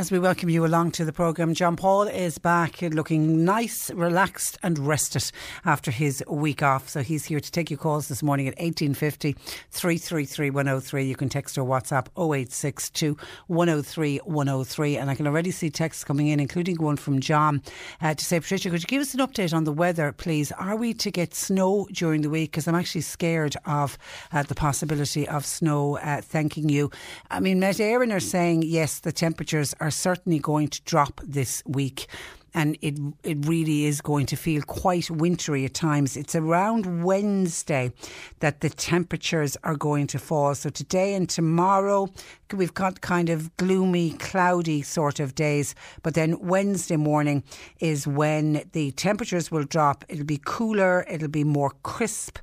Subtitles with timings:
[0.00, 4.58] As we welcome you along to the programme, John Paul is back looking nice, relaxed,
[4.60, 5.30] and rested
[5.64, 6.88] after his week off.
[6.88, 9.36] So he's here to take your calls this morning at 1850
[9.70, 11.04] 333 103.
[11.04, 14.96] You can text or WhatsApp 0862 103 103.
[14.96, 17.62] And I can already see texts coming in, including one from John
[18.02, 20.50] uh, to say, Patricia, could you give us an update on the weather, please?
[20.52, 22.50] Are we to get snow during the week?
[22.50, 23.96] Because I'm actually scared of
[24.32, 25.98] uh, the possibility of snow.
[25.98, 26.90] Uh, thanking you.
[27.30, 31.62] I mean, Met Éireann are saying, yes, the temperatures are certainly going to drop this
[31.66, 32.06] week
[32.54, 36.16] and it it really is going to feel quite wintry at times.
[36.16, 37.92] It's around Wednesday
[38.38, 40.54] that the temperatures are going to fall.
[40.54, 42.08] So today and tomorrow
[42.52, 47.42] we've got kind of gloomy, cloudy sort of days, but then Wednesday morning
[47.80, 50.04] is when the temperatures will drop.
[50.08, 52.38] It'll be cooler, it'll be more crisp,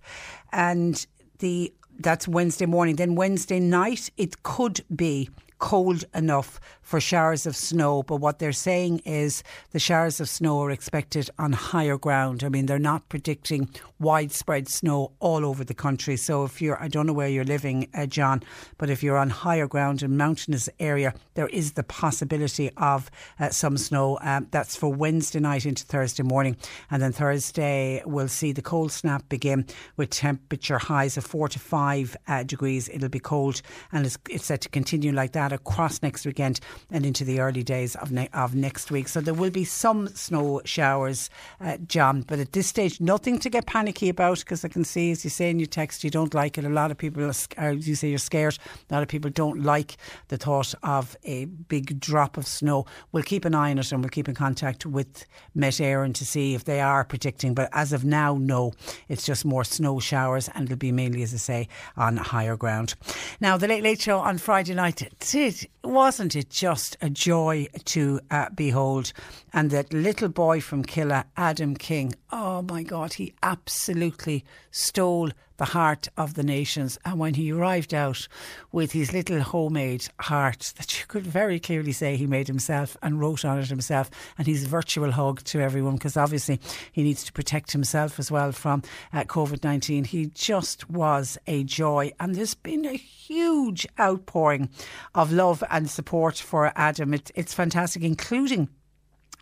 [0.51, 1.05] and
[1.39, 2.95] the that's Wednesday morning.
[2.95, 5.29] Then Wednesday night, it could be
[5.61, 8.03] cold enough for showers of snow.
[8.03, 12.43] But what they're saying is the showers of snow are expected on higher ground.
[12.43, 13.69] I mean, they're not predicting
[13.99, 16.17] widespread snow all over the country.
[16.17, 18.41] So if you're, I don't know where you're living, uh, John,
[18.79, 23.09] but if you're on higher ground and mountainous area, there is the possibility of
[23.39, 24.17] uh, some snow.
[24.21, 26.57] Um, that's for Wednesday night into Thursday morning.
[26.89, 31.59] And then Thursday, we'll see the cold snap begin with temperature highs of four to
[31.59, 32.89] five uh, degrees.
[32.89, 37.05] It'll be cold and it's, it's set to continue like that across next weekend and
[37.05, 39.07] into the early days of, ne- of next week.
[39.07, 41.29] So there will be some snow showers,
[41.59, 45.11] uh, John, but at this stage, nothing to get panicky about because I can see,
[45.11, 46.65] as you say in your text, you don't like it.
[46.65, 48.57] A lot of people, are, as you say, you're scared.
[48.89, 49.97] A lot of people don't like
[50.29, 52.85] the thought of a big drop of snow.
[53.11, 55.25] We'll keep an eye on it and we'll keep in contact with
[55.55, 57.53] Met Éireann to see if they are predicting.
[57.53, 58.73] But as of now, no,
[59.07, 62.95] it's just more snow showers and it'll be mainly, as I say, on higher ground.
[63.39, 65.01] Now, the Late Late Show on Friday night,
[65.41, 69.11] did, wasn't it just a joy to uh, behold?
[69.53, 75.31] And that little boy from Killa, Adam King, oh my God, he absolutely stole
[75.61, 76.97] the heart of the nations.
[77.05, 78.27] And when he arrived out
[78.71, 83.19] with his little homemade heart that you could very clearly say he made himself and
[83.19, 86.59] wrote on it himself, and his virtual hug to everyone, because obviously
[86.91, 88.81] he needs to protect himself as well from
[89.13, 90.05] uh, COVID 19.
[90.05, 92.11] He just was a joy.
[92.19, 94.69] And there's been a huge outpouring
[95.13, 97.13] of love and support for Adam.
[97.13, 98.69] It, it's fantastic, including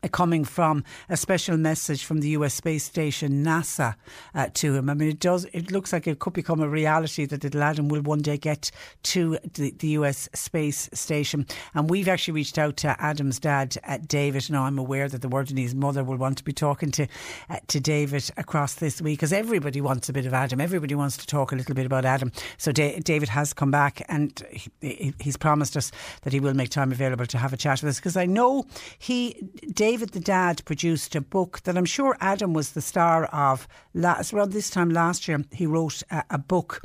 [0.08, 3.96] coming from a special message from the US space station NASA
[4.34, 4.90] uh, to him.
[4.90, 5.46] I mean, it does.
[5.52, 8.72] It looks like it could become a reality that Adam will one day get
[9.04, 11.46] to the, the US space station.
[11.74, 14.50] And we've actually reached out to Adam's dad, uh, David.
[14.50, 17.08] Now I'm aware that the word and his mother will want to be talking to
[17.50, 20.62] uh, to David across this week because everybody wants a bit of Adam.
[20.62, 22.32] Everybody wants to talk a little bit about Adam.
[22.58, 24.42] So da- David has come back and
[24.82, 27.90] he, he's promised us that he will make time available to have a chat with
[27.90, 28.66] us because I know
[28.98, 29.36] he.
[29.74, 34.34] David the dad produced a book that I'm sure Adam was the star of last
[34.34, 35.44] around this time last year.
[35.52, 36.82] He wrote a, a book.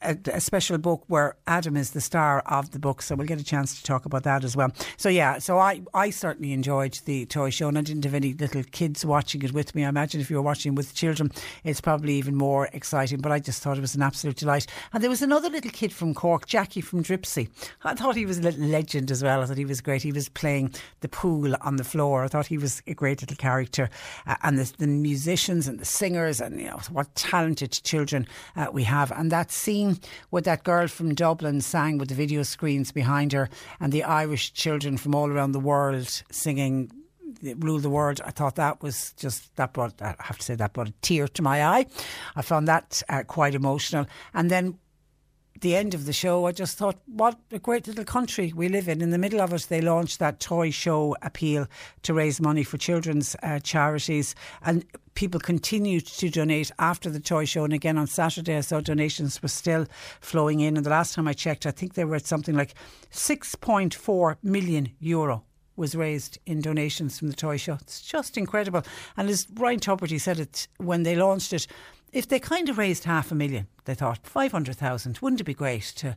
[0.00, 3.40] A, a, special book where Adam is the star of the book, so we'll get
[3.40, 4.72] a chance to talk about that as well.
[4.96, 8.32] So yeah, so I, I certainly enjoyed the toy show, and I didn't have any
[8.32, 9.84] little kids watching it with me.
[9.84, 11.30] I imagine if you were watching with children,
[11.64, 13.20] it's probably even more exciting.
[13.20, 14.66] But I just thought it was an absolute delight.
[14.94, 17.50] And there was another little kid from Cork, Jackie from Dripsey.
[17.82, 19.42] I thought he was a little legend as well.
[19.42, 20.02] I thought he was great.
[20.02, 22.24] He was playing the pool on the floor.
[22.24, 23.90] I thought he was a great little character,
[24.26, 28.26] uh, and the, the, musicians and the singers, and you know what talented children
[28.56, 29.73] uh, we have, and that scene
[30.30, 33.48] with that girl from Dublin sang with the video screens behind her
[33.80, 36.90] and the Irish children from all around the world singing
[37.58, 38.20] rule the world.
[38.24, 40.00] I thought that was just that brought.
[40.00, 41.86] I have to say that brought a tear to my eye.
[42.36, 44.06] I found that uh, quite emotional.
[44.32, 44.78] And then
[45.60, 48.88] the end of the show, I just thought, what a great little country we live
[48.88, 49.00] in.
[49.00, 51.66] In the middle of it, they launched that toy show appeal
[52.02, 54.34] to raise money for children's uh, charities.
[54.62, 54.84] And
[55.14, 57.64] people continued to donate after the toy show.
[57.64, 59.86] And again, on Saturday, I saw donations were still
[60.20, 60.76] flowing in.
[60.76, 62.74] And the last time I checked, I think they were at something like
[63.12, 65.44] 6.4 million euro
[65.76, 67.74] was raised in donations from the toy show.
[67.74, 68.82] It's just incredible.
[69.16, 71.66] And as Ryan Tubridy said it when they launched it,
[72.14, 75.82] if they kind of raised half a million, they thought 500,000, wouldn't it be great
[75.96, 76.16] to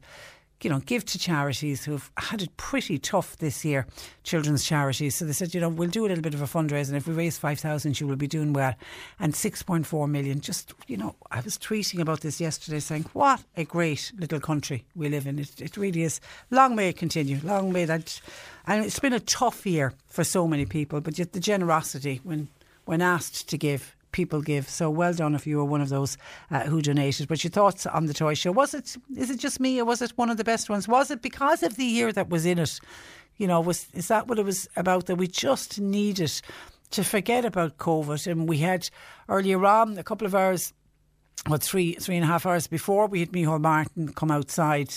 [0.63, 3.85] you know, give to charities who've had it pretty tough this year,
[4.23, 5.15] children's charities.
[5.15, 6.95] So they said, you know, we'll do a little bit of a fundraising.
[6.95, 8.73] If we raise 5,000, you will be doing well.
[9.19, 13.65] And 6.4 million, just, you know, I was tweeting about this yesterday saying, what a
[13.65, 15.37] great little country we live in.
[15.37, 16.19] It, it really is.
[16.49, 17.39] Long may it continue.
[17.43, 18.19] Long may that.
[18.65, 22.47] And it's been a tough year for so many people, but yet the generosity when,
[22.85, 24.67] when asked to give people give.
[24.67, 26.17] So well done if you were one of those
[26.49, 27.27] uh, who donated.
[27.27, 28.51] But your thoughts on the toy show?
[28.51, 28.97] Was it?
[29.15, 30.87] Is it just me, or was it one of the best ones?
[30.87, 32.79] Was it because of the year that was in it?
[33.37, 35.05] You know, was is that what it was about?
[35.05, 36.33] That we just needed
[36.89, 38.89] to forget about COVID, and we had
[39.29, 40.73] earlier on a couple of hours,
[41.45, 44.91] what three three and a half hours before we had Micheál Martin come outside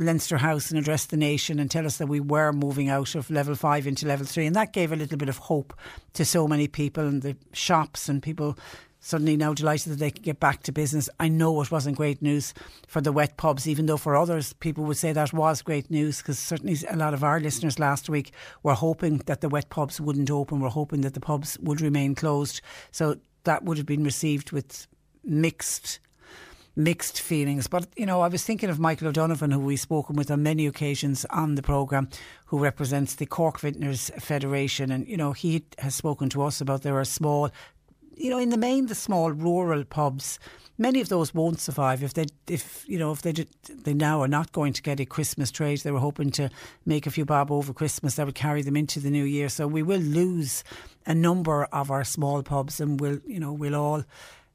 [0.00, 3.30] Leinster House and address the nation and tell us that we were moving out of
[3.30, 4.46] level five into level three.
[4.46, 5.78] And that gave a little bit of hope
[6.14, 8.58] to so many people and the shops and people
[9.00, 11.08] suddenly now delighted that they could get back to business.
[11.18, 12.54] I know it wasn't great news
[12.86, 16.18] for the wet pubs, even though for others people would say that was great news
[16.18, 18.32] because certainly a lot of our listeners last week
[18.62, 22.14] were hoping that the wet pubs wouldn't open, were hoping that the pubs would remain
[22.14, 22.60] closed.
[22.90, 24.86] So that would have been received with
[25.24, 25.98] mixed
[26.76, 27.66] mixed feelings.
[27.66, 30.66] But, you know, I was thinking of Michael O'Donovan, who we've spoken with on many
[30.66, 32.08] occasions on the programme,
[32.46, 34.90] who represents the Cork Vintners Federation.
[34.90, 37.50] And, you know, he has spoken to us about there are small,
[38.16, 40.38] you know, in the main, the small rural pubs.
[40.78, 43.34] Many of those won't survive if they, if you know, if they
[43.68, 45.80] they now are not going to get a Christmas trade.
[45.80, 46.48] They were hoping to
[46.86, 49.50] make a few bob over Christmas that would carry them into the new year.
[49.50, 50.64] So we will lose
[51.04, 54.04] a number of our small pubs, and we'll, you know, we'll all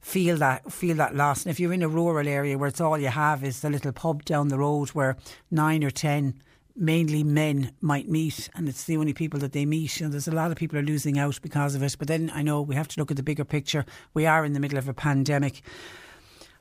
[0.06, 1.44] feel that feel that loss.
[1.44, 3.90] And if you're in a rural area where it's all you have is the little
[3.90, 5.16] pub down the road where
[5.50, 6.40] nine or ten
[6.76, 10.32] mainly men might meet and it's the only people that they meet and there's a
[10.32, 11.96] lot of people are losing out because of it.
[11.98, 13.84] But then I know we have to look at the bigger picture.
[14.14, 15.62] We are in the middle of a pandemic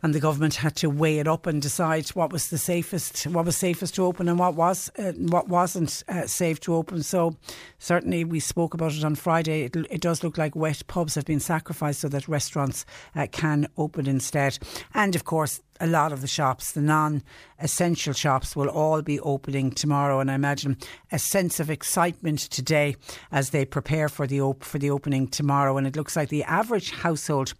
[0.05, 3.43] and the government had to weigh it up and decide what was the safest, what
[3.43, 7.01] was safest to open, and what was uh, what wasn't uh, safe to open.
[7.01, 7.35] So
[7.79, 9.63] certainly we spoke about it on Friday.
[9.63, 12.85] It, it, does look like wet pubs have been sacrificed so that restaurants
[13.15, 14.59] uh, can open instead,
[14.93, 17.23] and of course a lot of the shops, the non
[17.59, 20.19] essential shops, will all be opening tomorrow.
[20.19, 20.77] And I imagine
[21.11, 22.95] a sense of excitement today
[23.31, 25.77] as they prepare for the, op- for the opening tomorrow.
[25.77, 27.53] And it looks like the average household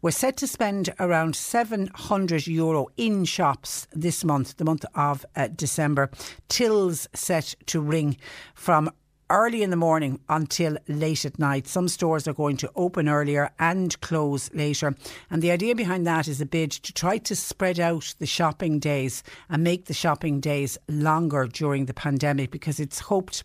[0.00, 5.48] we're set to spend around 700 euro in shops this month, the month of uh,
[5.48, 6.08] December.
[6.48, 8.16] Tills set to ring
[8.54, 8.90] from
[9.30, 11.66] early in the morning until late at night.
[11.66, 14.94] Some stores are going to open earlier and close later.
[15.30, 18.78] And the idea behind that is a bid to try to spread out the shopping
[18.78, 23.44] days and make the shopping days longer during the pandemic because it's hoped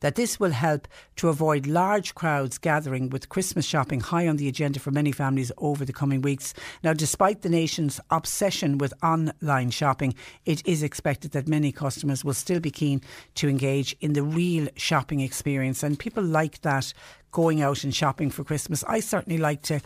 [0.00, 4.48] that this will help to avoid large crowds gathering with Christmas shopping high on the
[4.48, 6.54] agenda for many families over the coming weeks.
[6.82, 12.34] Now, despite the nation's obsession with online shopping, it is expected that many customers will
[12.34, 13.00] still be keen
[13.36, 15.82] to engage in the real shopping experience.
[15.82, 16.92] And people like that
[17.30, 18.84] going out and shopping for Christmas.
[18.84, 19.80] I certainly like to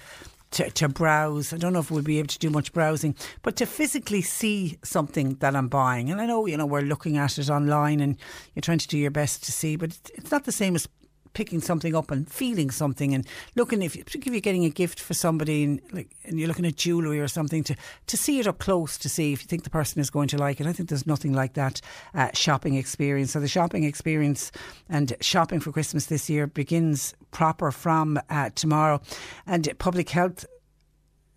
[0.52, 1.52] to, to browse.
[1.52, 4.78] I don't know if we'll be able to do much browsing, but to physically see
[4.82, 6.10] something that I'm buying.
[6.10, 8.16] And I know, you know, we're looking at it online and
[8.54, 10.88] you're trying to do your best to see, but it's not the same as
[11.35, 15.14] picking something up and feeling something and looking if, if you're getting a gift for
[15.14, 17.75] somebody and like and you're looking at jewellery or something to
[18.06, 20.38] to see it up close to see if you think the person is going to
[20.38, 20.66] like it.
[20.66, 21.80] I think there's nothing like that
[22.14, 23.32] uh, shopping experience.
[23.32, 24.52] So the shopping experience
[24.88, 29.00] and shopping for Christmas this year begins proper from uh, tomorrow.
[29.47, 30.47] And public health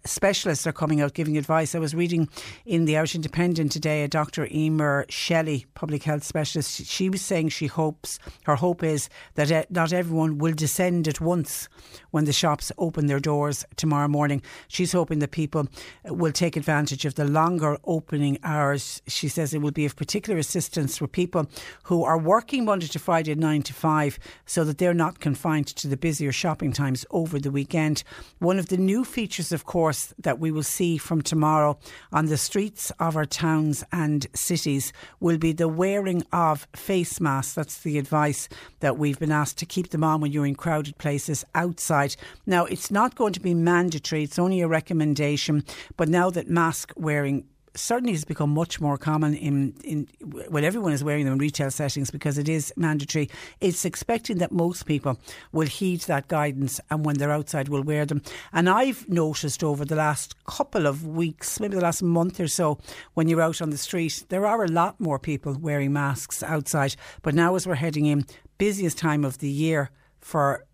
[0.05, 1.75] specialists are coming out giving advice.
[1.75, 2.29] I was reading
[2.65, 4.48] in the Irish Independent today a Dr.
[4.51, 6.86] Emer Shelley, public health specialist.
[6.86, 11.22] She was saying she hopes, her hope is that uh, not everyone will descend at
[11.22, 11.70] once
[12.12, 14.41] when the shops open their doors tomorrow morning.
[14.67, 15.67] She's hoping that people
[16.05, 19.01] will take advantage of the longer opening hours.
[19.08, 21.48] She says it will be of particular assistance for people
[21.84, 25.88] who are working Monday to Friday, 9 to 5, so that they're not confined to
[25.88, 28.03] the busier shopping times over the weekend.
[28.39, 31.77] One of the new features, of course, course, that we will see from tomorrow
[32.13, 37.55] on the streets of our towns and cities will be the wearing of face masks.
[37.55, 38.48] That's the advice
[38.79, 42.15] that we've been asked to keep them on when you're in crowded places outside.
[42.45, 45.65] Now, it's not going to be mandatory, it's only a recommendation,
[45.98, 47.43] but now that mask wearing
[47.75, 50.07] certainly has become much more common in, in
[50.49, 53.29] when everyone is wearing them in retail settings because it is mandatory.
[53.59, 55.19] It's expecting that most people
[55.51, 58.21] will heed that guidance and when they're outside will wear them.
[58.51, 62.79] And I've noticed over the last couple of weeks, maybe the last month or so,
[63.13, 66.95] when you're out on the street, there are a lot more people wearing masks outside.
[67.21, 68.25] But now as we're heading in,
[68.57, 70.65] busiest time of the year for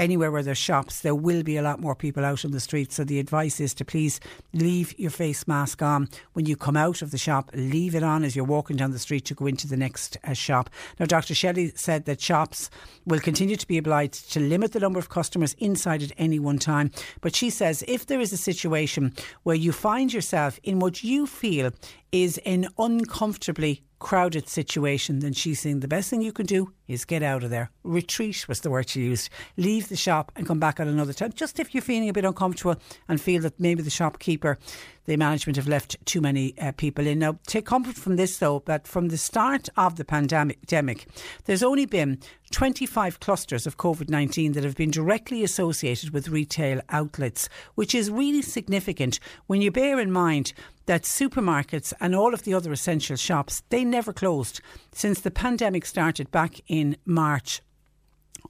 [0.00, 2.96] anywhere where there's shops, there will be a lot more people out on the streets.
[2.96, 4.18] So the advice is to please
[4.54, 7.50] leave your face mask on when you come out of the shop.
[7.54, 10.32] Leave it on as you're walking down the street to go into the next uh,
[10.32, 10.70] shop.
[10.98, 11.34] Now, Dr.
[11.34, 12.70] Shelley said that shops
[13.04, 16.58] will continue to be obliged to limit the number of customers inside at any one
[16.58, 16.90] time.
[17.20, 21.26] But she says if there is a situation where you find yourself in what you
[21.26, 21.72] feel
[22.12, 27.04] is an uncomfortably crowded situation, then she's saying the best thing you can do is
[27.04, 27.70] get out of there.
[27.84, 29.28] Retreat was the word she used.
[29.56, 31.32] Leave the shop and come back at another time.
[31.32, 32.76] Just if you're feeling a bit uncomfortable
[33.08, 34.58] and feel that maybe the shopkeeper,
[35.04, 37.18] the management have left too many uh, people in.
[37.18, 41.06] Now, take comfort from this though, that from the start of the pandemic,
[41.44, 42.18] there's only been
[42.52, 48.10] 25 clusters of COVID 19 that have been directly associated with retail outlets, which is
[48.10, 50.52] really significant when you bear in mind
[50.90, 55.86] that supermarkets and all of the other essential shops, they never closed since the pandemic
[55.86, 57.62] started back in March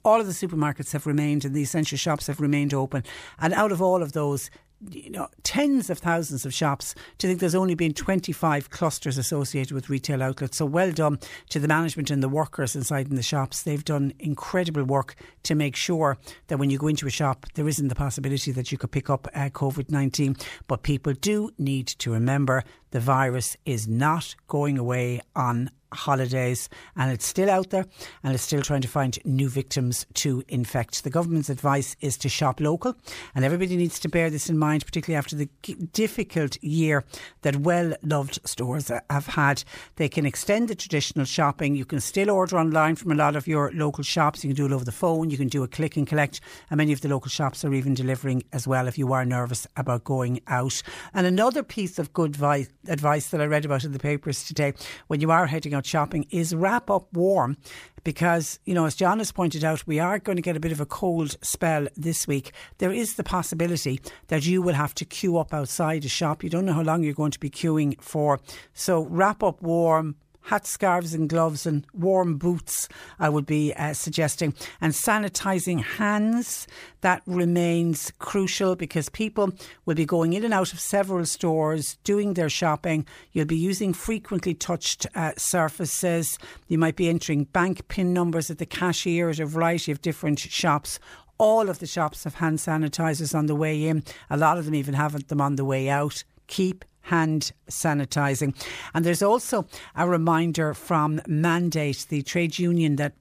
[0.03, 3.03] all of the supermarkets have remained and the essential shops have remained open.
[3.37, 4.49] And out of all of those,
[4.89, 9.73] you know, tens of thousands of shops to think there's only been 25 clusters associated
[9.73, 10.57] with retail outlets.
[10.57, 11.19] So well done
[11.49, 13.63] to the management and the workers inside in the shops.
[13.63, 17.67] They've done incredible work to make sure that when you go into a shop, there
[17.67, 20.35] isn't the possibility that you could pick up uh, COVID 19.
[20.67, 27.11] But people do need to remember the virus is not going away on holidays and
[27.11, 27.85] it's still out there
[28.23, 31.03] and it's still trying to find new victims to infect.
[31.03, 32.95] The government's advice is to shop local
[33.35, 35.49] and everybody needs to bear this in mind, particularly after the
[35.93, 37.03] difficult year
[37.41, 39.63] that well loved stores have had.
[39.95, 41.75] They can extend the traditional shopping.
[41.75, 44.43] You can still order online from a lot of your local shops.
[44.43, 45.29] You can do it over the phone.
[45.29, 46.41] You can do a click and collect.
[46.69, 49.67] And many of the local shops are even delivering as well if you are nervous
[49.75, 50.81] about going out.
[51.13, 54.73] And another piece of good advice that I read about in the papers today
[55.07, 57.57] when you are heading out out shopping is wrap up warm
[58.03, 60.71] because, you know, as John has pointed out, we are going to get a bit
[60.71, 62.51] of a cold spell this week.
[62.77, 66.43] There is the possibility that you will have to queue up outside a shop.
[66.43, 68.39] You don't know how long you're going to be queuing for.
[68.73, 72.87] So wrap up warm, hats, scarves, and gloves, and warm boots,
[73.19, 74.53] I would be uh, suggesting.
[74.79, 76.67] And sanitising hands,
[77.01, 79.51] that remains crucial because people
[79.85, 83.05] will be going in and out of several stores, doing their shopping.
[83.31, 86.37] You'll be using frequently touched uh, surfaces.
[86.67, 90.39] You might be entering bank PIN numbers at the cashier at a variety of different
[90.39, 90.99] shops
[91.37, 94.03] all of the shops have hand sanitisers on the way in.
[94.29, 96.23] A lot of them even haven't them on the way out.
[96.45, 98.55] Keep hand sanitising.
[98.93, 99.65] And there's also
[99.95, 103.13] a reminder from Mandate, the trade union that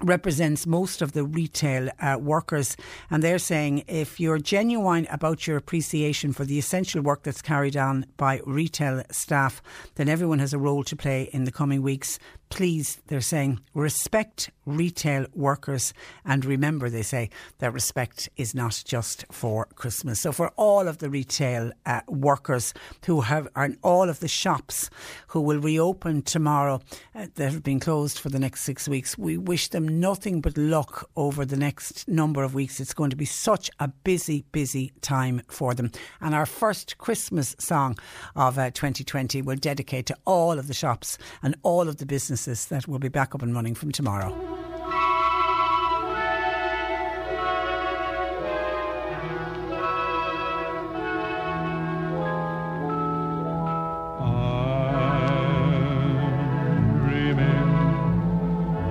[0.00, 2.76] represents most of the retail uh, workers
[3.10, 7.76] and they're saying if you're genuine about your appreciation for the essential work that's carried
[7.76, 9.62] on by retail staff
[9.94, 12.18] then everyone has a role to play in the coming weeks
[12.54, 15.92] please, they're saying, respect retail workers.
[16.24, 20.20] And remember, they say, that respect is not just for Christmas.
[20.20, 22.72] So, for all of the retail uh, workers
[23.06, 24.88] who have, and all of the shops
[25.28, 26.80] who will reopen tomorrow
[27.14, 30.56] uh, that have been closed for the next six weeks, we wish them nothing but
[30.56, 32.78] luck over the next number of weeks.
[32.78, 35.90] It's going to be such a busy, busy time for them.
[36.20, 37.98] And our first Christmas song
[38.36, 42.43] of uh, 2020 will dedicate to all of the shops and all of the businesses
[42.44, 44.32] businesses that will be back up and running from tomorrow.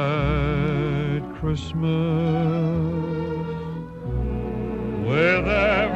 [1.51, 1.83] Christmas.
[5.05, 5.90] With every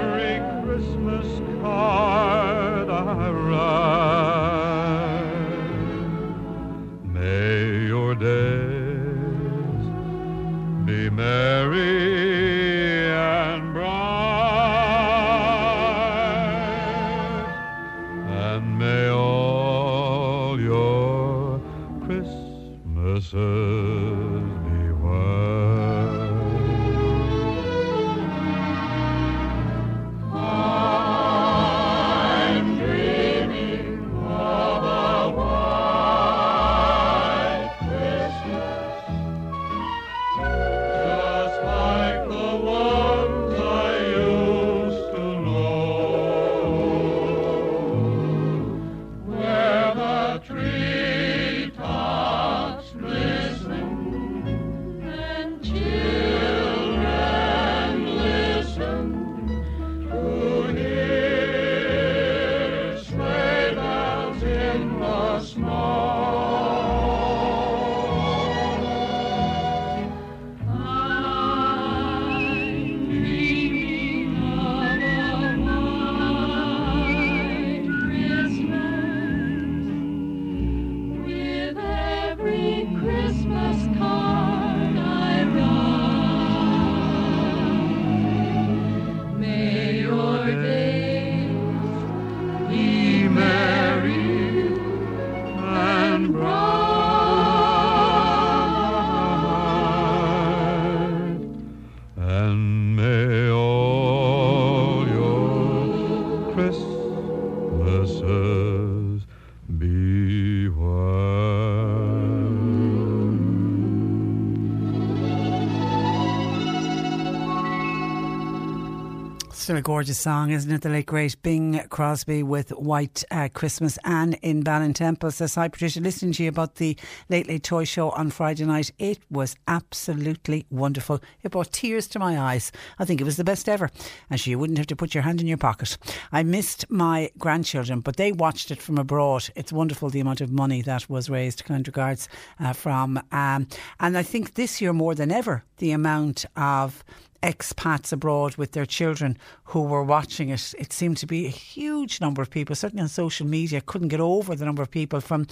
[119.66, 120.84] Still a gorgeous song, isn't it?
[120.84, 123.98] The late great Bing Crosby with White uh, Christmas.
[124.04, 126.96] Anne in Ballintemple says, Hi Patricia, listening to you about the
[127.30, 128.92] Late Late Toy Show on Friday night.
[129.00, 131.20] It was absolutely wonderful.
[131.42, 132.72] It brought tears to my eyes.
[133.00, 133.90] I think it was the best ever.
[134.30, 135.98] And so you wouldn't have to put your hand in your pocket.
[136.32, 139.50] I missed my grandchildren, but they watched it from abroad.
[139.56, 141.66] It's wonderful the amount of money that was raised.
[141.66, 143.18] Kind regards uh, from.
[143.32, 143.68] Um,
[144.00, 147.04] and I think this year more than ever, the amount of
[147.46, 150.74] expats abroad with their children who were watching it.
[150.80, 154.20] It seemed to be a huge number of people, certainly on social media, couldn't get
[154.20, 155.46] over the number of people from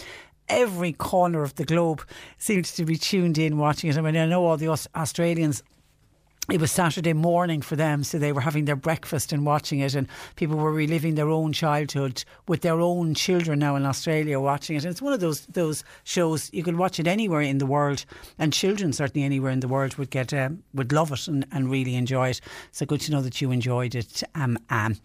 [0.49, 2.01] every corner of the globe
[2.37, 3.97] seemed to be tuned in watching it.
[3.97, 5.63] I mean, I know all the Australians
[6.51, 9.95] it was Saturday morning for them, so they were having their breakfast and watching it,
[9.95, 14.75] and people were reliving their own childhood with their own children now in Australia watching
[14.75, 14.83] it.
[14.83, 18.03] And it's one of those those shows you could watch it anywhere in the world,
[18.37, 21.71] and children certainly anywhere in the world would get um, would love it and, and
[21.71, 22.41] really enjoy it.
[22.71, 24.97] So good to know that you enjoyed it, um, um.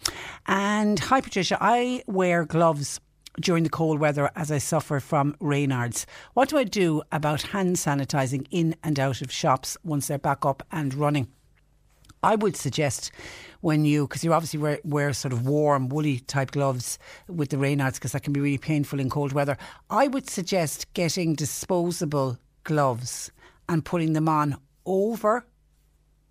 [0.46, 1.56] And hi, Patricia.
[1.60, 3.00] I wear gloves
[3.40, 6.06] during the cold weather as I suffer from Raynaud's.
[6.34, 10.44] What do I do about hand sanitising in and out of shops once they're back
[10.44, 11.28] up and running?
[12.22, 13.12] I would suggest
[13.60, 16.98] when you, because you obviously wear, wear sort of warm, woolly type gloves
[17.28, 19.56] with the Raynaud's, because that can be really painful in cold weather.
[19.88, 23.30] I would suggest getting disposable gloves
[23.68, 25.46] and putting them on over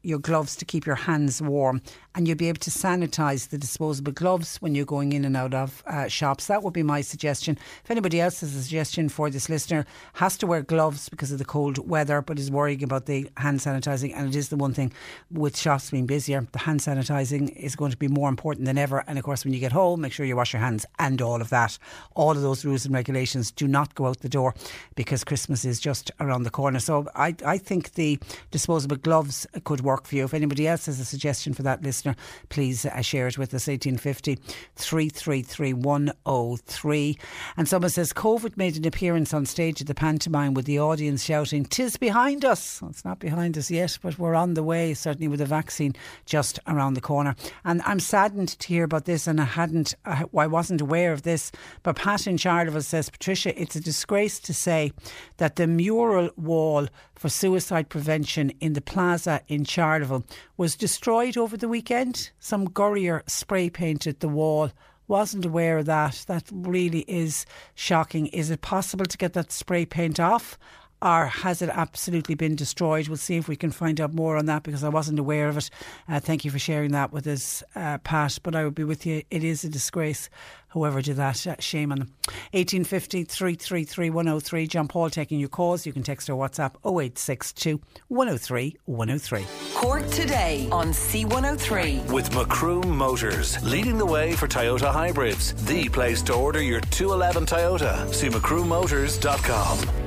[0.04, 1.82] your gloves to keep your hands warm,
[2.18, 5.54] and you'll be able to sanitise the disposable gloves when you're going in and out
[5.54, 6.48] of uh, shops.
[6.48, 7.60] That would be my suggestion.
[7.84, 11.38] If anybody else has a suggestion for this listener, has to wear gloves because of
[11.38, 14.74] the cold weather, but is worrying about the hand sanitising, and it is the one
[14.74, 14.92] thing
[15.32, 19.04] with shops being busier, the hand sanitising is going to be more important than ever.
[19.06, 21.40] And of course, when you get home, make sure you wash your hands and all
[21.40, 21.78] of that.
[22.16, 24.56] All of those rules and regulations do not go out the door
[24.96, 26.80] because Christmas is just around the corner.
[26.80, 28.18] So I, I think the
[28.50, 30.24] disposable gloves could work for you.
[30.24, 32.07] If anybody else has a suggestion for that listener,
[32.50, 33.68] please uh, share it with us.
[33.68, 34.36] 1850
[34.76, 37.18] 333 103.
[37.56, 41.24] And someone says COVID made an appearance on stage at the pantomime with the audience
[41.24, 44.94] shouting, "Tis behind us." Well, it's not behind us yet, but we're on the way.
[44.94, 45.94] Certainly with a vaccine
[46.26, 47.36] just around the corner.
[47.66, 51.52] And I'm saddened to hear about this, and I hadn't, I wasn't aware of this.
[51.84, 54.92] But Pat in Charleville says, Patricia, it's a disgrace to say
[55.38, 60.24] that the mural wall for suicide prevention in the plaza in Charleville
[60.56, 61.97] was destroyed over the weekend.
[62.40, 64.72] Some gurrier spray painted the wall.
[65.08, 66.26] Wasn't aware of that.
[66.28, 68.28] That really is shocking.
[68.28, 70.60] Is it possible to get that spray paint off?
[71.02, 73.08] Or has it absolutely been destroyed?
[73.08, 75.58] We'll see if we can find out more on that because I wasn't aware of
[75.58, 75.70] it.
[76.10, 78.40] Uh, thank you for sharing that with us, uh, Pat.
[78.42, 79.24] But I would be with you.
[79.30, 80.30] It is a disgrace.
[80.70, 82.14] Whoever did that, uh, shame on them.
[82.52, 84.68] 1850 333 103.
[84.68, 85.86] John Paul taking your calls.
[85.86, 87.80] You can text or WhatsApp 0862
[88.10, 89.46] 103 103.
[89.76, 92.12] Cork today on C103.
[92.12, 95.54] With Macroom Motors, leading the way for Toyota hybrids.
[95.66, 98.14] The place to order your 211 Toyota.
[98.14, 100.07] See macroommotors.com.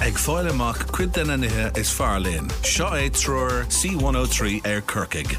[0.00, 2.48] Ag fáil amach cuid denna nithe is fearlín.
[2.64, 5.36] Seo é trúr C103 ar Kirkig.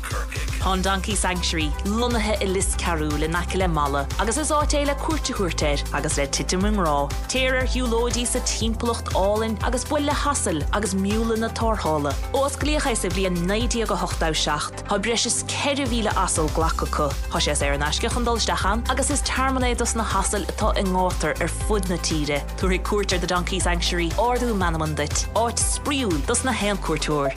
[0.61, 5.33] Hon Donkey Sanctuary, lunathe i lis carú le naci le mala, agus is átéile cuairte
[5.33, 7.09] chuirteir agus le tiitiming rá.
[7.27, 12.13] Téir hiúlódí sa timpplacht álinn agus buil le hasal agus miúla na tórhála.
[12.31, 16.85] Os glíocha sa bblion 90 go 8 seach, Tá breis is ceir víle asal ghlacha
[16.85, 17.09] chu.
[17.31, 21.33] Tá sé ar an eisce chun dulstechan agus is terminados na hasal atá in gátar
[21.41, 22.45] ar fud na tíre.
[22.57, 26.77] Túir cuairtar de Donkey Sanctuary orú manamandit, áit spríú dus na hen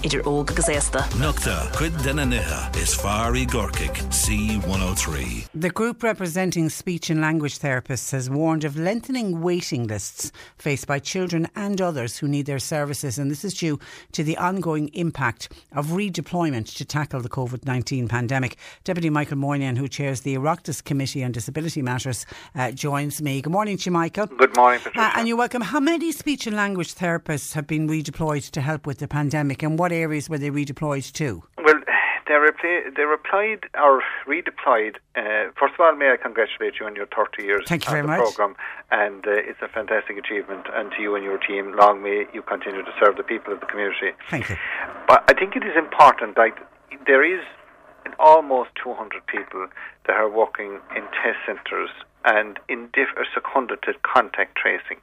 [0.03, 1.05] idir óg agus éasta.
[1.21, 5.49] Nocta cuid denna nithe is Fari Gorkic C103.
[5.55, 10.99] The group representing speech and language therapists has warned of lengthening waiting lists faced by
[10.99, 13.79] children and others who need their services, and this is due
[14.13, 18.57] to the ongoing impact of redeployment to tackle the COVID 19 pandemic.
[18.85, 23.41] Deputy Michael Moynihan, who chairs the Oireachtas Committee on Disability Matters, uh, joins me.
[23.41, 24.27] Good morning to you, Michael.
[24.27, 25.09] Good morning, Patricia.
[25.09, 25.63] Uh, and you're welcome.
[25.63, 29.79] How many speech and language therapists have been redeployed to help with the pandemic, and
[29.79, 31.43] what areas were they redeployed to?
[31.63, 31.81] Well,
[32.27, 34.97] they, repli- they replied or redeployed.
[35.15, 38.03] Uh, first of all, may I congratulate you on your 30 years Thank you very
[38.03, 38.21] the much.
[38.21, 38.57] program,
[38.91, 40.67] and uh, it's a fantastic achievement.
[40.73, 43.61] And to you and your team, long may you continue to serve the people of
[43.61, 44.13] the community.
[44.31, 44.57] Thank you.
[45.07, 46.39] But I think it is important.
[46.39, 46.57] Like
[47.07, 47.45] there is
[48.19, 49.67] almost 200 people
[50.07, 51.91] that are working in test centres
[52.25, 55.01] and in diff- are seconded to contact tracing.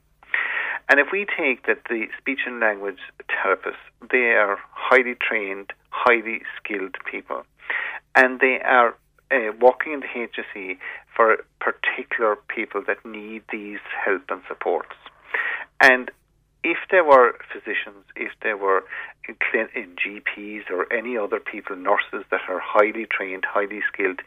[0.92, 3.00] And if we take that the speech and language
[3.30, 3.80] therapists,
[4.12, 7.44] they are highly trained, highly skilled people,
[8.14, 8.98] and they are
[9.32, 10.78] uh, working in the HSE
[11.16, 14.98] for particular people that need these help and supports.
[15.80, 16.12] And
[16.64, 18.84] if there were physicians, if there were
[19.28, 24.22] clin- in GPs or any other people, nurses that are highly trained, highly skilled,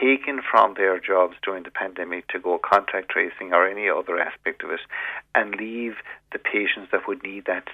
[0.00, 4.62] taken from their jobs during the pandemic to go contact tracing or any other aspect
[4.62, 4.80] of it,
[5.34, 5.96] and leave
[6.32, 7.68] the patients that would need that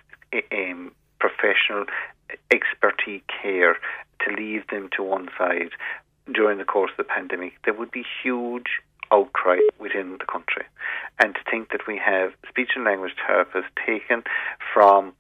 [0.53, 1.85] um, professional
[2.51, 3.77] expertise care
[4.21, 5.71] to leave them to one side
[6.33, 8.81] during the course of the pandemic, there would be huge
[9.13, 10.65] outcry within the country.
[11.19, 14.23] And to think that we have speech and language therapists taken
[14.73, 15.13] from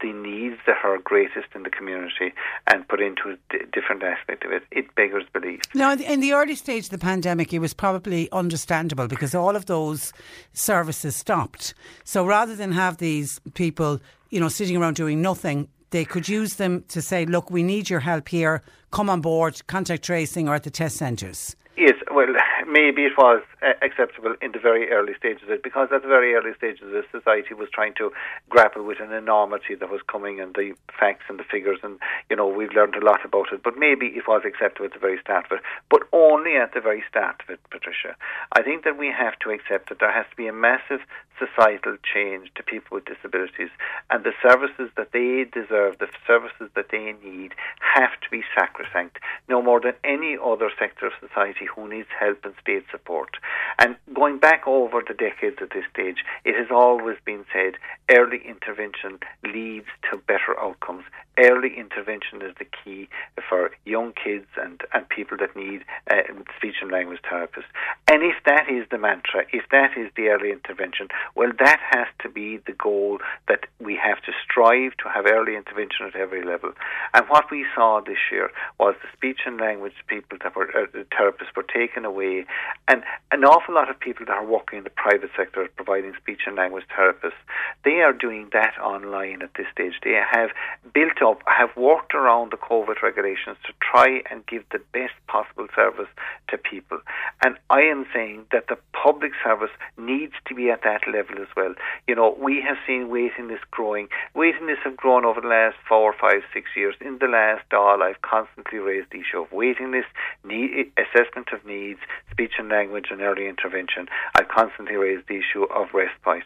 [0.00, 2.32] the needs that are greatest in the community
[2.68, 5.60] and put into a d- different aspect of it, it beggars belief.
[5.74, 9.66] Now, in the early stage of the pandemic, it was probably understandable because all of
[9.66, 10.12] those
[10.52, 11.74] services stopped.
[12.04, 16.54] So rather than have these people, you know, sitting around doing nothing, they could use
[16.54, 18.62] them to say, look, we need your help here,
[18.92, 21.56] come on board, contact tracing or at the test centres.
[21.76, 22.26] Yes, well,
[22.70, 26.08] maybe it was uh, acceptable in the very early stages of it, because at the
[26.08, 28.12] very early stages of society was trying to
[28.48, 31.98] grapple with an enormity that was coming and the facts and the figures, and,
[32.30, 33.62] you know, we've learned a lot about it.
[33.62, 36.80] But maybe it was acceptable at the very start of it, but only at the
[36.80, 38.16] very start of it, Patricia.
[38.52, 41.00] I think that we have to accept that there has to be a massive
[41.38, 43.70] societal change to people with disabilities,
[44.10, 49.18] and the services that they deserve, the services that they need, have to be sacrosanct,
[49.48, 53.36] no more than any other sector of society who needs help and state support.
[53.78, 57.74] And going back over the decades at this stage, it has always been said
[58.10, 61.04] early intervention leads to better outcomes.
[61.38, 63.08] Early intervention is the key
[63.48, 66.16] for young kids and, and people that need uh,
[66.56, 67.70] speech and language therapists.
[68.08, 72.08] And if that is the mantra, if that is the early intervention, well, that has
[72.22, 73.18] to be the goal
[73.48, 76.72] that we have to strive to have early intervention at every level.
[77.14, 80.86] And what we saw this year was the speech and language people that were uh,
[80.92, 82.44] the therapists were taken away,
[82.88, 86.40] and an awful lot of people that are working in the private sector providing speech
[86.46, 87.38] and language therapists,
[87.84, 89.94] they are doing that online at this stage.
[90.02, 90.50] They have
[90.92, 95.68] built up, have worked around the COVID regulations to try and give the best possible
[95.74, 96.08] service
[96.48, 97.00] to people.
[97.44, 101.48] And I am saying that the public service needs to be at that level as
[101.56, 101.74] well.
[102.06, 104.08] You know, we have seen waiting lists growing.
[104.34, 106.94] Waiting lists have grown over the last four, five, six years.
[107.00, 110.10] In the last all, I've constantly raised the issue of waiting lists,
[110.44, 112.00] need, assessment of needs,
[112.40, 114.08] speech and language and early intervention.
[114.34, 116.44] I've constantly raised the issue of respite.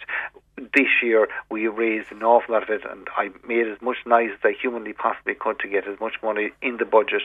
[0.56, 4.30] this year we raised an awful lot of it, and I made as much noise
[4.32, 7.22] as I humanly possibly could to get as much money in the budget.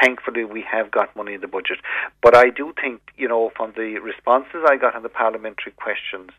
[0.00, 1.78] Thankfully, we have got money in the budget.
[2.22, 6.30] But I do think, you know, from the responses I got on the parliamentary questions,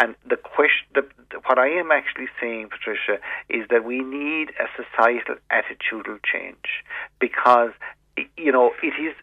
[0.00, 1.06] and the question, the,
[1.46, 6.82] what I am actually saying, Patricia, is that we need a societal attitudinal change
[7.20, 7.70] because
[8.36, 9.14] you know, it is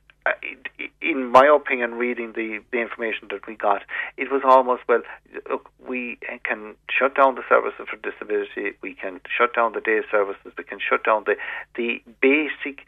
[1.01, 3.83] in my opinion, reading the, the information that we got,
[4.17, 5.01] it was almost well.
[5.49, 8.75] Look, we can shut down the services for disability.
[8.81, 10.53] We can shut down the day services.
[10.57, 11.35] We can shut down the
[11.75, 12.87] the basic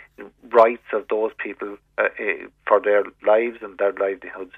[0.49, 4.53] rights of those people uh, uh, for their lives and their livelihoods,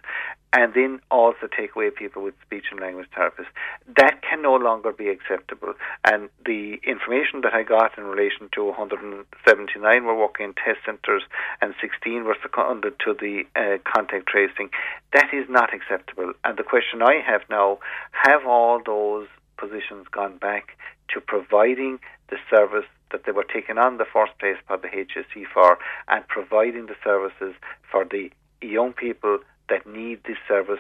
[0.54, 3.52] and then also take away people with speech and language therapists.
[3.98, 5.74] That can no longer be acceptable.
[6.04, 11.24] And the information that I got in relation to 179 were working in test centres
[11.62, 14.70] and 16 were seconded to the uh, contact tracing,
[15.14, 16.34] that is not acceptable.
[16.44, 17.80] And the question I have now
[18.12, 20.78] have all those positions gone back
[21.14, 25.46] to providing the service that they were taken on the first place by the HSE
[25.54, 27.54] for and providing the services
[27.92, 28.32] for the
[28.62, 30.80] young people that need this service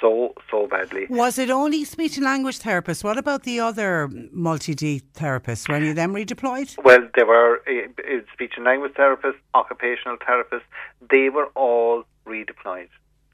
[0.00, 1.06] so so badly.
[1.10, 3.04] Was it only speech and language therapists?
[3.04, 5.68] What about the other multi D therapists?
[5.68, 6.82] Were any of them redeployed?
[6.82, 10.62] Well, there were uh, speech and language therapists, occupational therapists.
[11.10, 12.88] They were all redeployed.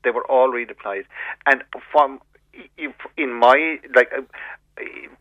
[0.04, 1.04] They were all redeployed,
[1.46, 2.20] and from
[3.16, 4.10] in my like.
[4.16, 4.22] Uh,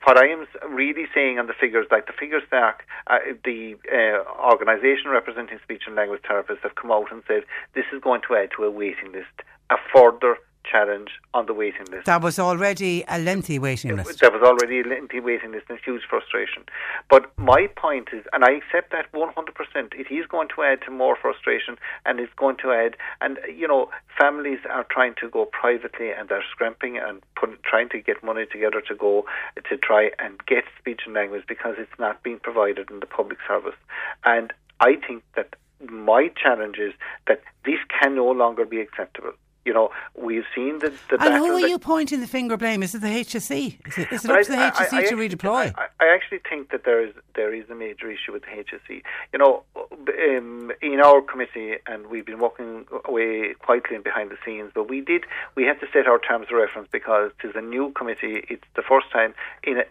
[0.03, 4.45] what I am really saying on the figures, like the figures that uh, the uh,
[4.45, 7.43] organisation representing speech and language therapists have come out and said
[7.73, 9.31] this is going to add to a waiting list,
[9.69, 10.37] a further
[10.69, 12.05] challenge on the waiting list.
[12.05, 14.19] That was already a lengthy waiting list.
[14.19, 16.63] That was already a lengthy waiting list and huge frustration.
[17.09, 20.91] But my point is, and I accept that 100%, it is going to add to
[20.91, 25.45] more frustration and it's going to add, and you know, families are trying to go
[25.45, 29.25] privately and they're scrimping and put, trying to get money together to go
[29.69, 33.39] to try and get speech and language because it's not being provided in the public
[33.47, 33.75] service.
[34.23, 35.55] And I think that
[35.89, 36.93] my challenge is
[37.27, 39.33] that this can no longer be acceptable
[39.65, 40.93] you know, we've seen the.
[41.09, 42.83] the and who are you pointing the finger blame?
[42.83, 43.87] Is it the HSE?
[43.87, 45.73] Is it, is it up I, to the HSE I, I, to redeploy?
[45.99, 49.01] I, actually think that there is there is a major issue with the HSE.
[49.33, 54.37] You know, um, in our committee, and we've been working away quietly and behind the
[54.45, 55.25] scenes, but we did
[55.55, 58.45] we had to set our terms of reference because it is a new committee.
[58.47, 59.85] It's the first time in a,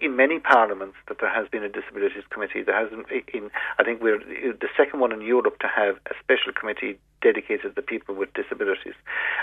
[0.00, 2.62] in many parliaments that there has been a disabilities committee.
[2.62, 6.52] There hasn't in I think we're the second one in Europe to have a special
[6.58, 8.94] committee dedicated to people with disabilities.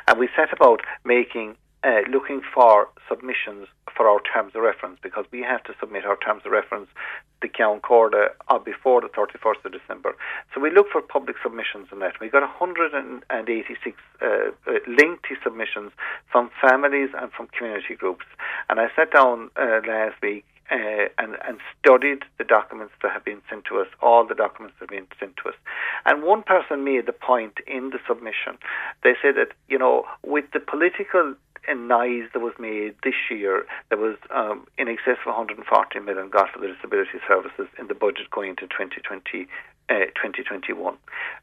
[0.07, 5.25] And we set about making uh, looking for submissions for our terms of reference because
[5.31, 6.87] we have to submit our terms of reference
[7.41, 10.15] to Ceann Comhairle uh, before the 31st of December.
[10.53, 12.19] So we look for public submissions on that.
[12.19, 15.91] We got 186 uh, uh, lengthy submissions
[16.31, 18.25] from families and from community groups.
[18.67, 23.23] And I sat down uh, last week uh, and, and studied the documents that have
[23.23, 25.55] been sent to us, all the documents that have been sent to us.
[26.05, 28.57] And one person made the point in the submission.
[29.03, 31.35] They said that, you know, with the political
[31.73, 36.51] noise that was made this year, there was um, in excess of 140 million got
[36.51, 39.47] for the disability services in the budget going into 2020
[39.89, 40.97] uh, 2021.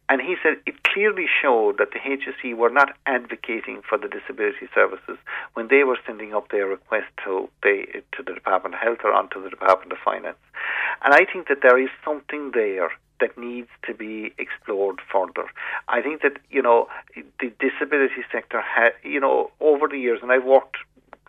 [0.08, 4.68] And he said it clearly showed that the HSE were not advocating for the disability
[4.74, 5.16] services
[5.54, 9.12] when they were sending up their request to the, to the Department of Health or
[9.12, 10.38] onto the Department of Finance.
[11.04, 15.48] And I think that there is something there that needs to be explored further.
[15.88, 20.32] I think that, you know, the disability sector, ha- you know, over the years, and
[20.32, 20.76] I've worked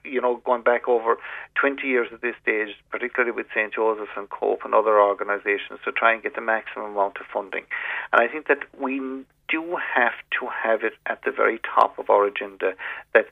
[0.04, 1.18] you know, going back over
[1.60, 3.74] 20 years at this stage, particularly with St.
[3.74, 7.64] Joseph's and COPE and other organisations, to try and get the maximum amount of funding.
[8.12, 9.00] And I think that we
[9.50, 12.74] do have to have it at the very top of our agenda
[13.14, 13.28] that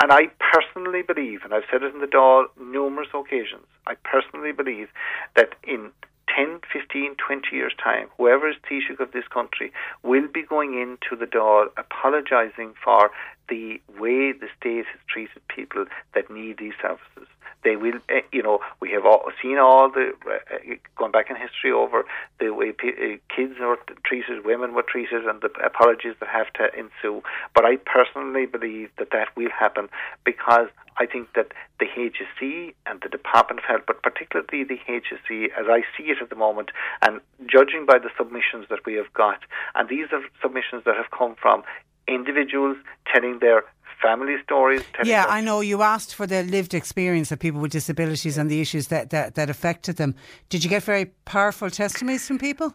[0.00, 4.52] and I personally believe, and I've said it in the Dáil numerous occasions, I personally
[4.52, 4.88] believe
[5.36, 5.90] that in
[6.36, 9.72] 10, 15, 20 years' time, whoever is Taoiseach of this country
[10.02, 13.10] will be going into the Dáil apologising for
[13.50, 15.84] the way the state has treated people
[16.14, 17.28] that need these services.
[17.62, 21.36] They will, uh, you know, we have all, seen all the, uh, going back in
[21.36, 22.04] history over
[22.38, 27.22] the way kids were treated, women were treated, and the apologies that have to ensue.
[27.54, 29.90] But I personally believe that that will happen
[30.24, 35.48] because I think that the HSE and the Department of Health, but particularly the HSE,
[35.58, 36.70] as I see it at the moment,
[37.02, 39.40] and judging by the submissions that we have got,
[39.74, 41.62] and these are submissions that have come from
[42.10, 42.76] individuals
[43.12, 43.64] telling their
[44.02, 44.82] family stories.
[45.04, 48.60] Yeah, I know you asked for the lived experience of people with disabilities and the
[48.60, 50.14] issues that, that, that affected them.
[50.48, 52.74] Did you get very powerful testimonies from people?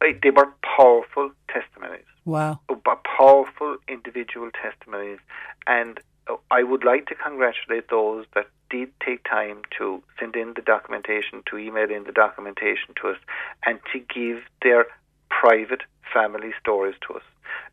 [0.00, 2.04] They were powerful testimonies.
[2.24, 2.60] Wow.
[2.68, 2.80] Oh,
[3.16, 5.18] powerful individual testimonies.
[5.66, 10.54] And oh, I would like to congratulate those that did take time to send in
[10.54, 13.18] the documentation, to email in the documentation to us,
[13.64, 14.86] and to give their
[15.30, 17.22] private family stories to us.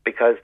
[0.04, 0.38] Because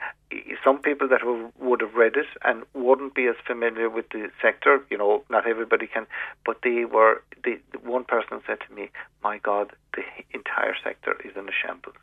[0.63, 1.21] some people that
[1.59, 5.47] would have read it and wouldn't be as familiar with the sector, you know, not
[5.47, 6.05] everybody can,
[6.45, 8.89] but they were, the one person said to me,
[9.23, 11.95] my God, the entire sector is in a shambles.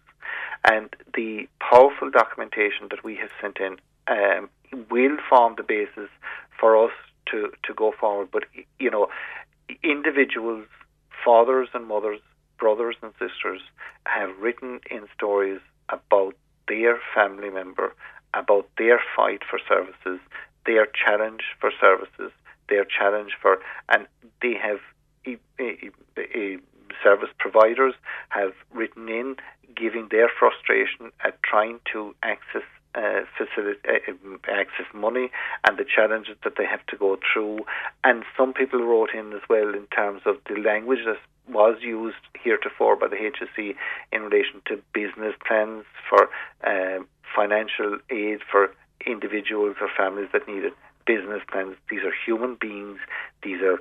[0.65, 3.77] And the powerful documentation that we have sent in
[4.09, 4.49] um,
[4.91, 6.09] will form the basis
[6.59, 6.93] for us
[7.31, 8.29] to, to go forward.
[8.33, 8.45] But,
[8.79, 9.09] you know,
[9.83, 10.67] individuals,
[11.25, 12.21] fathers and mothers,
[12.59, 13.61] brothers and sisters
[14.07, 16.35] have written in stories about
[16.69, 17.95] their family member,
[18.33, 20.21] about their fight for services,
[20.67, 22.33] their challenge for services,
[22.69, 24.07] their challenge for, and
[24.43, 24.81] they have
[27.03, 27.95] service providers
[28.31, 29.37] have written in
[29.77, 32.63] giving their frustration at trying to access
[32.95, 35.31] uh, facility, uh, access money
[35.67, 37.61] and the challenges that they have to go through.
[38.03, 41.19] And some people wrote in as well in terms of the language that
[41.53, 43.75] was used heretofore by the HSE
[44.13, 46.31] in relation to business plans for
[46.65, 47.03] uh,
[47.35, 48.73] financial aid for
[49.07, 50.73] individuals or families that needed
[51.07, 51.77] business plans.
[51.91, 52.99] These are human beings.
[53.43, 53.79] These are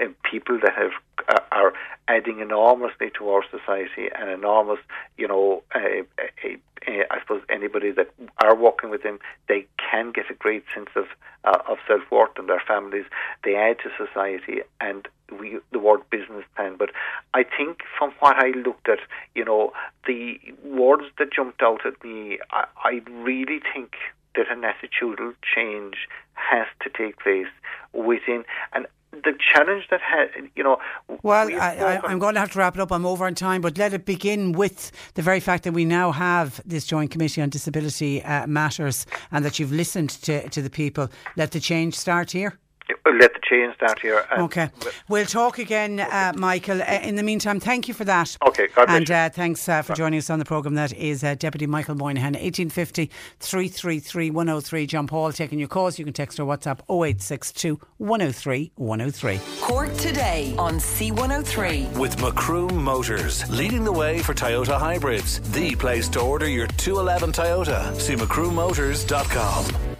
[0.00, 0.92] uh, people that have
[1.28, 1.72] uh, are
[2.08, 4.78] adding enormously to our society and enormous,
[5.16, 6.02] you know, uh,
[6.44, 6.48] uh,
[6.86, 8.10] I suppose anybody that
[8.42, 11.06] are working with them, they can get a great sense of
[11.44, 13.04] uh, of self worth and their families.
[13.44, 16.76] They add to society, and we the word business plan.
[16.78, 16.90] But
[17.34, 19.00] I think from what I looked at,
[19.34, 19.72] you know,
[20.06, 23.92] the words that jumped out at me, I, I really think
[24.38, 27.48] that an attitudinal change has to take place
[27.92, 30.78] within and the challenge that has, you know.
[31.22, 32.92] Well, we I, am going to have to wrap it up.
[32.92, 36.12] I'm over on time, but let it begin with the very fact that we now
[36.12, 40.70] have this Joint Committee on Disability uh, Matters and that you've listened to, to the
[40.70, 41.08] people.
[41.36, 42.58] Let the change start here
[43.04, 44.24] let the change start here.
[44.38, 44.70] okay.
[45.08, 46.82] We'll talk again, uh, Michael.
[46.82, 48.36] Uh, in the meantime, thank you for that.
[48.46, 50.74] Okay, God And uh, thanks uh, for joining us on the programme.
[50.74, 54.86] That is uh, Deputy Michael Moynihan, 1850 333 103.
[54.86, 55.98] John Paul taking your calls.
[55.98, 59.40] You can text or WhatsApp 0862 103 103.
[59.60, 61.98] Cork today on C103.
[61.98, 65.40] With Macroom Motors, leading the way for Toyota hybrids.
[65.52, 67.94] The place to order your 211 Toyota.
[68.00, 69.97] See macroommotors.com.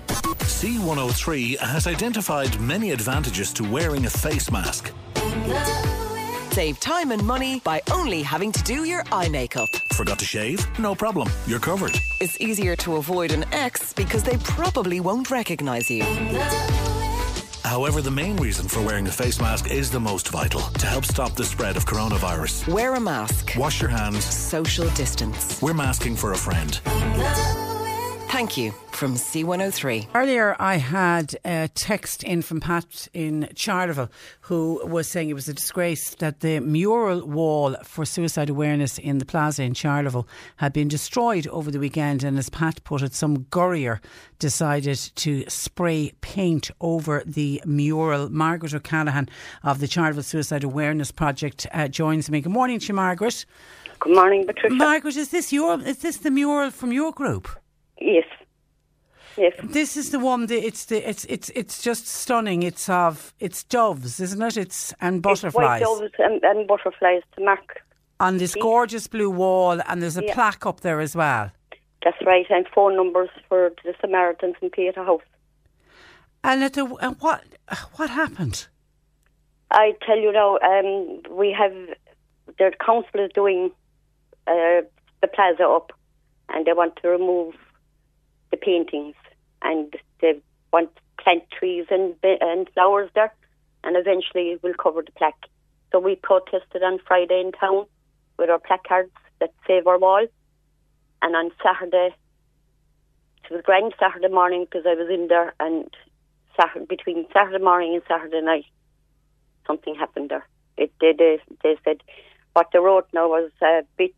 [0.49, 4.93] C103 has identified many advantages to wearing a face mask.
[6.51, 9.69] Save time and money by only having to do your eye makeup.
[9.93, 10.67] Forgot to shave?
[10.79, 11.29] No problem.
[11.47, 12.01] You're covered.
[12.21, 16.03] It's easier to avoid an ex because they probably won't recognise you.
[17.63, 21.05] However, the main reason for wearing a face mask is the most vital to help
[21.05, 22.67] stop the spread of coronavirus.
[22.73, 23.53] Wear a mask.
[23.59, 24.25] Wash your hands.
[24.25, 25.61] Social distance.
[25.61, 26.81] We're masking for a friend.
[28.29, 30.09] Thank you from C103.
[30.15, 34.11] Earlier, I had a text in from Pat in Charleville
[34.43, 39.17] who was saying it was a disgrace that the mural wall for suicide awareness in
[39.17, 42.23] the plaza in Charleville had been destroyed over the weekend.
[42.23, 43.99] And as Pat put it, some gurrier
[44.39, 48.29] decided to spray paint over the mural.
[48.29, 49.31] Margaret O'Callaghan
[49.65, 52.43] of the Charleville Suicide Awareness Project uh, joins me.
[52.43, 53.47] Good morning to you, Margaret.
[54.01, 54.75] Good morning, Patricia.
[54.75, 57.49] Margaret, is this your is this the mural from your group?
[58.01, 58.25] Yes.
[59.37, 59.55] Yes.
[59.63, 62.63] This is the one that it's the it's it's it's just stunning.
[62.65, 64.57] It's of it's doves, isn't it?
[64.57, 65.81] It's and butterflies.
[65.83, 67.83] It's white doves and, and butterflies to mark.
[68.21, 70.35] On this gorgeous blue wall, and there's a Yeah.
[70.35, 71.53] plaque up there as well.
[72.05, 75.23] That's right, and phone numbers for the Samaritans in Pieta House.
[76.43, 77.45] And at the and what
[77.97, 78.67] what happened?
[79.71, 81.73] I tell you now, um, we have
[82.59, 83.71] the council is doing
[84.47, 84.81] uh,
[85.21, 85.93] the plaza up,
[86.49, 87.55] and they want to remove
[88.51, 89.15] the paintings,
[89.63, 90.41] and they
[90.73, 93.33] want to plant trees and and flowers there,
[93.85, 95.47] and eventually we'll cover the plaque.
[95.93, 97.87] So we protested on Friday in town
[98.39, 100.27] with our placards that save our wall,
[101.23, 102.15] and on Saturday,
[103.45, 105.89] it was grand Saturday morning because I was in there, and
[106.61, 108.67] Saturday, between Saturday morning and Saturday night,
[109.67, 110.47] something happened there.
[110.77, 112.03] It they they, they said
[112.53, 114.13] what they wrote now was uh, "bitch,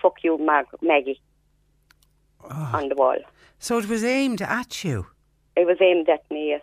[0.00, 1.20] fuck you, Mag- Maggie"
[2.72, 3.18] on the wall.
[3.60, 5.06] So it was aimed at you.
[5.54, 6.62] It was aimed at me, yes,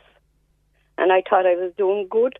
[0.98, 2.40] and I thought I was doing good.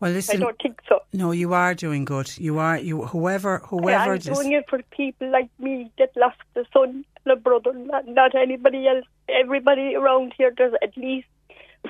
[0.00, 0.38] Well, listen.
[0.38, 1.00] I don't think so.
[1.12, 2.36] No, you are doing good.
[2.38, 3.02] You are you.
[3.02, 7.36] Whoever whoever I'm doing it for people like me that lost a son and a
[7.36, 9.04] brother, not, not anybody else.
[9.28, 11.28] Everybody around here, there's at least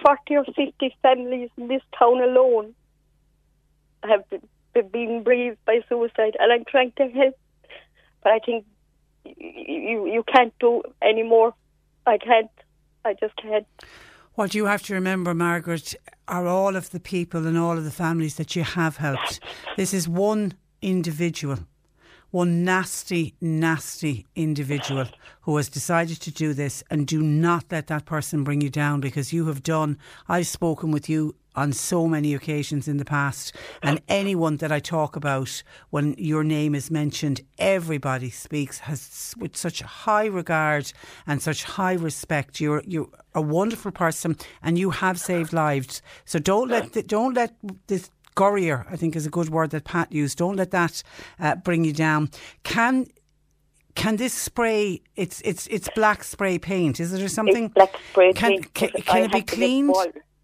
[0.04, 2.74] 40 or 50 families in this town alone
[4.02, 4.42] have been,
[4.74, 7.38] been being bereaved by suicide, and I'm trying to help.
[8.24, 8.66] But I think
[9.24, 11.54] you you can't do any more.
[12.06, 12.50] I can't.
[13.04, 13.66] I just can't.
[14.34, 15.94] What you have to remember, Margaret,
[16.26, 19.40] are all of the people and all of the families that you have helped.
[19.76, 21.58] This is one individual,
[22.30, 25.06] one nasty, nasty individual
[25.42, 26.82] who has decided to do this.
[26.90, 29.98] And do not let that person bring you down because you have done.
[30.28, 33.54] I've spoken with you on so many occasions in the past.
[33.82, 39.56] And anyone that I talk about when your name is mentioned, everybody speaks has with
[39.56, 40.92] such high regard
[41.26, 42.60] and such high respect.
[42.60, 46.02] You're you're a wonderful person, and you have saved lives.
[46.24, 47.54] So don't let the, don't let
[47.86, 48.10] this.
[48.34, 50.38] Gurrier, I think, is a good word that Pat used.
[50.38, 51.02] Don't let that
[51.38, 52.30] uh, bring you down.
[52.62, 53.06] Can
[53.94, 55.02] can this spray?
[55.16, 56.98] It's it's it's black spray paint.
[56.98, 57.64] Is it there something?
[57.66, 58.74] It's black spray can, paint.
[58.74, 59.94] Can, can it be cleaned?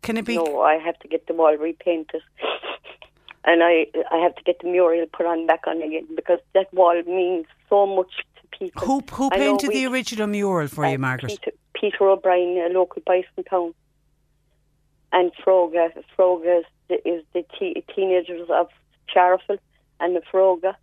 [0.02, 0.36] Can it be?
[0.36, 2.22] No, I have to get the wall repainted,
[3.44, 6.72] and I I have to get the mural put on back on again because that
[6.72, 8.82] wall means so much to people.
[8.86, 11.30] Who who painted the original mural for uh, you, Margaret?
[11.30, 13.74] Peter, Peter O'Brien, a local boy from town,
[15.12, 15.92] and Foróige.
[16.16, 18.68] Foróige is the, is the te- teenagers of
[19.12, 19.58] Charleville,
[20.00, 20.74] and the Foróige.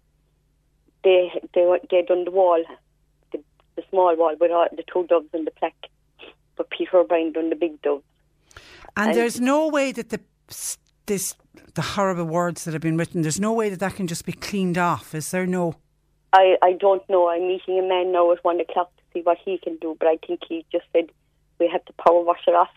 [1.03, 2.63] They they they done the wall,
[3.32, 3.39] the,
[3.76, 5.89] the small wall with all, the two doves and the plaque,
[6.57, 8.03] but Peter O'Brien done the big dove.
[8.98, 10.20] And And- there's no way that the
[11.08, 11.36] this
[11.76, 13.22] the horrible words that have been written.
[13.22, 15.14] There's no way that that can just be cleaned off.
[15.14, 15.76] Is there no?
[16.34, 17.30] I, I don't know.
[17.30, 20.08] I'm meeting a man now at one o'clock to see what he can do, but
[20.08, 21.10] I think he just said
[21.60, 22.70] we have to power wash it off.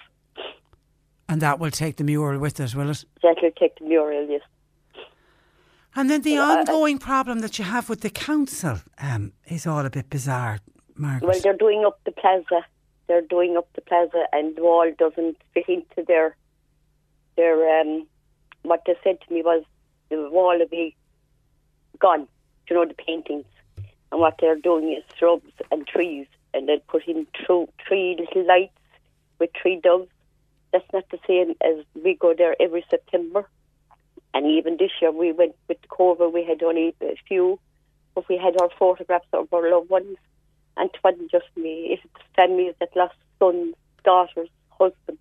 [1.28, 3.04] And that will take the mural with it, will it?
[3.22, 4.42] That'll take the mural, yes.
[5.96, 9.66] And then the Well, I- ongoing problem that you have with the council um, is
[9.66, 10.58] all a bit bizarre,
[10.94, 11.26] Margaret.
[11.28, 12.64] Well, they're doing up the plaza.
[13.08, 16.36] They're doing up the plaza, and the wall doesn't fit into their
[17.36, 17.80] their.
[17.80, 18.06] Um,
[18.62, 19.64] what they said to me was
[20.10, 20.94] the wall will be
[21.98, 22.28] gone.
[22.68, 23.46] You know the paintings,
[24.12, 28.46] and what they're doing is shrubs and trees, and they'll put in tru- three little
[28.46, 28.72] lights
[29.38, 30.10] with three doves.
[30.72, 33.48] That's not the same as we go there every September.
[34.34, 36.28] And even this year, we went with cover.
[36.28, 37.58] We had only a few,
[38.14, 40.18] but we had our photographs of our loved ones.
[40.78, 41.88] And it just me.
[41.92, 43.74] If It's families that lost sons,
[44.04, 45.20] daughters, husbands,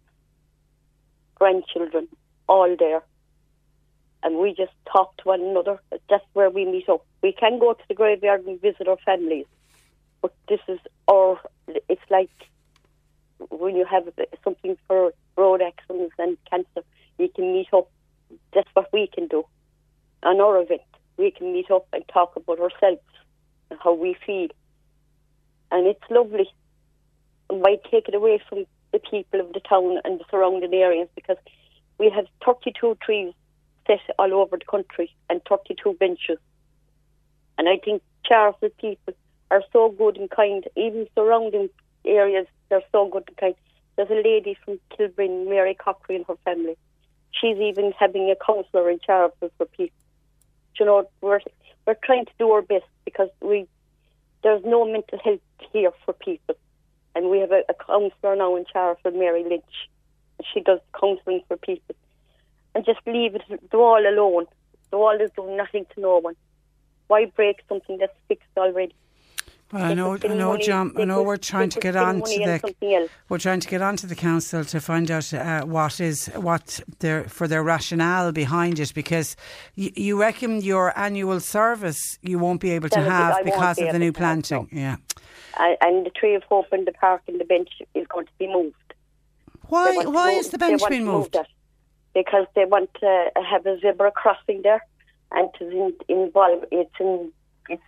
[1.36, 2.08] grandchildren,
[2.48, 3.04] all there.
[4.24, 5.80] And we just talk to one another.
[6.10, 7.06] That's where we meet up.
[7.22, 9.46] We can go to the graveyard and visit our families,
[10.22, 11.40] but this is our.
[11.68, 12.32] It's like
[13.50, 14.10] when you have
[14.44, 16.84] something for road accidents and cancer,
[17.18, 17.90] you can meet up.
[18.54, 19.46] That's what we can do.
[20.24, 20.82] On our event,
[21.18, 23.02] we can meet up and talk about ourselves
[23.70, 24.50] and how we feel.
[25.72, 26.50] And it's lovely.
[27.50, 31.10] Why take it away from the people of the town and the surrounding areas?
[31.16, 31.38] Because
[31.98, 33.34] we have 32 trees
[33.86, 36.38] set all over the country and 32 benches.
[37.58, 39.14] And I think Charleston people
[39.50, 41.70] are so good and kind, even surrounding
[42.06, 43.56] areas, they're so good and kind.
[43.96, 46.78] There's a lady from Kilbrin, Mary Cochrane, her family.
[47.32, 49.96] She's even having a counsellor in Charleston for people.
[50.80, 51.40] You know, we're
[51.86, 53.68] we're trying to do our best because we
[54.48, 55.42] there's no mental health
[55.74, 56.56] here for people,
[57.14, 59.90] and we have a, a counsellor now in Charleston, Mary Lynch.
[60.54, 61.96] She does counselling for people,
[62.74, 64.46] and just leave it the wall alone.
[64.90, 66.36] The wall is doing nothing to no one.
[67.08, 68.96] Why break something that's fixed already?
[69.74, 70.94] Well, I know, I know, money- John.
[70.98, 73.10] I know we're trying to get on to the.
[73.28, 77.26] We're trying to get onto the council to find out uh, what is what their
[77.26, 79.36] for their rationale behind it, because
[79.76, 83.88] y- you reckon your annual service you won't be able to I have because be
[83.88, 84.70] of the new to have, planting.
[84.72, 84.96] Yeah.
[85.60, 88.32] And, and the tree of hope and the park and the bench is going to
[88.40, 88.76] be moved.
[89.68, 89.98] Why?
[90.06, 91.38] Why move- is the bench being to move moved?
[92.14, 94.82] Because they want to have a zebra crossing there,
[95.34, 97.34] and to in, involve it's in,
[97.70, 97.84] it's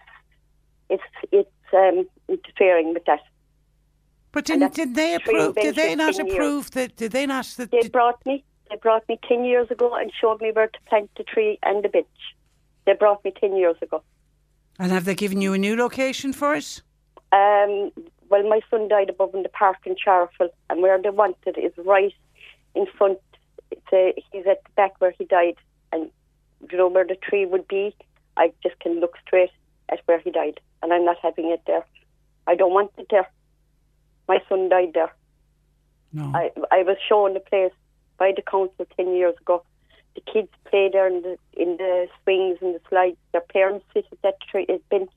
[0.89, 3.21] it's it's um, interfering with that.
[4.31, 5.55] But didn't, did they approve?
[5.55, 6.95] Did they not approve that?
[6.95, 7.45] Did they not?
[7.57, 8.43] That, They brought me.
[8.69, 11.83] They brought me ten years ago and showed me where to plant the tree and
[11.83, 12.05] the bench.
[12.85, 14.03] They brought me ten years ago.
[14.77, 16.81] and have they given you a new location for it?
[17.31, 17.91] Um,
[18.29, 21.73] well, my son died above in the park in Charleville, and where they wanted is
[21.77, 22.13] right
[22.75, 23.19] in front.
[23.71, 25.55] It's a, he's at the back where he died,
[25.91, 26.09] and
[26.71, 27.95] you know where the tree would be.
[28.37, 29.51] I just can look straight
[29.89, 31.85] at where he died, and I'm not having it there.
[32.47, 33.29] I don't want it there.
[34.27, 35.13] My son died there.
[36.13, 36.31] No.
[36.33, 37.73] I I was shown the place
[38.17, 39.63] by the council ten years ago.
[40.15, 43.17] The kids play there in the in the swings and the slides.
[43.31, 45.11] Their parents sit at that tree uh, bench.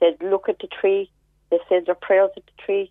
[0.00, 1.10] They look at the tree.
[1.50, 2.90] They say their prayers at the tree.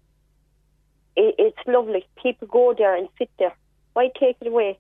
[1.16, 2.06] It, it's lovely.
[2.22, 3.56] People go there and sit there.
[3.94, 4.80] Why take it away?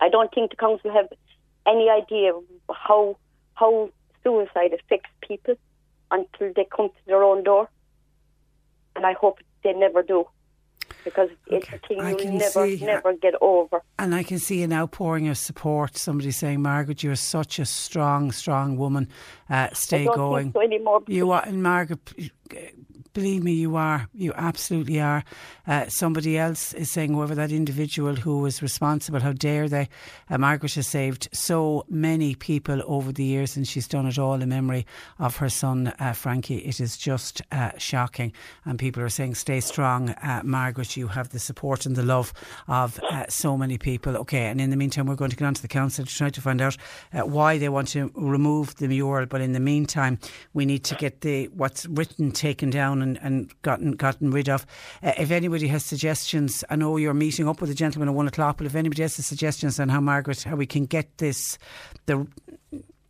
[0.00, 1.08] I don't think the council have
[1.66, 2.32] any idea
[2.70, 3.16] how
[3.54, 3.90] how
[4.22, 5.54] suicide affects people
[6.10, 7.68] until they come to their own door.
[8.96, 10.24] And I hope they never do.
[11.04, 13.82] because it's a thing I you can never, see- never get over.
[13.98, 15.96] And I can see an outpouring of support.
[15.96, 19.08] Somebody saying, Margaret, you're such a strong, strong woman.
[19.48, 20.52] Uh, stay I don't going.
[20.52, 21.02] so anymore.
[21.06, 22.00] You are, and Margaret,
[23.12, 24.08] believe me, you are.
[24.14, 25.24] You absolutely are.
[25.66, 29.88] Uh, somebody else is saying, whoever that individual who was responsible, how dare they?
[30.28, 34.40] Uh, Margaret has saved so many people over the years, and she's done it all
[34.40, 34.86] in memory
[35.18, 36.58] of her son, uh, Frankie.
[36.58, 38.32] It is just uh, shocking.
[38.64, 40.96] And people are saying, stay strong, uh, Margaret.
[40.96, 42.32] You have the support and the love
[42.68, 44.16] of uh, so many people.
[44.16, 46.30] Okay, and in the meantime, we're going to get on to the council to try
[46.30, 46.76] to find out
[47.12, 49.26] why they want to remove the mural.
[49.26, 50.18] But in the meantime,
[50.52, 54.66] we need to get the what's written taken down and, and gotten gotten rid of.
[55.02, 58.28] Uh, if anybody has suggestions, I know you're meeting up with a gentleman at one
[58.28, 58.56] o'clock.
[58.56, 61.58] But if anybody has suggestions on how Margaret, how we can get this
[62.06, 62.26] the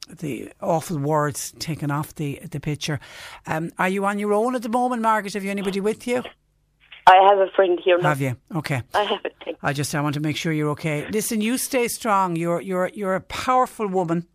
[0.08, 3.00] the awful words taken off the the picture.
[3.46, 5.34] Um, are you on your own at the moment, Margaret?
[5.34, 6.22] Have you anybody with you?
[7.06, 8.00] I have a friend here.
[8.00, 8.36] Have you?
[8.54, 8.82] Okay.
[8.94, 9.56] I have a thing.
[9.62, 11.08] I just I want to make sure you're okay.
[11.08, 12.36] Listen, you stay strong.
[12.36, 14.26] You're you're you're a powerful woman.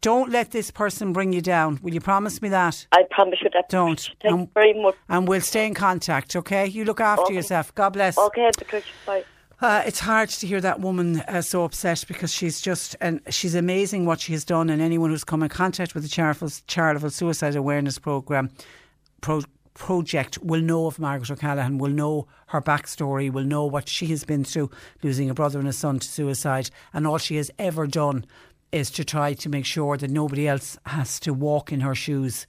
[0.00, 1.80] Don't let this person bring you down.
[1.82, 2.86] Will you promise me that?
[2.92, 3.68] I promise you that.
[3.68, 4.00] Don't.
[4.22, 4.94] Thank And- you very much.
[5.08, 6.66] And we'll stay in contact, okay?
[6.66, 7.34] You look after Okay.
[7.34, 7.74] yourself.
[7.74, 8.16] God bless.
[8.16, 9.24] Okay, Patricia, bye.
[9.60, 13.56] Uh, it's hard to hear that woman uh, so upset because she's just and she's
[13.56, 14.70] amazing what she has done.
[14.70, 18.50] And anyone who's come in contact with the charitable, Charleville Suicide Awareness Program
[19.20, 19.40] pro,
[19.74, 24.24] project will know of Margaret O'Callaghan, will know her backstory, will know what she has
[24.24, 24.70] been through,
[25.02, 28.24] losing a brother and a son to suicide, and all she has ever done
[28.72, 32.46] is to try to make sure that nobody else has to walk in her shoes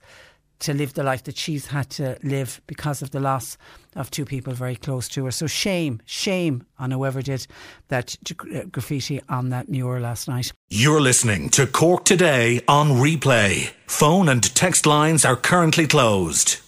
[0.60, 3.56] to live the life that she's had to live because of the loss
[3.96, 5.30] of two people very close to her.
[5.30, 7.46] So shame, shame on whoever did
[7.88, 8.16] that
[8.54, 10.52] uh, graffiti on that mural last night.
[10.68, 13.70] You're listening to Cork Today on replay.
[13.86, 16.60] Phone and text lines are currently closed.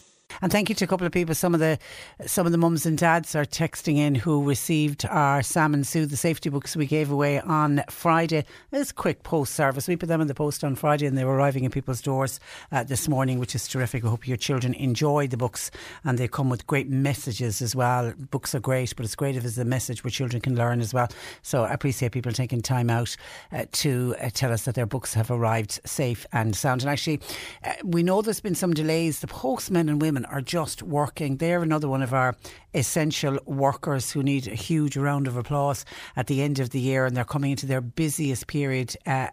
[0.42, 1.36] And thank you to a couple of people.
[1.36, 1.78] Some of the
[2.26, 6.04] some of the mums and dads are texting in who received our Sam and Sue
[6.04, 8.44] the safety books we gave away on Friday.
[8.72, 9.86] It's quick post service.
[9.86, 12.40] We put them in the post on Friday, and they were arriving in people's doors
[12.72, 14.04] uh, this morning, which is terrific.
[14.04, 15.70] I hope your children enjoy the books,
[16.02, 18.12] and they come with great messages as well.
[18.32, 20.92] Books are great, but it's great if it's a message where children can learn as
[20.92, 21.06] well.
[21.42, 23.16] So I appreciate people taking time out
[23.52, 26.82] uh, to uh, tell us that their books have arrived safe and sound.
[26.82, 27.20] And actually,
[27.62, 29.20] uh, we know there's been some delays.
[29.20, 31.36] The postmen and women are just working.
[31.36, 32.34] They're another one of our
[32.74, 35.84] essential workers who need a huge round of applause
[36.16, 38.96] at the end of the year, and they're coming into their busiest period.
[39.06, 39.28] Uh,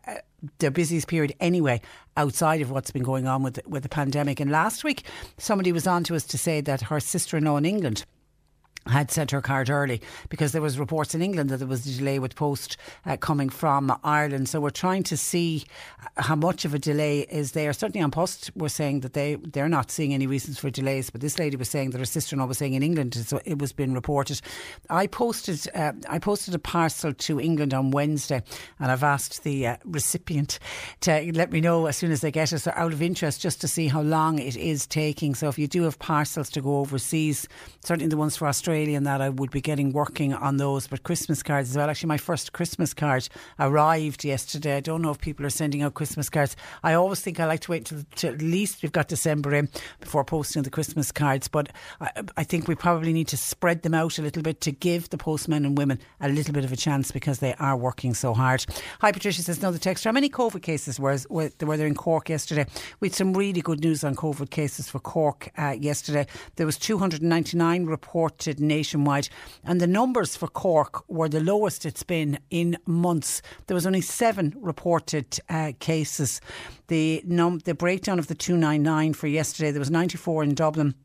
[0.60, 1.82] their busiest period anyway,
[2.16, 4.40] outside of what's been going on with with the pandemic.
[4.40, 5.04] And last week,
[5.38, 8.06] somebody was on to us to say that her sister-in-law in England
[8.88, 11.98] had sent her card early because there was reports in England that there was a
[11.98, 14.50] delay with post uh, coming from Ireland.
[14.50, 15.66] So we're trying to see
[16.18, 17.72] how much of a delay is there.
[17.74, 21.10] Certainly on post, we're saying that they they're not seeing any reasons for delays.
[21.10, 23.74] But this lady was saying that her sister-in-law was saying in England, so it was
[23.74, 24.42] been reported.
[24.90, 28.42] I posted uh, I posted a parcel to England on Wednesday,
[28.80, 30.60] and I've asked the uh, recipient
[31.02, 32.60] to let me know as soon as they get it.
[32.60, 35.36] So out of interest, just to see how long it is taking.
[35.36, 37.48] So if you do have parcels to go overseas,
[37.84, 40.88] certainly the ones for Australia and that, I would be getting working on those.
[40.88, 41.90] But Christmas cards as well.
[41.90, 43.28] Actually, my first Christmas card
[43.60, 44.78] arrived yesterday.
[44.78, 46.56] I don't know if people are sending out Christmas cards.
[46.84, 49.70] I always think I like to wait till, till at least we've got December in
[50.00, 51.48] before posting the Christmas cards.
[51.48, 54.72] But I, I think we probably need to spread them out a little bit to
[54.72, 58.14] give the postmen and women a little bit of a chance because they are working
[58.14, 58.66] so hard.
[59.02, 60.04] Hi, Patricia says, no, the text.
[60.04, 62.66] How many COVID cases were, were there in Cork yesterday?
[63.00, 66.28] We had some really good news on COVID cases for Cork uh, yesterday.
[66.56, 69.30] There was 299 reported nationwide,
[69.64, 73.42] and the numbers for Cork were the lowest it's been in months.
[73.68, 76.42] There was only seven reported uh, cases.
[76.88, 80.96] The num- the breakdown of the 299 for yesterday, there was 94 in Dublin.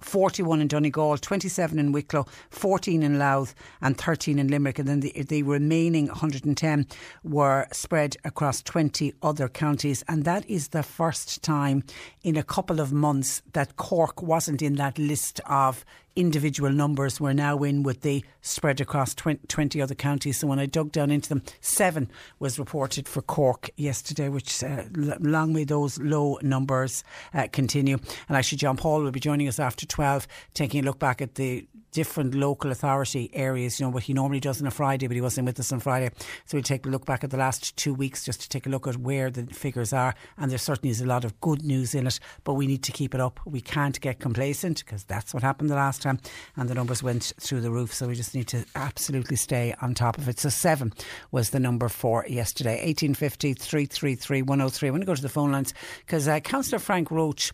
[0.00, 4.78] 41 in Donegal, 27 in Wicklow, 14 in Louth, and 13 in Limerick.
[4.78, 6.86] And then the, the remaining 110
[7.22, 10.04] were spread across 20 other counties.
[10.08, 11.84] And that is the first time
[12.22, 15.84] in a couple of months that Cork wasn't in that list of
[16.16, 20.38] individual numbers we're now in with the spread across 20, 20 other counties.
[20.38, 24.84] So when I dug down into them, seven was reported for Cork yesterday, which uh,
[24.94, 27.98] long may those low numbers uh, continue.
[28.28, 31.34] And actually, John Paul will be joining us after 12, taking a look back at
[31.34, 35.14] the different local authority areas, you know, what he normally does on a Friday, but
[35.14, 36.10] he wasn't with us on Friday.
[36.46, 38.68] So we'll take a look back at the last two weeks just to take a
[38.68, 40.14] look at where the figures are.
[40.38, 42.92] And there certainly is a lot of good news in it, but we need to
[42.92, 43.40] keep it up.
[43.44, 46.20] We can't get complacent because that's what happened the last time
[46.56, 47.92] and the numbers went through the roof.
[47.92, 50.38] So we just need to absolutely stay on top of it.
[50.38, 50.92] So seven
[51.32, 52.74] was the number for yesterday.
[52.84, 54.88] 1850 333 103.
[54.88, 55.74] I'm going to go to the phone lines
[56.06, 57.52] because uh, Councillor Frank Roche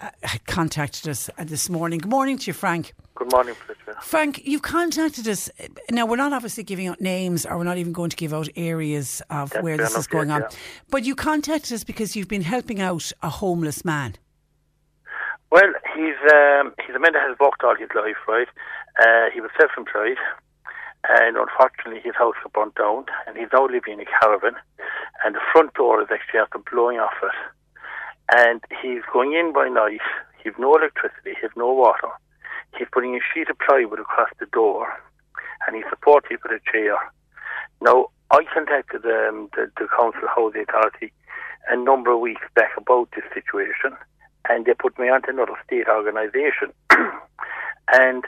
[0.00, 0.10] uh,
[0.46, 1.98] contacted us uh, this morning.
[1.98, 2.94] Good morning to you, Frank.
[3.14, 4.00] Good morning, Patricia.
[4.00, 5.50] Frank, you've contacted us.
[5.90, 8.48] Now, we're not obviously giving out names or we're not even going to give out
[8.54, 10.40] areas of That's where this is going yes, on.
[10.42, 10.58] yeah.
[10.90, 14.14] But you contacted us because you've been helping out a homeless man.
[15.50, 18.48] Well, he's um, he's a man that has worked all his life, right?
[19.00, 20.18] Uh, he was self-employed,
[21.08, 24.54] and unfortunately, his house got burnt down, and he's now living in a caravan,
[25.24, 27.32] and the front door is actually after blowing off it,
[28.34, 30.00] and he's going in by night.
[30.42, 32.08] He's no electricity, he's no water.
[32.76, 34.88] He's putting a sheet of plywood across the door,
[35.66, 36.96] and he's supported with a chair.
[37.80, 41.12] Now, I contacted um, the, the council housing authority
[41.68, 43.96] a number of weeks back about this situation,
[44.48, 46.72] and they put me onto another state organisation.
[47.92, 48.24] and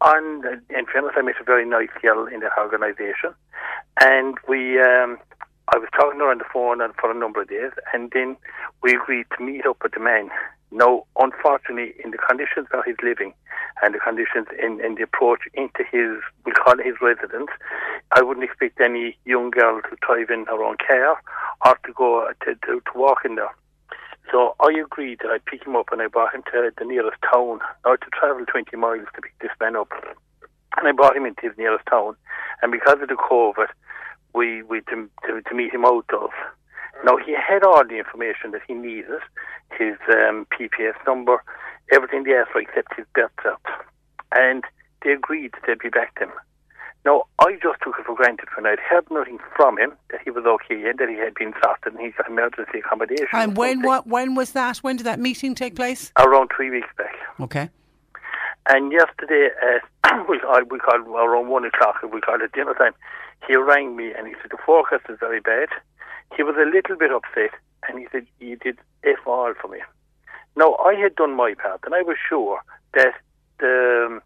[0.00, 3.34] on, in fairness, I met a very nice girl in that organisation,
[4.00, 5.18] and we, um,
[5.74, 8.10] I was talking to her on the phone and for a number of days, and
[8.12, 8.36] then
[8.82, 10.30] we agreed to meet up with the man.
[10.70, 13.34] Now, unfortunately, in the conditions that he's living
[13.82, 17.50] and the conditions in, in the approach into his, we call it his residence,
[18.12, 21.20] I wouldn't expect any young girl to drive in her own car
[21.64, 23.54] or to go to, to, to walk in there.
[24.30, 27.18] So I agreed that I'd pick him up and I brought him to the nearest
[27.22, 29.92] town, or to travel 20 miles to pick this man up.
[30.76, 32.16] And I brought him into his nearest town.
[32.60, 33.68] And because of the COVID,
[34.34, 36.30] we, we to, to, to meet him out of.
[37.04, 39.20] Now, he had all the information that he needed,
[39.78, 41.42] his um, PPS number,
[41.92, 43.58] everything they asked for except his birth cert.
[44.34, 44.64] And
[45.04, 46.32] they agreed that they'd be back to him.
[47.04, 50.30] Now, I just took it for granted when I'd heard nothing from him, that he
[50.30, 53.28] was okay and that he had been sorted and he got emergency accommodation.
[53.32, 54.78] And when what when was that?
[54.78, 56.10] When did that meeting take place?
[56.18, 57.14] Around three weeks back.
[57.38, 57.70] Okay.
[58.68, 62.94] And yesterday, uh, we, I, we called around one o'clock, we called it dinner time.
[63.46, 65.68] He rang me and he said, the forecast is very bad.
[66.36, 67.50] He was a little bit upset
[67.88, 69.78] and he said, you did F all for me.
[70.56, 72.60] Now, I had done my part and I was sure
[72.94, 73.14] that
[73.60, 74.22] the, um,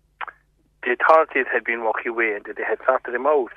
[0.84, 3.52] the authorities had been walking away and that they had sorted him out.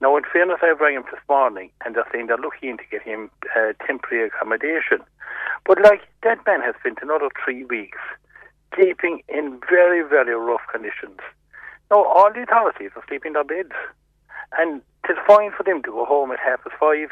[0.00, 3.02] Now, in fairness, I rang him this morning and they're saying they're looking to get
[3.02, 5.04] him uh, temporary accommodation.
[5.66, 7.98] But, like, that man has spent another three weeks
[8.74, 11.20] sleeping in very, very rough conditions.
[11.90, 13.74] Now, all the authorities are sleeping in their beds.
[14.58, 17.10] And it's fine for them to go home at half past five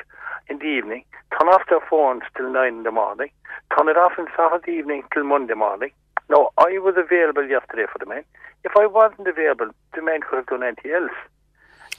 [0.48, 3.30] in the evening, turn off their phones till nine in the morning,
[3.76, 5.90] turn it off on Saturday evening till Monday morning.
[6.28, 8.24] Now, I was available yesterday for the men.
[8.64, 11.16] If I wasn't available, the men could have done anything else.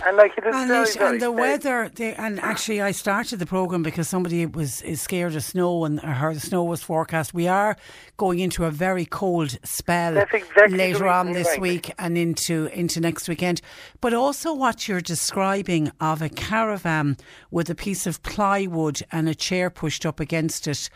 [0.03, 1.35] And like it is And, very, it- very and the sad.
[1.39, 5.85] weather, the, and actually, I started the program because somebody was is scared of snow
[5.85, 7.33] and heard the snow was forecast.
[7.35, 7.75] We are
[8.17, 11.59] going into a very cold spell exactly later on this me.
[11.61, 13.61] week and into into next weekend.
[13.99, 17.17] But also, what you're describing of a caravan
[17.51, 20.89] with a piece of plywood and a chair pushed up against it.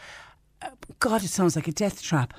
[0.64, 0.70] uh,
[1.00, 2.34] God, it sounds like a death trap.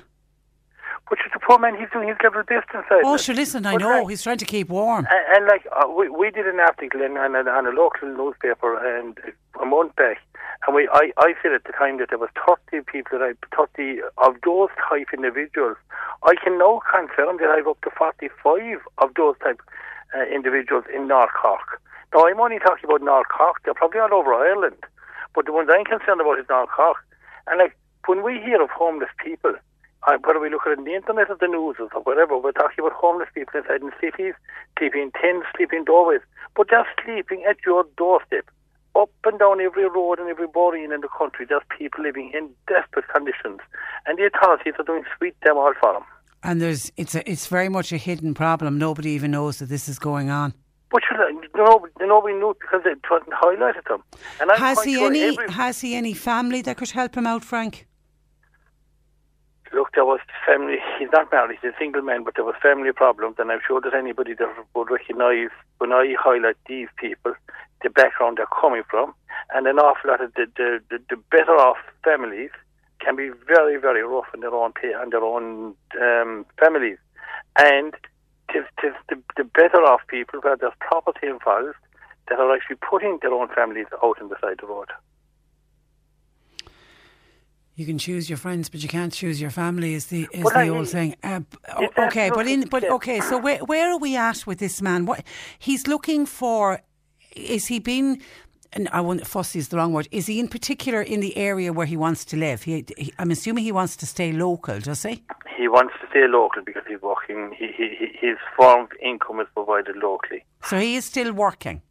[1.47, 3.03] Poor man, he's doing his level best inside.
[3.05, 5.07] Oh, sure, listen, I But know like- he's trying to keep warm.
[5.09, 8.09] And, and like uh, we, we did an article in, on, a, on a local
[8.09, 9.17] newspaper and
[9.61, 10.17] a month back,
[10.67, 13.55] and we I, I said at the time that there was 30 people that I
[13.55, 15.77] 30 of those type individuals.
[16.23, 19.61] I can now confirm that I've up to 45 of those type
[20.13, 21.79] uh, individuals in North Cork.
[22.13, 23.61] Now I'm only talking about North Cork.
[23.63, 24.83] They're probably all over Ireland,
[25.33, 26.97] but the ones I'm concerned about is North Cork.
[27.47, 29.59] And like when we hear of homeless people, uh,
[30.23, 32.79] whether we look at it in the internet or the news or whatever, we're talking
[32.79, 34.33] about homeless people inside in cities,
[34.77, 36.21] sleeping in tents, sleeping in doorways,
[36.55, 38.45] but they're sleeping at your doorstep.
[38.95, 42.49] Up and down every road and every boreen in the country, there's people living in
[42.67, 43.59] desperate conditions,
[44.05, 46.03] and the authorities are doing sweet them all for them.
[46.43, 48.77] And there's it's a, it's very much a hidden problem.
[48.77, 50.53] Nobody even knows that this is going on.
[50.89, 51.17] But you
[51.55, 54.03] know, nobody knew because it wasn't highlighted them.
[54.39, 57.27] And I'm Has he sure any every- has he any family that could help him
[57.27, 57.86] out, Frank?
[59.73, 60.77] Look, there was family.
[60.99, 61.59] He's not married.
[61.61, 64.47] He's a single man, but there was family problems, and I'm sure that anybody that
[64.75, 65.49] would recognise
[65.79, 67.33] when I highlight these people,
[67.83, 69.13] the background they're coming from,
[69.53, 72.51] and an awful lot of the the, the, the better off families
[72.99, 76.97] can be very very rough in their own pay and their own um, families,
[77.57, 77.93] and
[78.51, 81.75] tis, tis the, the better off people where there's property involved
[82.29, 84.89] that are actually putting their own families out on the side of the road.
[87.77, 89.93] You can choose your friends, but you can't choose your family.
[89.93, 91.15] Is the is Well, the I old mean, saying?
[91.23, 93.19] Uh, b- o- it's okay, but in but okay.
[93.21, 95.05] So where where are we at with this man?
[95.05, 95.23] What
[95.59, 96.81] he's looking for?
[97.35, 98.19] Is he been?
[98.73, 100.07] And I want fussy is the wrong word.
[100.11, 102.63] Is he in particular in the area where he wants to live?
[102.63, 105.23] He, he, I'm assuming he wants to stay local, does he?
[105.55, 107.53] He wants to stay local because he's working.
[107.57, 110.43] He, he, he- his form of income is provided locally.
[110.63, 111.81] So he is still working.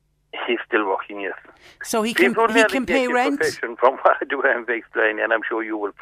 [0.46, 1.34] He's still working, yes.
[1.82, 3.42] So he can he can pay rent.
[3.80, 5.92] From what I do have explain, and I'm sure you will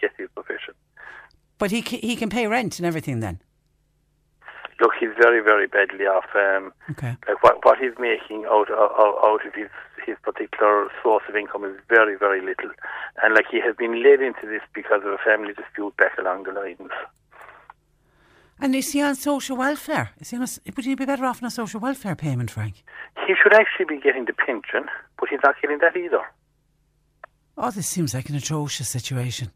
[0.00, 0.74] get his profession.
[1.58, 3.40] But he ca- he can pay rent and everything then.
[4.80, 6.26] Look, he's very, very badly off.
[6.34, 7.16] Um, Okay.
[7.28, 8.92] like what what he's making out out,
[9.24, 9.70] out of his
[10.04, 12.70] his particular source of income is very, very little,
[13.22, 16.42] and like he has been led into this because of a family dispute back along
[16.44, 16.90] the lines.
[18.60, 20.10] And is he on social welfare?
[20.18, 22.82] Is he on a would he be better off on a social welfare payment, Frank?
[23.26, 24.88] He should actually be getting the pension,
[25.18, 26.22] but he's not getting that either.
[27.56, 29.50] Oh, this seems like an atrocious situation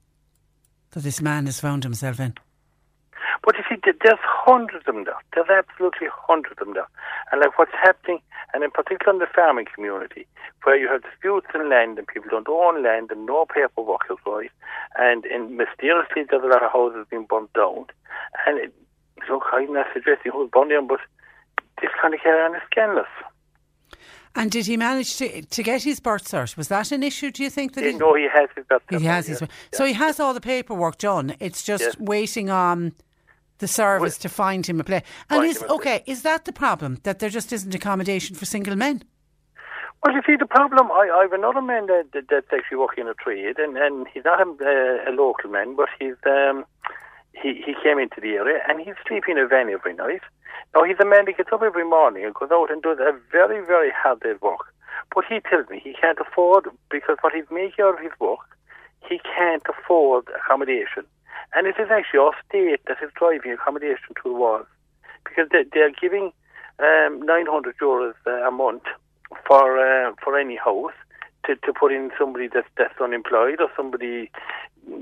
[0.91, 2.35] that this man has found himself in.
[3.45, 5.17] But you see, there's hundreds of them there.
[5.35, 6.89] There's absolutely hundreds of them there.
[7.33, 8.21] And like what's happening,
[8.53, 10.27] and in particular in the farming community,
[10.65, 14.19] where you have disputes in land and people don't own land and no paperwork is
[14.27, 14.51] right,
[14.97, 17.87] and in mysteriously there's a lot of houses being burnt down.
[18.47, 18.75] And it,
[19.31, 21.01] look, I'm not suggesting who's down, but
[21.81, 23.07] this kind of carry on is scandalous.
[24.35, 26.57] And did he manage to to get his birth cert?
[26.57, 27.31] Was that an issue?
[27.31, 29.43] Do you think that You know he has his birth he has his?
[29.73, 31.35] So he has all the paperwork done.
[31.41, 31.99] It's just Yes.
[31.99, 32.93] waiting on
[33.59, 35.03] the service to find him a place.
[35.31, 36.03] And is okay?
[36.07, 39.03] Is that the problem that there just isn't accommodation for single men?
[40.05, 43.05] Well, you see, the problem, I, I have another man that, that, that's actually working
[43.07, 46.65] in a trade, and, and he's not a, a local man, but he's um,
[47.43, 50.23] he, he came into the area, and he's sleeping in a van every night.
[50.75, 53.13] Now, he's a man that gets up every morning and goes out and does a
[53.31, 54.73] very, very hard day's work.
[55.15, 58.45] But he tells me he can't afford, because what he's making out of his work,
[59.09, 61.05] he can't afford accommodation.
[61.55, 64.67] And it is actually our state that is driving accommodation to the walls.
[65.25, 66.33] Because they, they're giving
[66.79, 68.85] um, 900 euros uh, a month
[69.47, 70.93] for uh, for any house
[71.47, 74.31] to, to put in somebody that's, that's unemployed or somebody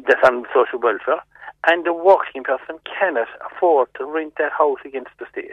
[0.07, 1.20] that's on social welfare.
[1.65, 5.51] And the working person cannot afford to rent that house against the state.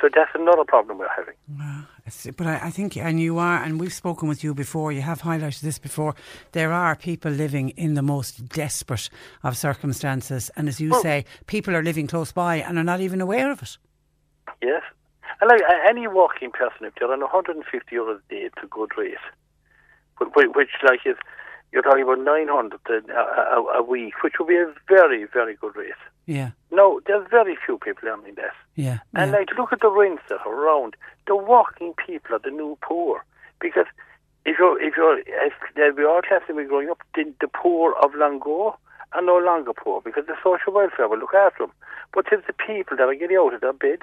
[0.00, 1.34] So that's another problem we're having.
[1.60, 4.90] Ah, it's- But I, I think, and you are, and we've spoken with you before,
[4.90, 6.14] you have highlighted this before,
[6.50, 9.08] there are people living in the most desperate
[9.44, 10.50] of circumstances.
[10.56, 13.50] And as you Well- say, people are living close by and are not even aware
[13.52, 13.78] of it.
[14.60, 14.82] Yes.
[15.40, 18.90] And like any working person, if they're on 150 euros a day, it's a good
[18.98, 19.14] rate.
[20.18, 21.16] But which, like, is
[21.72, 25.74] you're talking about 900 a, a, a week, which would be a very, very good
[25.74, 25.92] rate.
[26.26, 28.54] Yeah, No, there's very few people earning that.
[28.76, 28.98] yeah.
[29.14, 29.38] And yeah.
[29.38, 30.94] like, look at the rents that are around.
[31.26, 33.24] The working people are the new poor.
[33.60, 33.86] Because
[34.44, 38.14] if you're, if you're, as, as we all classically growing up, the, the poor of
[38.14, 38.76] ago
[39.14, 41.72] are no longer poor because the social welfare will look after them.
[42.14, 44.02] But it's the people that are getting out of their beds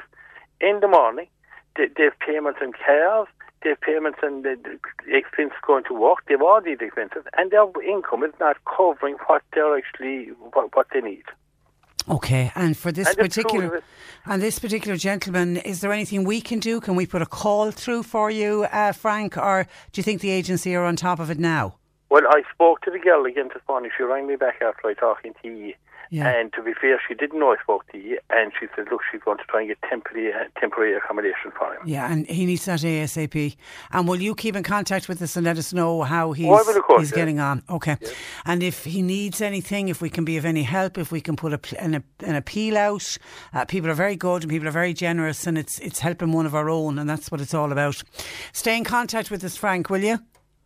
[0.59, 1.27] in the morning.
[1.75, 3.27] They, they have payments on cars.
[3.63, 6.19] Have payments and the, the expense going to work.
[6.27, 10.75] They have all these expenses, and their income is not covering what they're actually what,
[10.75, 11.23] what they need.
[12.09, 13.83] Okay, and for this And particular
[14.25, 16.79] and this particular gentleman, is there anything we can do?
[16.79, 20.31] Can we put a call through for you, uh, Frank, or do you think the
[20.31, 21.75] agency are on top of it now?
[22.09, 23.91] Well, I spoke to the girl again this morning.
[23.95, 25.73] She rang me back after I talking to you.
[26.09, 26.27] Yeah.
[26.29, 28.17] And to be fair, she didn't know I spoke to you.
[28.29, 31.81] And she said, look, she's going to try and get temporary, temporary accommodation for him.
[31.85, 33.55] Yeah, and he needs that ASAP.
[33.91, 36.55] And will you keep in contact with us and let us know how he's, Oh,
[36.55, 37.15] I course, he's yeah.
[37.15, 37.63] getting on?
[37.69, 37.97] Okay.
[38.45, 41.35] And if he needs anything, if we can be of any help, if we can
[41.35, 43.17] put a, an, an appeal out,
[43.53, 46.45] uh, people are very good and people are very generous, and it's it's helping one
[46.45, 48.01] of our own, and that's what it's all about.
[48.53, 50.19] Stay in contact with us, Frank, will you?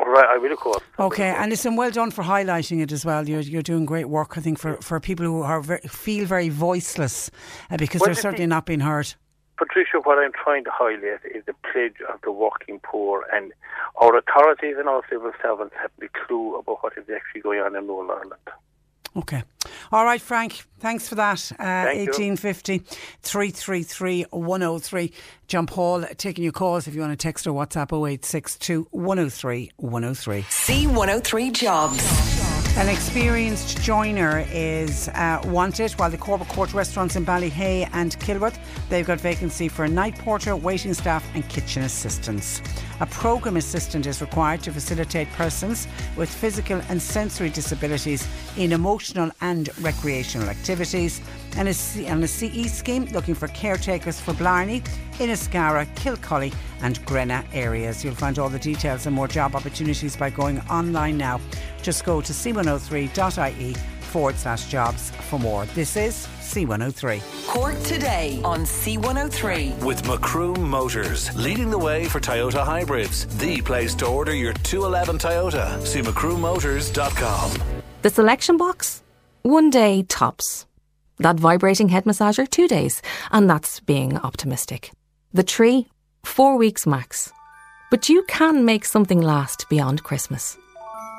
[0.06, 0.84] Right, I will, of course.
[1.00, 3.28] Okay, and listen, well done for highlighting it as well.
[3.28, 6.50] You're you're doing great work, I think, for, for people who are very, feel very
[6.50, 7.32] voiceless
[7.72, 9.14] uh, because Well, they're certainly not being heard.
[9.58, 13.26] Patricia, what I'm trying to highlight is the pledge of the working poor.
[13.32, 13.54] And
[14.02, 17.76] our authorities and our civil servants have the clue about what is actually going on
[17.76, 18.50] in Northern Ireland.
[19.16, 19.44] Okay.
[19.92, 20.64] All right, Frank.
[20.80, 21.52] Thanks for that.
[21.54, 22.80] Uh, Thank 1850
[23.22, 25.14] 333 103.
[25.48, 30.42] John Paul taking your calls if you want to text or WhatsApp 0862 103 103.
[30.42, 32.43] C103 Jobs.
[32.76, 38.58] An experienced joiner is uh, wanted while the Corbett Court restaurants in Ballyhea and Kilworth
[38.90, 42.64] they've got vacancy for a night porter, waiting staff and kitchen assistants.
[43.00, 49.30] A programme assistant is required to facilitate persons with physical and sensory disabilities in emotional
[49.42, 51.22] and recreational activities
[51.58, 54.82] and a, C- and a CE scheme looking for caretakers for Blarney,
[55.20, 56.52] Inniscarra, Kilcully
[56.82, 58.04] and Grenagh areas.
[58.04, 61.40] You'll find all the details and more job opportunities by going online now.
[61.84, 63.76] Just go to c103.ie
[64.14, 65.66] forward slash jobs for more.
[65.68, 67.48] This is C103.
[67.48, 69.84] Cork today on C103.
[69.84, 73.26] With Macroom Motors, leading the way for Toyota hybrids.
[73.38, 75.86] The place to order your 211 Toyota.
[75.86, 77.82] See macroommotors.com.
[78.04, 79.04] The selection box?
[79.42, 80.66] One day tops.
[81.18, 82.50] That vibrating head massager?
[82.50, 83.02] Two days.
[83.32, 84.92] And that's being optimistic.
[85.34, 85.88] The tree?
[86.24, 87.32] Four weeks max.
[87.90, 90.58] But you can make something last beyond Christmas.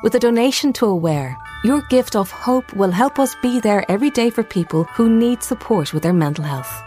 [0.03, 4.11] With a donation to Aware, your gift of hope will help us be there every
[4.11, 6.83] day for people who need support with their mental health.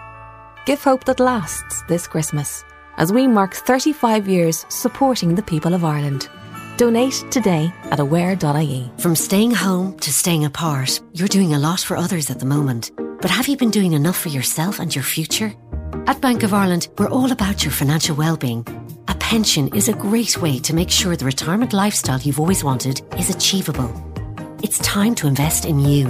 [0.65, 2.63] Give hope that lasts this Christmas
[2.97, 6.29] as we mark 35 years supporting the people of Ireland.
[6.77, 8.91] Donate today at aware.ie.
[8.99, 12.91] From staying home to staying apart, you're doing a lot for others at the moment.
[13.21, 15.53] But have you been doing enough for yourself and your future?
[16.05, 18.65] At Bank of Ireland, we're all about your financial well-being.
[19.27, 23.29] Pension is a great way to make sure the retirement lifestyle you've always wanted is
[23.29, 23.91] achievable.
[24.63, 26.05] It's time to invest in you.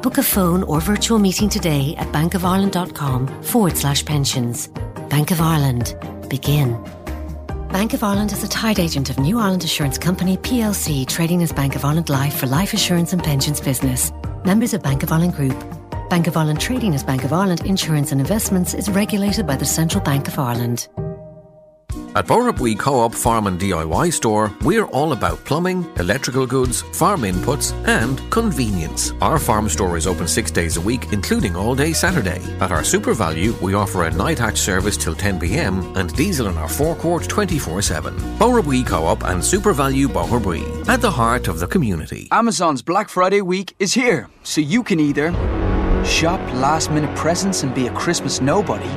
[0.00, 4.68] Book a phone or virtual meeting today at bankofireland.com forward slash pensions.
[5.10, 5.94] Bank of Ireland.
[6.30, 6.82] Begin.
[7.70, 11.52] Bank of Ireland is a tied agent of New Ireland Assurance Company plc trading as
[11.52, 14.10] Bank of Ireland Life for life assurance and pensions business.
[14.46, 15.58] Members of Bank of Ireland Group.
[16.08, 19.66] Bank of Ireland trading as Bank of Ireland Insurance and Investments is regulated by the
[19.66, 20.88] Central Bank of Ireland.
[22.18, 27.72] At Boherbue Co-op Farm and DIY Store, we're all about plumbing, electrical goods, farm inputs
[27.86, 29.12] and convenience.
[29.20, 32.40] Our farm store is open six days a week, including all day Saturday.
[32.58, 36.68] At our SuperValu, we offer a night hatch service till 10pm and diesel in our
[36.68, 38.36] forecourt 24-7.
[38.36, 42.26] Boherbue Co-op and SuperValu Boherbue, at the heart of the community.
[42.32, 45.30] Amazon's Black Friday week is here, so you can either
[46.04, 48.90] shop last minute presents and be a Christmas nobody,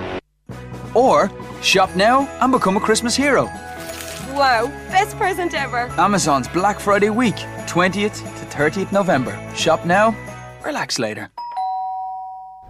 [0.95, 1.31] or
[1.61, 3.45] shop now and become a Christmas hero.
[4.33, 5.91] Wow, best present ever.
[5.97, 7.35] Amazon's Black Friday week,
[7.67, 9.37] 20th to 30th November.
[9.55, 10.15] Shop now,
[10.63, 11.29] relax later.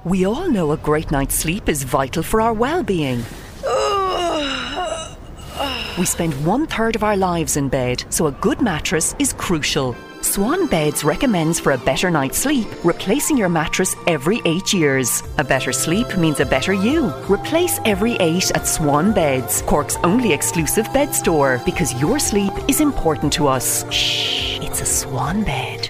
[0.04, 3.24] We all know a great night's sleep is vital for our well being.
[6.00, 9.94] We spend one third of our lives in bed, so a good mattress is crucial.
[10.22, 15.24] Swan Beds recommends for a better night's sleep, replacing your mattress every eight years.
[15.40, 17.12] A better sleep means a better you.
[17.30, 22.82] Replace every eight at Swan Beds, Cork's only exclusive bed store, because your sleep is
[22.82, 23.84] important to us.
[23.92, 25.90] Shh, it's a Swan Bed.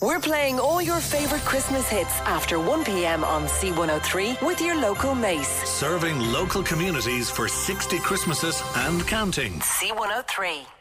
[0.00, 5.48] We're playing all your favourite Christmas hits after 1pm on C103 with your local Mace.
[5.68, 9.60] Serving local communities for 60 Christmases and counting.
[9.60, 10.79] C103.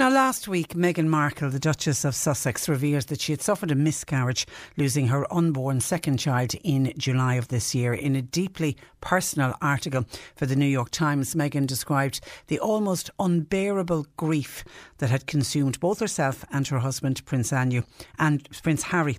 [0.00, 3.74] Now, last week, Meghan Markle, the Duchess of Sussex, revealed that she had suffered a
[3.74, 4.46] miscarriage,
[4.78, 7.92] losing her unborn second child in July of this year.
[7.92, 14.06] In a deeply personal article for the New York Times, Meghan described the almost unbearable
[14.16, 14.64] grief
[14.96, 17.82] that had consumed both herself and her husband, Prince Anu,
[18.18, 19.18] and Prince Harry.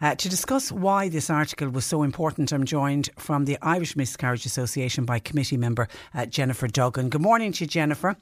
[0.00, 4.46] Uh, to discuss why this article was so important, I'm joined from the Irish Miscarriage
[4.46, 7.08] Association by committee member uh, Jennifer Duggan.
[7.08, 8.16] Good morning to you, Jennifer.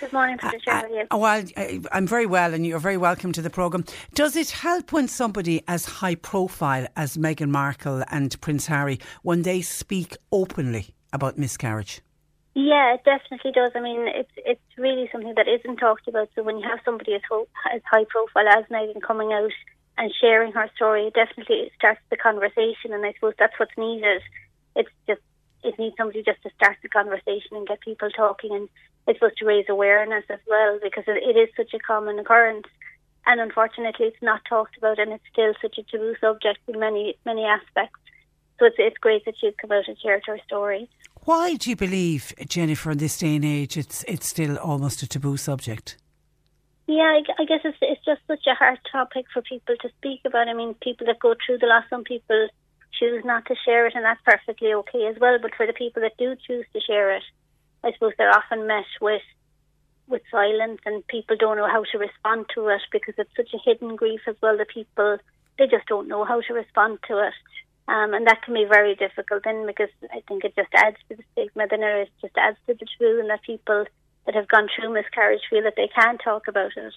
[0.00, 0.70] Good morning, Patricia.
[0.70, 1.06] How are you?
[1.10, 3.84] Uh, well, I'm very well, and you're very welcome to the programme.
[4.14, 9.42] Does it help when somebody as high profile as Meghan Markle and Prince Harry, when
[9.42, 12.00] they speak openly about miscarriage?
[12.54, 13.72] Yeah, it definitely does.
[13.74, 16.28] I mean, it's it's really something that isn't talked about.
[16.34, 19.52] So when you have somebody as, ho- as high profile as Meghan coming out
[19.98, 24.22] and sharing her story, it definitely starts the conversation, and I suppose that's what's needed.
[24.74, 25.20] It's just
[25.62, 28.68] it needs somebody just to start the conversation and get people talking and
[29.10, 32.66] it's supposed to raise awareness as well because it, it is such a common occurrence.
[33.26, 37.16] And unfortunately, it's not talked about, and it's still such a taboo subject in many
[37.26, 37.98] many aspects.
[38.58, 40.88] So it's it's great that you've come out and shared her story.
[41.24, 45.08] Why do you believe, Jennifer, in this day and age, it's it's still almost a
[45.08, 45.96] taboo subject?
[46.86, 50.20] Yeah, I, I guess it's it's just such a hard topic for people to speak
[50.24, 50.48] about.
[50.48, 52.48] I mean, people that go through the loss, some people
[52.98, 55.38] choose not to share it, and that's perfectly okay as well.
[55.42, 57.24] But for the people that do choose to share it,
[57.82, 59.22] I suppose they're often met with
[60.08, 63.62] with silence, and people don't know how to respond to it because it's such a
[63.64, 64.56] hidden grief as well.
[64.56, 65.18] That people
[65.58, 67.34] they just don't know how to respond to it,
[67.88, 69.44] um, and that can be very difficult.
[69.44, 71.66] Then because I think it just adds to the stigma.
[71.68, 73.84] Then it just adds to the taboo, and that people
[74.26, 76.92] that have gone through miscarriage feel that they can't talk about it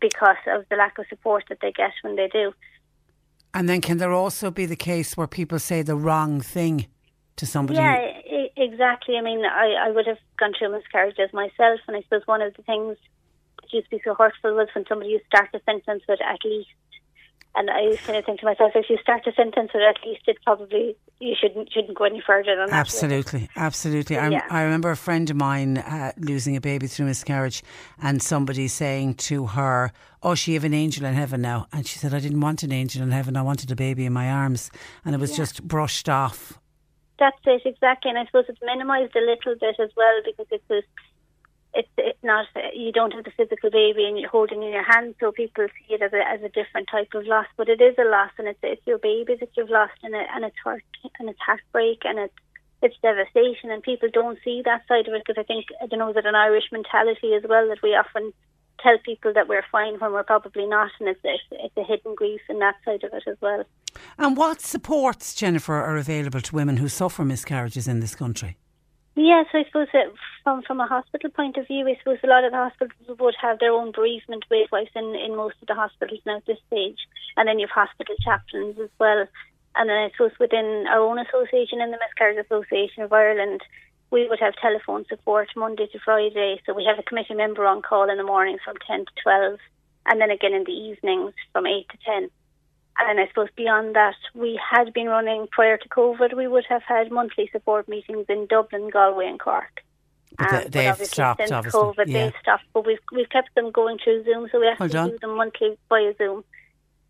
[0.00, 2.52] because of the lack of support that they get when they do.
[3.54, 6.86] And then, can there also be the case where people say the wrong thing
[7.38, 7.78] to somebody?
[7.78, 9.16] Yeah, I- exactly.
[9.16, 12.54] I mean, I, I would have gone through miscarriages myself, and I suppose one of
[12.54, 12.96] the things
[13.62, 16.20] that used to be so hurtful was when somebody used to start a sentence with
[16.22, 16.68] at least.
[17.56, 20.20] And I used to think to myself, if you start a sentence with at least,
[20.28, 22.76] it probably you shouldn't shouldn't go any further than that.
[22.76, 24.16] Absolutely, absolutely.
[24.18, 24.42] I, Yeah.
[24.50, 27.62] I remember a friend of mine uh, losing a baby through miscarriage,
[28.00, 29.90] and somebody saying to her,
[30.22, 32.70] "Oh, she have an angel in heaven now," and she said, "I didn't want an
[32.70, 33.36] angel in heaven.
[33.36, 34.70] I wanted a baby in my arms,"
[35.04, 35.38] and it was Yeah.
[35.38, 36.60] just brushed off.
[37.18, 40.84] That's it exactly, and I suppose it's minimised a little bit as well because it.
[41.74, 45.14] It's it's not you don't have the physical baby and you're holding in your hand,
[45.20, 47.46] so people see it as a as a different type of loss.
[47.58, 50.26] But it is a loss, and it's it's your baby that you've lost, and it,
[50.34, 50.82] and it's hurt,
[51.18, 52.34] and it's heartbreak, and it's
[52.80, 55.98] it's devastation, and people don't see that side of it because I think I don't
[55.98, 58.32] know it an Irish mentality as well that we often
[58.82, 62.14] tell people that we're fine when we're probably not, and it's, it's, it's a hidden
[62.14, 63.64] grief in that side of it as well.
[64.16, 68.56] And what supports, Jennifer, are available to women who suffer miscarriages in this country?
[69.16, 70.12] Yes, I suppose that
[70.44, 73.34] from from a hospital point of view, I suppose a lot of the hospitals would
[73.42, 76.98] have their own bereavement midwives in, in most of the hospitals now at this stage,
[77.36, 79.26] and then you've hospital chaplains as well.
[79.74, 83.60] And then I suppose within our own association, in the Miscarriage Association of Ireland,
[84.10, 86.60] we would have telephone support Monday to Friday.
[86.64, 89.58] So we have a committee member on call in the mornings from 10 to 12,
[90.06, 92.30] and then again in the evenings from 8 to 10.
[93.00, 96.82] And I suppose beyond that, we had been running prior to COVID, we would have
[96.82, 99.82] had monthly support meetings in Dublin, Galway, and Cork.
[100.36, 101.80] But Um, they, have obviously stopped, since obviously.
[101.80, 102.24] COVID, yeah.
[102.24, 105.36] they've stopped, but we've we've kept them going through Zoom, so we actually do them
[105.36, 106.44] monthly via Zoom.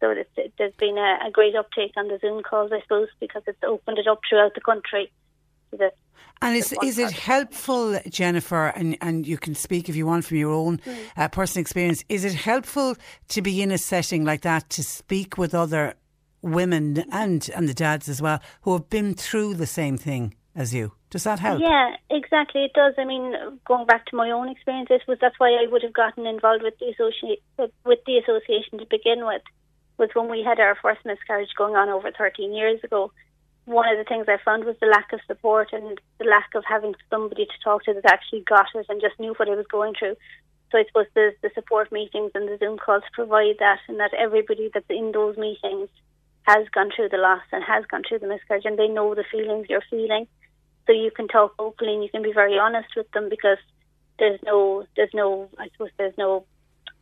[0.01, 3.09] So it's, it, there's been a, a great uptake on the Zoom calls, I suppose,
[3.19, 5.11] because it's opened it up throughout the country.
[5.71, 5.95] So that
[6.41, 10.37] And is, is it helpful, Jennifer, and, and you can speak if you want from
[10.37, 10.97] your own Mm.
[11.17, 12.95] uh, personal experience, is it helpful
[13.29, 15.95] to be in a setting like that to speak with other
[16.43, 20.73] women and, and the dads as well who have been through the same thing as
[20.73, 20.93] you?
[21.11, 21.61] Does that help?
[21.61, 22.65] Yeah, exactly.
[22.65, 22.95] It does.
[22.99, 23.35] I mean,
[23.67, 26.79] going back to my own experiences, was that's why I would have gotten involved with
[26.79, 27.37] the association
[27.85, 29.43] with the association to begin with.
[29.99, 33.11] Was when we had our first miscarriage going on over 13 years ago.
[33.69, 36.65] One of the things I found was the lack of support and the lack of
[36.65, 39.67] having somebody to talk to that actually got it and just knew what I was
[39.71, 40.17] going through.
[40.73, 44.15] So I suppose the, the support meetings and the Zoom calls provide that, and that
[44.15, 45.89] everybody that's in those meetings
[46.43, 49.25] has gone through the loss and has gone through the miscarriage, and they know the
[49.31, 50.27] feelings you're feeling
[50.89, 53.59] so you can talk openly and you can be very honest with them because
[54.19, 56.47] there's no there's no I suppose there's no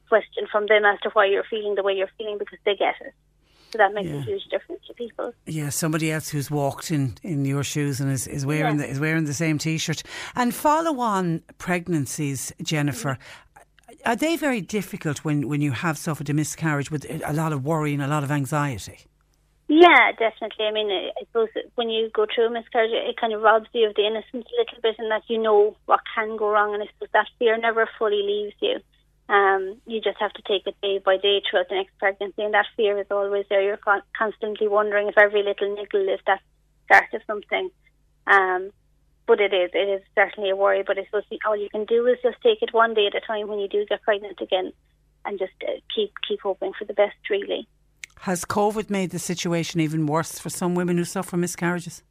[0.09, 2.97] question from them as to why you're feeling the way you're feeling because they get
[3.01, 3.15] it.
[3.73, 4.17] So that makes Yeah.
[4.17, 5.33] a huge difference to people.
[5.47, 8.87] Yeah, somebody else who's walked in, in your shoes and is, is wearing Yeah.
[8.87, 10.03] the, is wearing the same T-shirt.
[10.35, 13.19] And follow on pregnancies, Jennifer.
[13.19, 14.11] Mm-hmm.
[14.11, 17.65] Are they very difficult when, when you have suffered a miscarriage with a lot of
[17.65, 19.01] worry and a lot of anxiety?
[19.69, 20.67] Yeah, definitely.
[20.67, 23.67] I mean, I I suppose when you go through a miscarriage, it kind of robs
[23.73, 26.73] you of the innocence a little bit, and that you know what can go wrong,
[26.73, 28.79] and I suppose that fear never fully leaves you.
[29.29, 32.55] Um, you just have to take it day by day throughout the next pregnancy, and
[32.55, 33.63] that fear is always there.
[33.63, 36.41] You're con- constantly wondering if every little niggle is that
[36.85, 37.71] start of something.
[38.29, 38.71] Um,
[39.27, 40.85] but it is, it is certainly a worry.
[40.87, 43.27] But I suppose all you can do is just take it one day at a
[43.27, 44.73] time when you do get pregnant again,
[45.25, 47.67] and just uh, keep keep hoping for the best, really.
[48.21, 52.03] Has COVID made the situation even worse for some women who suffer miscarriages?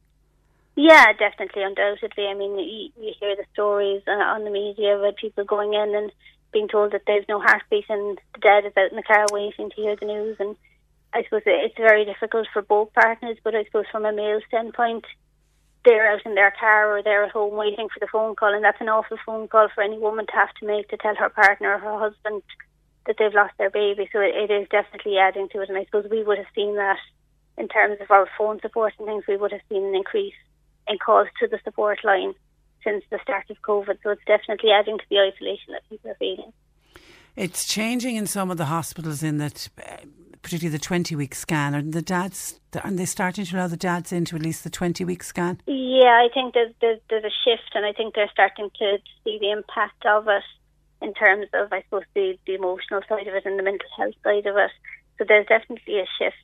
[0.76, 2.26] Yeah, definitely, undoubtedly.
[2.26, 6.12] I mean, you, you hear the stories on the media about people going in and
[6.56, 9.68] being told that there's no heartbeat and the dad is out in the car waiting
[9.68, 10.36] to hear the news.
[10.40, 10.56] And
[11.12, 15.04] I suppose it's very difficult for both partners, but I suppose from a male standpoint,
[15.84, 18.64] they're out in their car or they're at home waiting for the phone call, and
[18.64, 21.28] that's an awful phone call for any woman to have to make to tell her
[21.28, 22.42] partner or her husband
[23.06, 24.08] that they've lost their baby.
[24.10, 26.76] So it, it is definitely adding to it, and I suppose we would have seen
[26.76, 26.98] that
[27.58, 29.24] in terms of our phone support and things.
[29.28, 30.40] We would have seen an increase
[30.88, 32.34] in calls to the support line
[32.86, 33.98] since the start of COVID.
[34.02, 36.52] So it's definitely adding to the isolation that people are feeling.
[37.34, 39.96] It's changing in some of the hospitals in that, uh,
[40.40, 41.74] particularly the 20 week scan.
[41.74, 45.04] Are the dads, are they starting to allow the dads into at least the 20
[45.04, 45.60] week scan?
[45.66, 49.38] Yeah, I think there's, there's there's a shift, and I think they're starting to see
[49.40, 50.44] the impact of it
[51.02, 54.14] in terms of, I suppose, the, the emotional side of it and the mental health
[54.24, 54.70] side of it.
[55.18, 56.36] So there's definitely a shift,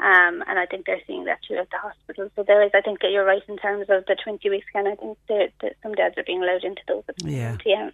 [0.00, 2.30] um, and I think they're seeing that throughout the hospital.
[2.36, 4.86] So there is, I think that you're right in terms of the 20 week scan.
[4.86, 7.02] I think that that some dads are being allowed into those.
[7.08, 7.56] At the Yeah.
[7.64, 7.90] yeah.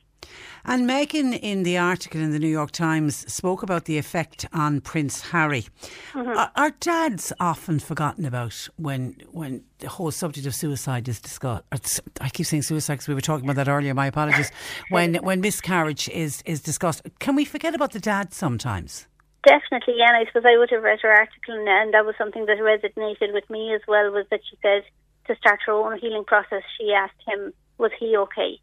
[0.65, 4.81] And Megan, in the article in the New York Times, spoke about the effect on
[4.81, 5.67] Prince Harry.
[6.15, 6.35] Mhm.
[6.37, 12.01] Are, are dads often forgotten about when when the whole subject of suicide is discussed?
[12.23, 13.93] I keep saying suicide because we were talking about that earlier.
[13.95, 14.51] My apologies.
[14.91, 19.07] When when miscarriage is is discussed, can we forget about the dad sometimes?
[19.47, 20.09] Definitely, yeah.
[20.09, 22.59] And I suppose I would have read her article, and, and that was something that
[22.59, 24.11] resonated with me as well.
[24.11, 24.85] Was that she said
[25.27, 28.59] to start her own healing process, she asked him, "Was he okay?"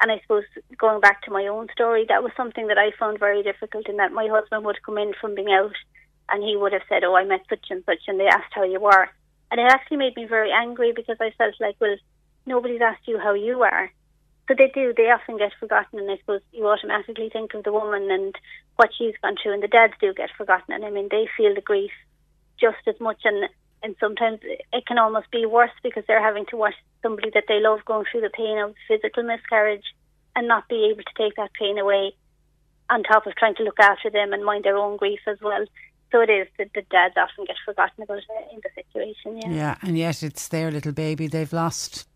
[0.00, 0.44] And I suppose
[0.76, 3.88] going back to my own story, that was something that I found very difficult.
[3.88, 5.74] In that my husband would come in from being out,
[6.28, 8.64] and he would have said, "Oh, I met such and such," and they asked how
[8.64, 9.08] you were,
[9.50, 11.96] and it actually made me very angry because I felt like, well,
[12.44, 13.90] nobody's asked you how you are.
[14.48, 14.94] So they do.
[14.96, 18.34] They often get forgotten, and I suppose you automatically think of the woman and
[18.76, 20.74] what she's gone through, and the dads do get forgotten.
[20.74, 21.90] And I mean, they feel the grief
[22.60, 23.48] just as much, and
[23.82, 27.60] and sometimes it can almost be worse because they're having to watch somebody that they
[27.60, 29.84] love going through the pain of physical miscarriage
[30.34, 32.12] and not be able to take that pain away,
[32.88, 35.64] on top of trying to look after them and mind their own grief as well.
[36.12, 38.22] So it is that the dads often get forgotten about
[38.52, 39.38] in the situation.
[39.38, 39.56] Yeah.
[39.56, 42.06] Yeah, and yet it's their little baby they've lost.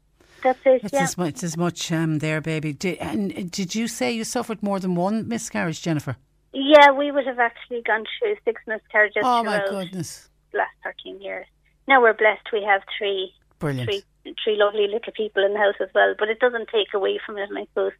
[0.42, 0.84] That's it.
[0.84, 1.02] It's yeah.
[1.02, 2.72] as much, it's as much um, there, baby.
[2.72, 6.16] Did, and did you say you suffered more than one miscarriage, Jennifer?
[6.52, 10.28] Yeah, we would have actually gone through six miscarriages Oh my goodness!
[10.52, 11.46] the last thirteen years.
[11.86, 13.88] Now we're blessed; we have three, Brilliant.
[13.90, 16.14] three, three lovely little people in the house as well.
[16.18, 17.92] But it doesn't take away from it, and I suppose,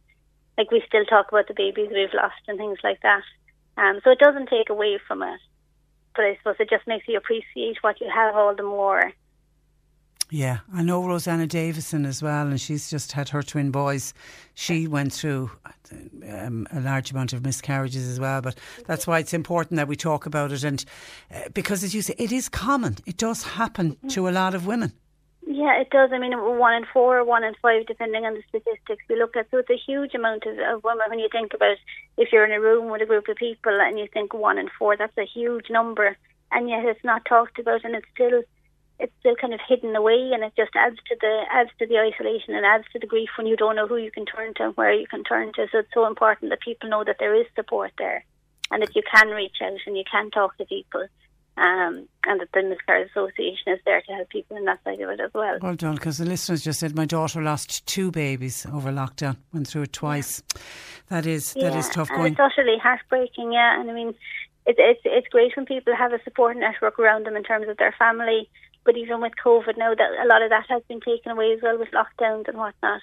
[0.57, 3.23] like we still talk about the babies we've lost and things like that.
[3.77, 5.39] Um, so it doesn't take away from it,
[6.15, 9.13] but I suppose it just makes you appreciate what you have all the more.
[10.33, 14.13] Yeah, I know Rosanna Davison as well, and she's just had her twin boys.
[14.53, 15.51] She went through
[16.25, 18.57] um, a large amount of miscarriages as well, but
[18.87, 20.63] that's why it's important that we talk about it.
[20.63, 20.85] And
[21.35, 24.65] uh, because, as you say, it is common, it does happen to a lot of
[24.65, 24.93] women.
[25.45, 26.11] Yeah, it does.
[26.13, 29.51] I mean, one in four, one in five, depending on the statistics we look at.
[29.51, 31.07] So it's a huge amount of, of women.
[31.09, 31.75] When you think about
[32.17, 34.69] if you're in a room with a group of people and you think one in
[34.79, 36.15] four, that's a huge number,
[36.53, 38.43] and yet it's not talked about, and it's still
[39.01, 41.97] it's still kind of hidden away, and it just adds to the adds to the
[41.97, 44.65] isolation and adds to the grief when you don't know who you can turn to
[44.65, 45.67] and where you can turn to.
[45.71, 48.23] So it's so important that people know that there is support there,
[48.69, 51.07] and that you can reach out and you can talk to people.
[51.57, 55.09] Um, and that the Miscarriage Association is there to help people in that side of
[55.09, 55.59] it as well.
[55.61, 59.67] Well done, because the listeners just said my daughter lost two babies over lockdown, went
[59.67, 60.41] through it twice.
[61.09, 62.33] That is that is tough and going.
[62.33, 63.79] It's utterly heartbreaking, yeah.
[63.79, 64.09] And I mean,
[64.65, 67.75] it, it's it's great when people have a support network around them in terms of
[67.77, 68.49] their family.
[68.83, 71.59] But even with COVID now, that a lot of that has been taken away as
[71.61, 73.01] well with lockdowns and whatnot.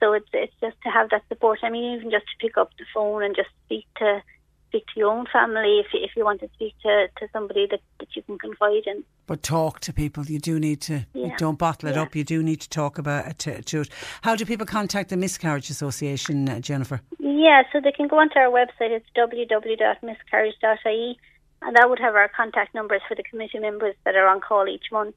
[0.00, 1.60] So it's it's just to have that support.
[1.62, 4.20] I mean, even just to pick up the phone and just speak to
[4.68, 7.66] speak to your own family if you, if you want to speak to, to somebody
[7.70, 9.04] that, that you can confide in.
[9.26, 10.24] But talk to people.
[10.24, 11.04] You do need to.
[11.14, 11.36] You Yeah.
[11.36, 12.02] don't bottle it Yeah.
[12.02, 12.16] up.
[12.16, 13.38] You do need to talk about it.
[13.40, 13.90] To, to it.
[14.22, 17.00] How do people contact the Miscarriage Association, uh, Jennifer?
[17.20, 18.90] Yeah, so they can go onto our website.
[18.90, 21.18] It's www.miscarriage.ie,
[21.62, 24.68] and that would have our contact numbers for the committee members that are on call
[24.68, 25.16] each month.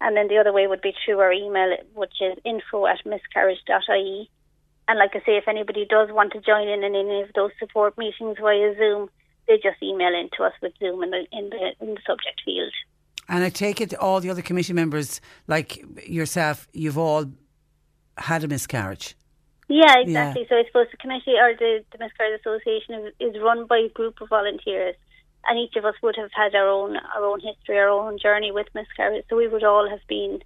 [0.00, 4.30] And then the other way would be through our email, which is info at miscarriage.ie.
[4.86, 7.50] And like I say, if anybody does want to join in in any of those
[7.58, 9.10] support meetings via Zoom,
[9.46, 12.42] they just email in to us with Zoom in the in the in the subject
[12.44, 12.72] field.
[13.28, 17.26] And I take it all the other committee members, like yourself, you've all
[18.16, 19.14] had a miscarriage.
[19.68, 20.46] Yeah, exactly.
[20.48, 23.88] So I suppose the committee or the, the Miscarriage Association is, is run by a
[23.90, 24.94] group of volunteers,
[25.48, 28.52] and each of us would have had our own our own history, our own journey
[28.52, 29.24] with miscarriage.
[29.28, 30.40] So we would all have been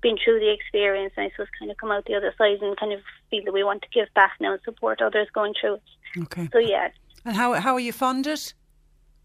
[0.00, 2.76] been through the experience, and I suppose kind of come out the other side and
[2.78, 3.00] kind of
[3.30, 5.82] feel that we want to give back now and support others going through it.
[6.22, 6.48] Okay.
[6.52, 6.88] So yeah.
[7.24, 8.52] And how how are you funded?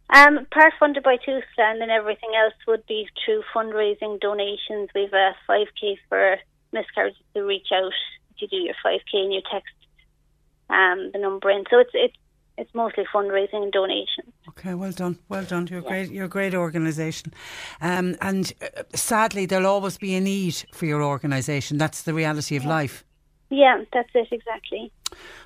[0.10, 4.90] Um, part funded by TUSLA and then everything else would be through fundraising, donations.
[4.94, 6.38] We've a 5k for
[6.72, 7.94] miscarriages to reach out.
[8.38, 9.74] You do your 5k and you text
[10.70, 11.64] um, the number in.
[11.70, 12.18] So it's it's
[12.58, 14.32] it's mostly fundraising and donations.
[14.50, 15.68] Okay, well done, well done.
[15.68, 16.12] You're a great.
[16.12, 17.34] You're a great organisation,
[17.82, 21.78] um, and uh, sadly, there'll always be a need for your organisation.
[21.78, 23.04] That's the reality of life.
[23.50, 24.92] Yeah, that's it exactly.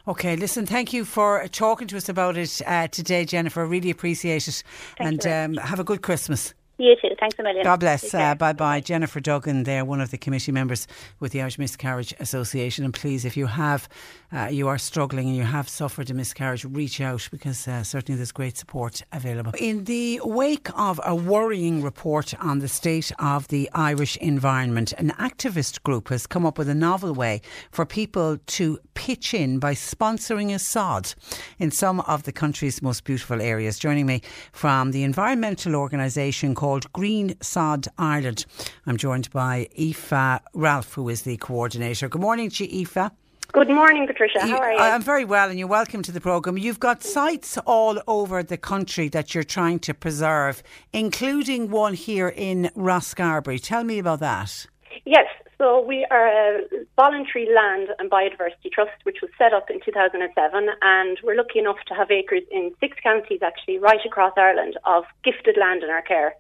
[0.08, 3.66] Okay, listen, thank you for talking to us about it uh, today, Jennifer.
[3.66, 4.64] Really appreciate it,
[4.98, 6.54] Thank and you um, have a good Christmas.
[6.80, 7.10] You too.
[7.20, 7.64] Thanks a million.
[7.64, 8.14] God bless.
[8.14, 8.80] Uh, bye bye.
[8.80, 10.88] Jennifer Duggan, there, one of the committee members
[11.20, 12.86] with the Irish Miscarriage Association.
[12.86, 13.90] And please, if you have,
[14.32, 18.16] uh, you are struggling and you have suffered a miscarriage, reach out because uh, certainly
[18.16, 19.54] there's great support available.
[19.58, 25.10] In the wake of a worrying report on the state of the Irish environment, an
[25.18, 29.74] activist group has come up with a novel way for people to pitch in by
[29.74, 31.16] sponsoring a sod
[31.58, 33.80] in some of the country's most beautiful areas.
[33.80, 34.22] Joining me
[34.52, 38.46] from the environmental organisation called Green Sod Ireland,
[38.86, 42.10] I'm joined by Aoife Ralph, who is the coordinator.
[42.10, 43.12] Good morning to you, Aoife.
[43.54, 44.42] Good morning, Patricia.
[44.42, 44.78] How are you?
[44.78, 46.58] I'm very well, and you're welcome to the programme.
[46.58, 50.62] You've got sites all over the country that you're trying to preserve,
[50.92, 53.64] including one here in Rosscarbery.
[53.64, 54.68] Tell me about that.
[55.06, 55.28] Yes,
[55.58, 56.62] so we are a
[56.96, 61.78] voluntary land and biodiversity trust, which was set up in 2007, and we're lucky enough
[61.88, 66.04] to have acres in six counties, actually, right across Ireland, of gifted land in our
[66.04, 66.36] care.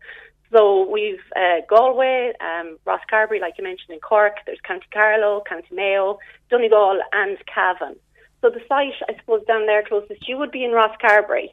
[0.51, 4.37] So we've uh, Galway, um, Rosscarbery, like you mentioned, in Cork.
[4.45, 7.95] There's County Carlow, County Mayo, Donegal, and Cavan.
[8.41, 11.49] So the site, I suppose, down there closest you would be in Rosscarbery.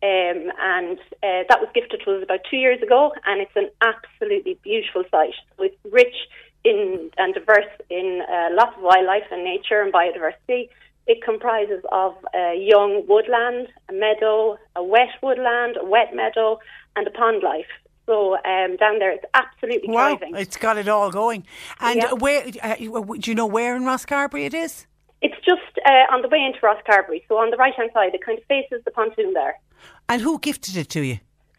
[0.00, 3.68] Um, and uh, that was gifted to us about two years ago, and it's an
[3.82, 5.34] absolutely beautiful site.
[5.58, 6.14] It's rich
[6.64, 10.68] in and diverse in uh, lots of wildlife and nature and biodiversity.
[11.06, 16.58] It comprises of a young woodland, a meadow, a wet woodland, a wet meadow,
[16.96, 17.66] and a pond life.
[18.04, 20.34] So um, down there, it's absolutely Wow, thriving.
[20.36, 21.44] it's got it all going.
[21.80, 22.12] And Yeah.
[22.12, 24.86] where uh, do you know where in Rosscarbery it is?
[25.22, 28.24] It's just uh, on the way into Rosscarbery, so on the right hand side, it
[28.24, 29.58] kind of faces the pontoon there.
[30.08, 31.18] And who gifted it to you?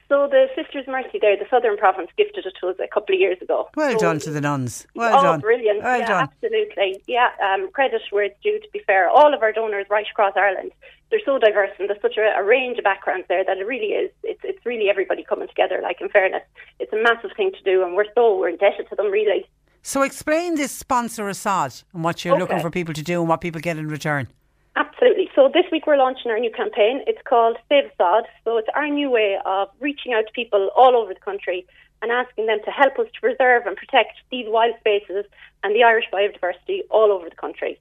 [0.09, 3.21] So the Sisters Mercy there, the Southern Province, gifted it to us a couple of
[3.21, 3.69] years ago.
[3.75, 4.87] Well so, done to the nuns.
[4.95, 5.39] Well oh, done.
[5.39, 5.83] brilliant.
[5.83, 6.23] Well yeah, done.
[6.23, 7.01] absolutely.
[7.05, 9.07] Yeah, um, credit where it's due, to be fair.
[9.07, 10.71] All of our donors right across Ireland,
[11.11, 13.93] they're so diverse and there's such a, a range of backgrounds there that it really
[13.93, 16.43] is, it's, it's really everybody coming together, like in fairness.
[16.79, 19.45] It's a massive thing to do and we're so, we're indebted to them really.
[19.83, 22.41] So explain this sponsor a sod and what you're Okay.
[22.41, 24.27] looking for people to do and what people get in return.
[24.75, 25.29] Absolutely.
[25.35, 27.03] So this week we're launching our new campaign.
[27.07, 28.25] It's called Save Sod.
[28.43, 31.65] So it's our new way of reaching out to people all over the country
[32.01, 35.25] and asking them to help us to preserve and protect these wild spaces
[35.63, 37.77] and the Irish biodiversity all over the country.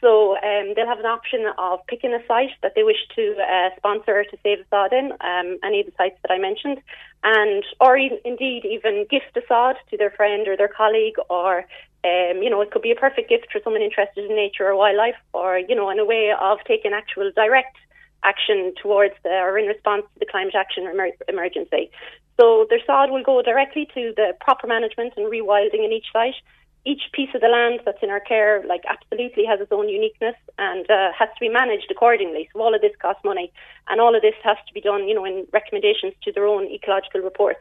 [0.00, 3.70] So um, they'll have an option of picking a site that they wish to uh,
[3.76, 6.78] sponsor to save a sod in, um, any of the sites that I mentioned,
[7.24, 11.64] and or e- indeed even gift a sod to their friend or their colleague, or
[12.04, 14.76] um, you know it could be a perfect gift for someone interested in nature or
[14.76, 17.76] wildlife, or you know in a way of taking actual direct
[18.24, 21.90] action towards the, or in response to the climate action emer- emergency.
[22.38, 26.34] So their sod will go directly to the proper management and rewilding in each site.
[26.84, 30.36] Each piece of the land that's in our care, like absolutely has its own uniqueness
[30.56, 32.48] and uh, has to be managed accordingly.
[32.52, 33.52] So all of this costs money,
[33.88, 36.66] and all of this has to be done, you know, in recommendations to their own
[36.70, 37.60] ecological reports.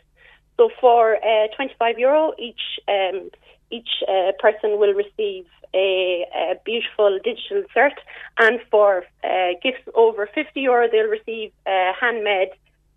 [0.56, 3.30] So for uh, 25 euro, each um,
[3.72, 7.98] each uh, person will receive a, a beautiful digital cert,
[8.40, 12.52] and for uh, gifts over 50 euro, they'll receive a handmade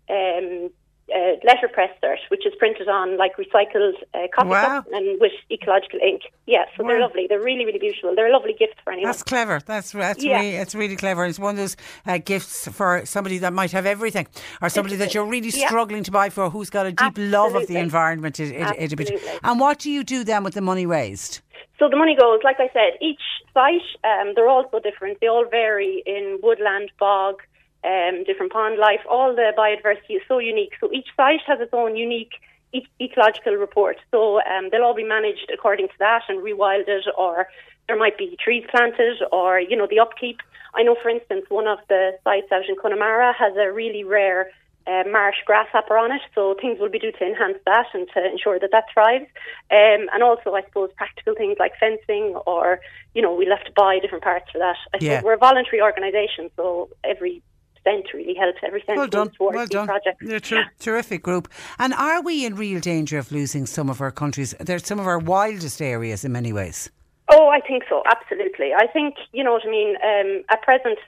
[0.09, 0.69] um,
[1.15, 4.83] uh, letterpress cert, which is printed on like recycled uh, coffee Wow.
[4.91, 6.21] and with ecological ink.
[6.45, 7.25] Yeah, so they're lovely.
[7.27, 8.15] They're really, really beautiful.
[8.15, 9.09] They're a lovely gift for anyone.
[9.09, 9.59] That's clever.
[9.65, 10.37] That's that's Yeah.
[10.37, 11.25] really it's really clever.
[11.25, 11.75] It's one of those
[12.05, 14.27] uh, gifts for somebody that might have everything,
[14.61, 15.67] or somebody that you're really Yeah.
[15.67, 18.39] struggling to buy for, who's got a deep love of the environment.
[18.39, 19.19] It, it, Absolutely.
[19.43, 21.41] and what do you do then with the money raised?
[21.79, 23.21] So the money goes, like I said, each
[23.55, 25.19] site, um, they're all so different.
[25.19, 27.41] They all vary in woodland, bog,
[27.83, 29.01] um, different pond life.
[29.09, 30.73] All the biodiversity is so unique.
[30.79, 32.33] So each site has its own unique
[32.73, 33.97] e- ecological report.
[34.11, 37.47] So um, they'll all be managed according to that and rewilded, or
[37.87, 40.39] there might be trees planted, or you know the upkeep.
[40.73, 44.51] I know, for instance, one of the sites out in Connemara has a really rare
[44.87, 48.25] uh, marsh grasshopper on it, so things will be due to enhance that and to
[48.25, 49.27] ensure that that thrives.
[49.69, 52.79] Um, and also, I suppose, practical things like fencing, or
[53.13, 54.77] you know, we'll have to buy different parts for that.
[54.93, 55.21] I Yeah.
[55.21, 57.41] we're a voluntary organisation, so every
[57.83, 58.59] cent really helps.
[58.63, 59.29] Every cent Well done.
[59.31, 59.87] towards Well done.
[59.87, 60.21] projects.
[60.21, 61.47] You're a ter- terrific group.
[61.79, 64.53] And are we in real danger of losing some of our countries?
[64.59, 66.91] They're some of our wildest areas in many ways.
[67.29, 68.03] Oh, I think so.
[68.05, 68.73] Absolutely.
[68.73, 69.95] I think you know what I mean.
[70.03, 70.99] Um, at present,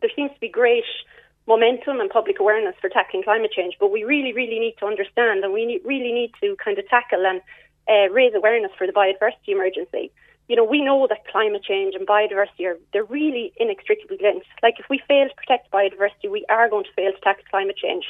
[0.00, 0.84] there seems to be great
[1.46, 5.42] momentum and public awareness for tackling climate change, but we really, really need to understand,
[5.44, 7.40] and we need, really need to kind of tackle and
[7.88, 10.10] uh, raise awareness for the biodiversity emergency.
[10.48, 14.46] You know, we know that climate change and biodiversity are they're really inextricably linked.
[14.62, 17.76] Like if we fail to protect biodiversity, we are going to fail to tackle climate
[17.76, 18.06] change.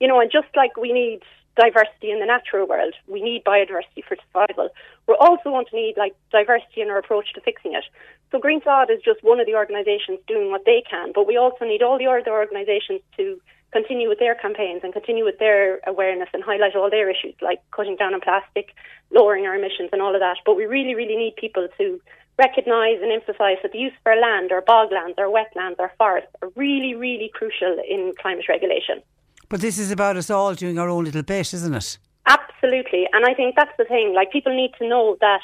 [0.00, 1.20] You know, and just like we need
[1.56, 4.70] diversity in the natural world, we need biodiversity for survival.
[5.06, 7.84] We're also going to need like diversity in our approach to fixing it.
[8.30, 11.36] So Green Sod is just one of the organisations doing what they can, but we
[11.36, 13.38] also need all the other organisations to
[13.72, 17.60] continue with their campaigns and continue with their awareness and highlight all their issues like
[17.70, 18.74] cutting down on plastic,
[19.10, 20.36] lowering our emissions and all of that.
[20.44, 22.00] But we really, really need people to
[22.38, 26.30] recognise and emphasise that the use of our land, our boglands, our wetlands, our forests
[26.42, 29.02] are really, really crucial in climate regulation.
[29.48, 31.98] But this is about us all doing our own little bit, isn't it?
[32.26, 34.14] Absolutely, and I think that's the thing.
[34.14, 35.40] Like people need to know that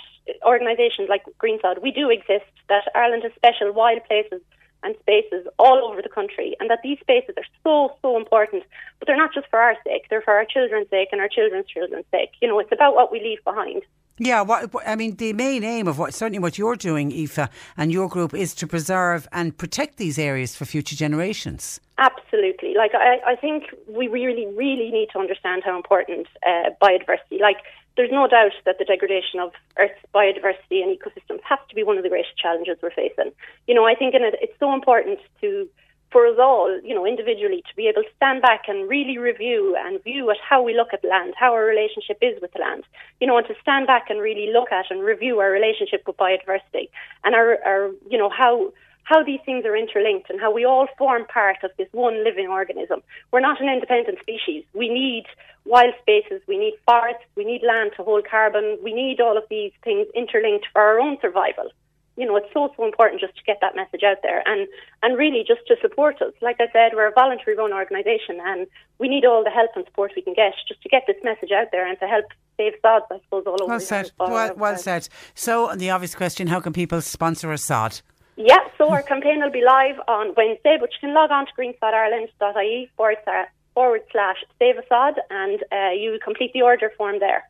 [0.47, 2.51] organisations like Green Sod, we do exist.
[2.69, 4.41] That Ireland has special wild places
[4.83, 8.65] and spaces all over the country, and that these spaces are so so important.
[8.99, 11.67] But they're not just for our sake; they're for our children's sake and our children's
[11.67, 12.31] children's sake.
[12.41, 13.83] You know, it's about what we leave behind.
[14.21, 17.93] Yeah, what, I mean, the main aim of what certainly what you're doing, Aoife, and
[17.93, 21.81] your group is to preserve and protect these areas for future generations.
[21.99, 22.75] Absolutely.
[22.77, 27.41] Like I, I think we really, really need to understand how important uh, biodiversity.
[27.41, 27.59] Like
[27.99, 31.99] there's no doubt that the degradation of Earth's biodiversity and ecosystems has to be one
[31.99, 33.33] of the greatest challenges we're facing.
[33.67, 35.69] You know, I think in it, it's so important to
[36.11, 39.77] for us all, you know, individually, to be able to stand back and really review
[39.79, 42.85] and view at how we look at land, how our relationship is with the land,
[43.21, 46.17] you know, and to stand back and really look at and review our relationship with
[46.17, 46.89] biodiversity
[47.25, 48.73] and our, our you know, how
[49.09, 52.49] how these things are interlinked and how we all form part of this one living
[52.49, 53.01] organism.
[53.33, 54.65] We're not an independent species.
[54.75, 55.25] We need
[55.65, 59.45] wild spaces, we need forests, we need land to hold carbon, we need all of
[59.49, 61.71] these things interlinked for our own survival.
[62.19, 64.67] You know, it's so so important just to get that message out there and
[65.03, 66.35] and really just to support us.
[66.43, 68.67] Like I said, we're a voluntary run organisation and
[68.99, 71.53] we need all the help and support we can get just to get this message
[71.53, 72.27] out there and to help
[72.59, 74.11] save sods, I suppose, all over Well the said.
[74.19, 75.09] Well, well said.
[75.35, 78.01] So, the obvious question: How can people sponsor a sod?
[78.41, 81.53] Yeah, so our campaign will be live on Wednesday, but you can log on to
[81.59, 87.19] greensodireland.ie forward slash, forward slash save a sod and uh, you complete the order form
[87.19, 87.43] there.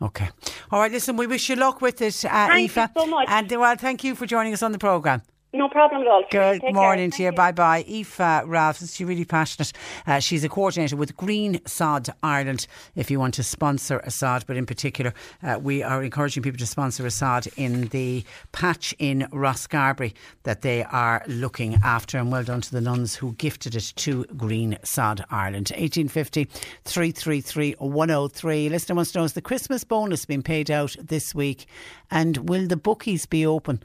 [0.00, 0.30] Okay.
[0.70, 2.90] All right, listen, we wish you luck with it, uh, Thank Aoife.
[2.96, 3.28] you so much.
[3.28, 5.20] And well, thank you for joining us on the programme.
[5.54, 6.24] No problem at all.
[6.30, 7.16] Good Take morning care.
[7.18, 7.32] to you.
[7.32, 7.84] Bye bye.
[7.86, 9.70] Aoife Ralph, she's really passionate.
[10.06, 12.66] Uh, she's a coordinator with Green Sod Ireland
[12.96, 15.12] if you want to sponsor a sod, but in particular,
[15.42, 20.14] uh, we are encouraging people to sponsor a sod in the patch in Rosscarbery
[20.44, 22.16] that they are looking after.
[22.16, 25.68] And well done to the nuns who gifted it to Green Sod Ireland.
[25.76, 26.44] 1850
[26.84, 28.70] 333 103.
[28.70, 31.66] Listener wants to know is the Christmas bonus being paid out this week?
[32.10, 33.82] And will the bookies be open?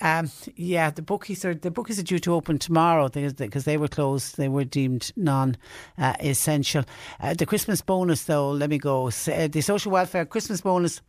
[0.00, 3.88] Um, yeah, the bookies are the bookies are due to open tomorrow because they were
[3.88, 4.36] closed.
[4.36, 6.84] They were deemed non-essential.
[7.20, 9.08] Uh, the Christmas bonus, though, let me go.
[9.08, 11.00] Uh, the social welfare Christmas bonus.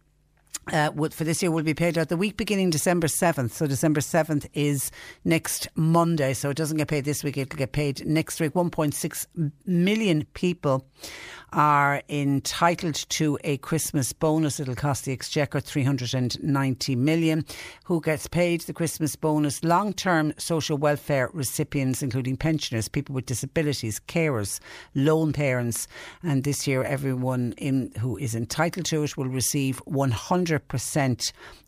[0.74, 3.52] Uh, for this year will be paid out the week beginning December 7th.
[3.52, 4.90] So December 7th is
[5.24, 6.34] next Monday.
[6.34, 8.54] So it doesn't get paid this week, it'll get paid next week.
[8.54, 10.88] 1.6 million people
[11.54, 14.60] are entitled to a Christmas bonus.
[14.60, 17.46] It'll cost the Exchequer 390 million.
[17.86, 19.64] Who gets paid the Christmas bonus?
[19.64, 24.60] Long term social welfare recipients, including pensioners, people with disabilities, carers,
[24.96, 25.88] lone parents.
[26.24, 30.55] And this year, everyone in who is entitled to it will receive 100%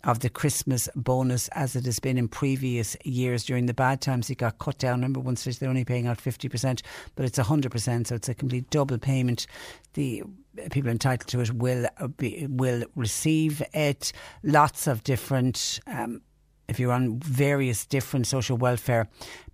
[0.03, 3.43] of the Christmas bonus as it has been in previous years.
[3.43, 4.99] During the bad times, it got cut down.
[4.99, 6.81] Remember, one stage they're only paying out 50%,
[7.15, 9.47] but it's 100%, so it's a complete double payment
[9.97, 10.22] the
[10.69, 11.88] people entitled to it will
[12.18, 14.14] be, will receive it.
[14.43, 15.80] Lots of different.
[15.88, 16.22] Um,
[16.68, 19.07] if you're on various different social welfare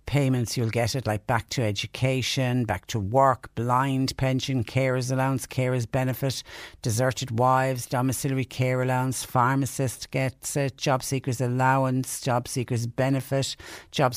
[0.06, 5.46] payments, you'll get it like back to education, back to work, blind pension, carers allowance,
[5.46, 6.42] carers benefit,
[6.82, 13.56] deserted wives, domiciliary care allowance, farm assist gets it, job seekers allowance, job seekers benefit,
[13.90, 14.14] job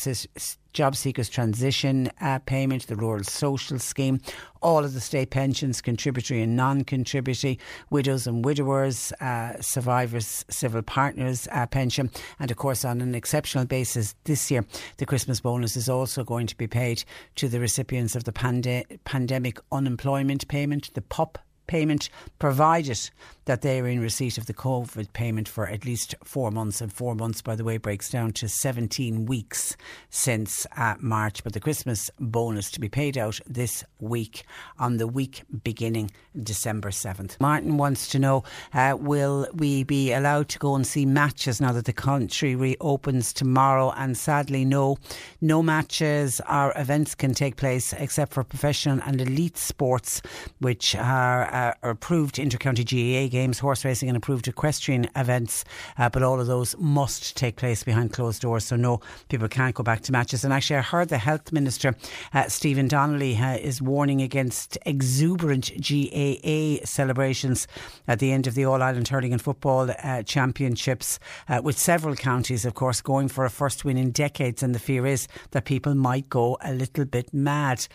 [0.78, 4.22] job seekers transition uh, payment, the rural social scheme,
[4.62, 7.58] all of the state pensions, contributory and non-contributory,
[7.90, 13.66] widows and widowers, uh, survivors, civil partners uh, pension, and of course on an exceptional
[13.66, 14.64] basis this year,
[14.98, 19.00] the Christmas bonus is also going to be paid to the recipients of the pande-
[19.04, 23.10] pandemic unemployment payment, the PUP payment, provided
[23.48, 26.82] that they are in receipt of the COVID payment for at least four months.
[26.82, 29.76] And four months, by the way, breaks down to 17 weeks
[30.10, 31.44] since uh, March.
[31.44, 34.44] But the Christmas bonus to be paid out this week
[34.78, 36.12] on the week beginning
[36.44, 37.40] December 7th.
[37.40, 41.72] Martin wants to know uh, will we be allowed to go and see matches now
[41.72, 43.94] that the country reopens tomorrow?
[43.96, 44.98] And sadly, no.
[45.40, 50.22] No matches or events can take place except for professional and elite sports,
[50.60, 55.66] which are, uh, approved intercounty GAA games, horse racing, and approved equestrian events.
[55.98, 58.66] Uh, but all of those must take place behind closed doors.
[58.66, 60.44] So, no, people can't go back to matches.
[60.44, 61.96] And actually, I heard the Health Minister,
[62.34, 67.68] uh, Stephen Donnelly, uh, is warning against exuberant GAA celebrations
[68.08, 71.20] at the end of the All Ireland Hurling and Football uh, Championships,
[71.50, 74.62] uh, with several counties, of course, going for a first win in decades.
[74.62, 77.88] And the fear is that people might go a little bit mad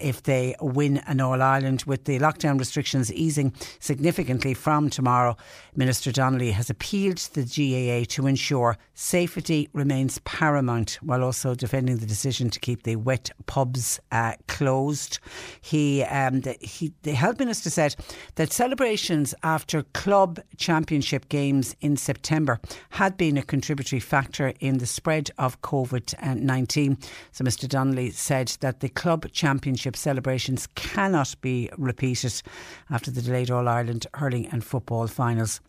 [0.00, 5.36] if they win an All Ireland with the lockdown restrictions easing significantly from tomorrow.
[5.76, 11.98] Minister Donnelly has appealed to the GAA to ensure safety remains paramount while also defending
[11.98, 15.18] the decision to keep the wet pubs uh, closed.
[15.60, 17.94] He, um, the, he, the health minister said
[18.34, 22.60] that celebrations after club championship games in September
[22.90, 26.98] had been a contributory factor in the spread of COVID 19.
[27.32, 27.68] So Mr.
[27.68, 32.42] Donnelly said that the club championship celebrations cannot be repeated
[32.90, 35.60] after the delayed All Ireland hurling and football finals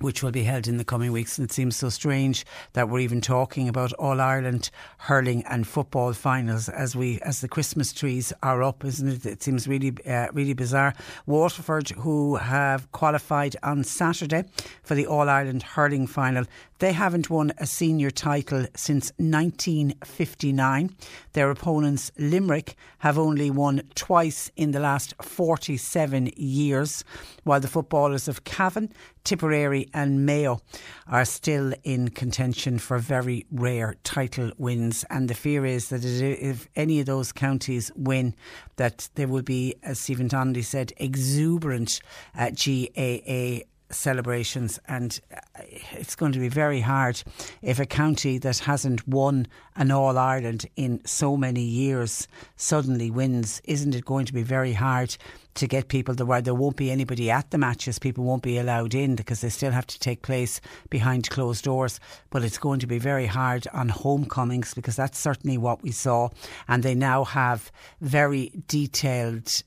[0.00, 1.38] which will be held in the coming weeks.
[1.38, 6.12] And it seems so strange that we're even talking about All Ireland hurling and football
[6.12, 9.26] finals as we as the Christmas trees are up, isn't it?
[9.26, 10.94] It seems really uh, really bizarre.
[11.26, 14.44] Waterford, who have qualified on Saturday
[14.82, 16.46] for the All Ireland hurling final,
[16.80, 20.96] they haven't won a senior title since 1959.
[21.34, 27.04] Their opponents, Limerick, have only won twice in the last 47 years,
[27.44, 28.92] while the footballers of Cavan,
[29.24, 30.60] Tipperary, and Mayo
[31.06, 35.04] are still in contention for very rare title wins.
[35.10, 38.34] And the fear is that if any of those counties win,
[38.76, 42.00] that there will be, as Stephen Donnelly said, exuberant
[42.34, 45.40] uh, GAA celebrations, and uh,
[45.92, 47.22] it's going to be very hard
[47.62, 49.46] if a county that hasn't won
[49.76, 53.60] an All Ireland in so many years suddenly wins.
[53.64, 55.16] Isn't it going to be very hard
[55.54, 57.98] to get people to where there won't be anybody at the matches?
[57.98, 62.00] People won't be allowed in because they still have to take place behind closed doors.
[62.30, 66.28] But it's going to be very hard on homecomings because that's certainly what we saw,
[66.68, 69.62] and they now have very detailed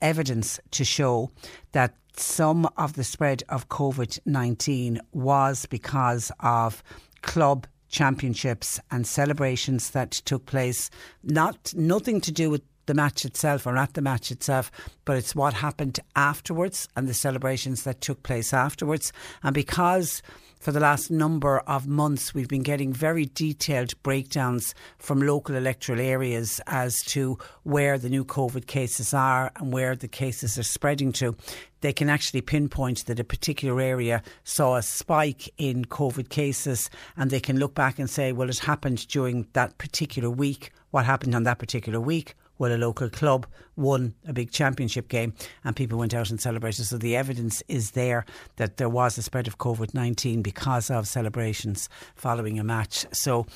[0.00, 1.30] evidence to show
[1.72, 6.82] that some of the spread of COVID 19 was because of
[7.22, 10.90] club championships and celebrations that took place,
[11.22, 14.70] not nothing to do with the match itself or at the match itself,
[15.04, 19.12] but it's what happened afterwards and the celebrations that took place afterwards.
[19.42, 20.22] And because
[20.58, 26.00] for the last number of months, we've been getting very detailed breakdowns from local electoral
[26.00, 31.12] areas as to where the new COVID cases are and where the cases are spreading
[31.12, 31.36] to.
[31.80, 37.30] They can actually pinpoint that a particular area saw a spike in COVID cases, and
[37.30, 40.72] they can look back and say, well, it happened during that particular week.
[40.90, 42.34] What happened on that particular week?
[42.58, 45.32] Well, a local club won a big championship game
[45.64, 46.84] and people went out and celebrated.
[46.84, 48.24] So the evidence is there
[48.56, 53.06] that there was a spread of COVID 19 because of celebrations following a match.
[53.12, 53.46] So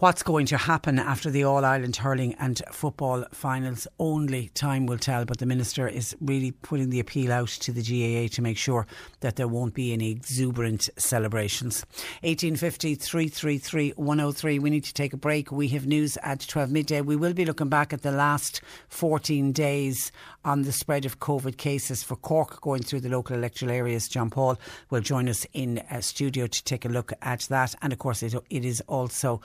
[0.00, 3.86] What's going to happen after the All Ireland hurling and football finals?
[3.98, 5.26] Only time will tell.
[5.26, 8.86] But the minister is really putting the appeal out to the GAA to make sure
[9.20, 11.84] that there won't be any exuberant celebrations.
[12.22, 14.58] 1850 333 103.
[14.58, 15.52] We need to take a break.
[15.52, 17.02] We have news at 12 midday.
[17.02, 20.12] We will be looking back at the last 14 days
[20.46, 24.08] on the spread of COVID cases for Cork going through the local electoral areas.
[24.08, 24.58] John Paul
[24.88, 27.74] will join us in a studio to take a look at that.
[27.82, 29.42] And of course, it, it is also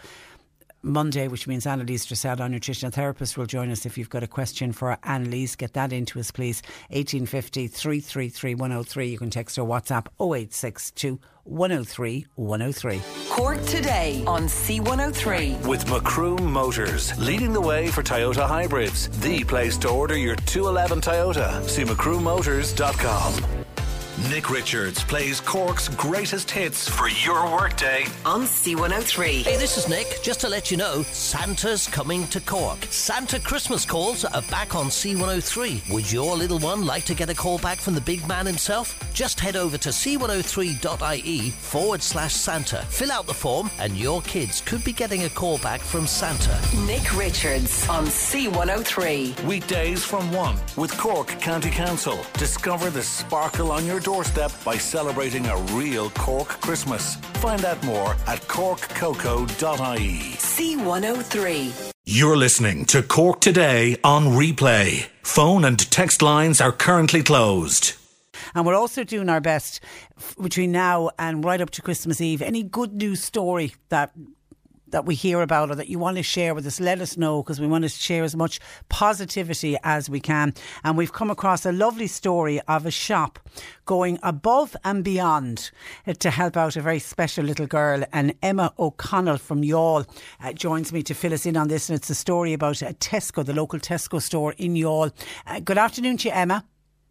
[0.85, 3.85] Monday, which means Annalise Dressel, our nutritional therapist, will join us.
[3.87, 6.61] If you've got a question for Annalise, get that into us, please.
[6.89, 9.07] 1850 333 103.
[9.07, 13.01] You can text or WhatsApp 0862 103 103.
[13.29, 15.65] Cork today on C103.
[15.65, 19.09] With Macroom Motors, leading the way for Toyota hybrids.
[19.21, 21.67] The place to order your 211 Toyota.
[21.67, 23.65] See macroommotors.com.
[24.17, 29.43] Nick Richards plays Cork's greatest hits for your workday on C103.
[29.43, 30.19] Hey, this is Nick.
[30.23, 32.77] Just to let you know, Santa's coming to Cork.
[32.89, 35.91] Santa Christmas calls are back on C103.
[35.91, 38.97] Would your little one like to get a call back from the big man himself?
[39.13, 42.85] Just head over to c103.ie forward slash Santa.
[42.87, 46.57] Fill out the form, and your kids could be getting a call back from Santa.
[46.85, 49.43] Nick Richards on C103.
[49.43, 52.17] Weekdays from 1 with Cork County Council.
[52.37, 57.15] Discover the sparkle on your doorstep by celebrating a real Cork Christmas.
[57.41, 60.19] Find out more at corkcoco.ie.
[60.37, 61.91] C103.
[62.05, 65.07] You're listening to Cork Today on replay.
[65.23, 67.95] Phone and text lines are currently closed.
[68.53, 69.79] And we're also doing our best
[70.39, 72.43] between now and right up to Christmas Eve.
[72.43, 74.11] Any good news story that
[74.95, 77.43] that we hear about or that you want to share with us, let us know
[77.43, 80.53] because we want to share as much positivity as we can.
[80.85, 83.37] And we've come across a lovely story of a shop
[83.85, 85.69] going above and beyond
[86.07, 88.05] uh, to help out a very special little girl.
[88.13, 90.07] And Emma O'Connell from Youghal
[90.41, 91.89] uh, joins me to fill us in on this.
[91.89, 95.11] And it's a story about uh, Tesco, the local Tesco store in Youghal.
[95.45, 96.63] Uh, good afternoon to you, Emma.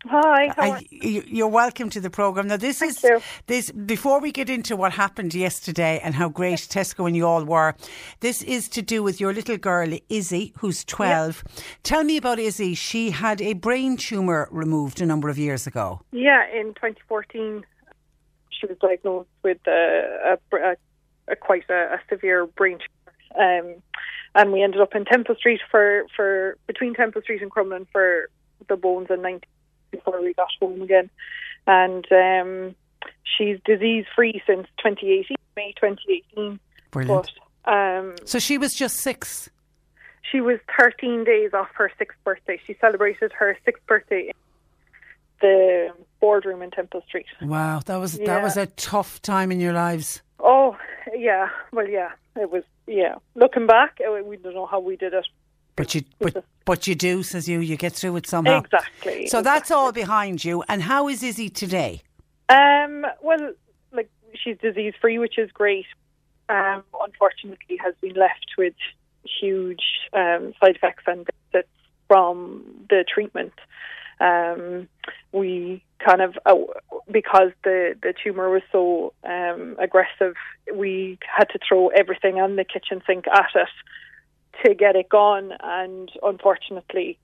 [0.06, 2.48] Hi, uh, you're welcome to the program.
[2.48, 3.20] Now, this Thank is you.
[3.46, 3.70] this.
[3.70, 7.74] Before we get into what happened yesterday and how great Tesco and you all were,
[8.20, 11.42] this is to do with your little girl Izzy, who's twelve.
[11.84, 12.74] Tell me about Izzy.
[12.74, 16.02] She had a brain tumor removed a number of years ago.
[16.12, 17.64] Yeah, in 2014,
[18.50, 20.76] she was diagnosed with a, a, a,
[21.28, 23.82] a quite a, a severe brain tumor, um,
[24.34, 28.28] and we ended up in Temple Street for for between Temple Street and Crumlin for
[28.68, 29.40] the bones in 19
[29.94, 31.10] before we got home again.
[31.66, 32.74] And um,
[33.36, 36.58] she's disease free since 2018, May 2018.
[36.90, 37.30] Brilliant.
[37.64, 39.48] But, um, So she was just six.
[40.30, 42.60] she was 13 days off her sixth birthday.
[42.66, 44.32] She celebrated her sixth birthday in
[45.40, 45.88] the
[46.20, 47.26] boardroom in Temple Street.
[47.42, 48.26] Wow, that was Yeah.
[48.26, 50.22] that was a tough time in your lives.
[50.40, 50.76] Oh,
[51.14, 51.48] yeah.
[51.72, 52.10] Well, yeah.
[52.36, 53.14] It was, yeah.
[53.34, 55.26] Looking back, we don't know how we did it.
[55.76, 57.60] But you but but you do, says you.
[57.60, 58.60] You get through it somehow.
[58.60, 59.26] Exactly.
[59.26, 60.64] So that's all behind you.
[60.68, 62.02] And how is Izzy today?
[62.48, 63.52] Um, well,
[63.92, 65.86] like she's disease free, which is great.
[66.48, 68.74] Um, unfortunately, has been left with
[69.40, 69.82] huge
[70.12, 71.72] um, side effects and benefits
[72.06, 73.54] from the treatment.
[74.20, 74.88] Um,
[75.32, 76.54] we kind of uh,
[77.10, 80.34] because the the tumor was so um, aggressive,
[80.72, 83.68] we had to throw everything on the kitchen sink at it
[84.64, 87.18] to get it gone, and unfortunately,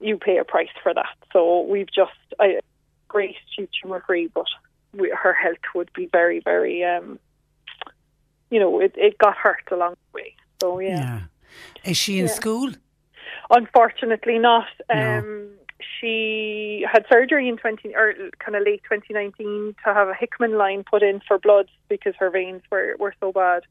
[0.00, 1.16] you pay a price for that.
[1.32, 2.60] So we've just I,
[3.08, 4.46] great she's tumor free, but
[4.96, 7.18] we, her health would be very, very, um,
[8.50, 10.34] you know, it, it got hurt along the way.
[10.60, 11.20] So yeah,
[11.84, 12.34] Is she in Yeah.
[12.34, 12.70] school?
[13.50, 14.66] unfortunately not.
[14.92, 15.18] No.
[15.18, 15.48] Um,
[16.00, 20.84] she had surgery in twenty or kind of late 2019 to have a Hickman line
[20.88, 23.62] put in for blood because her veins were were so bad,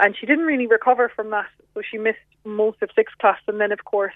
[0.00, 1.46] and she didn't really recover from that.
[1.74, 4.14] So she missed most of sixth class, and then of course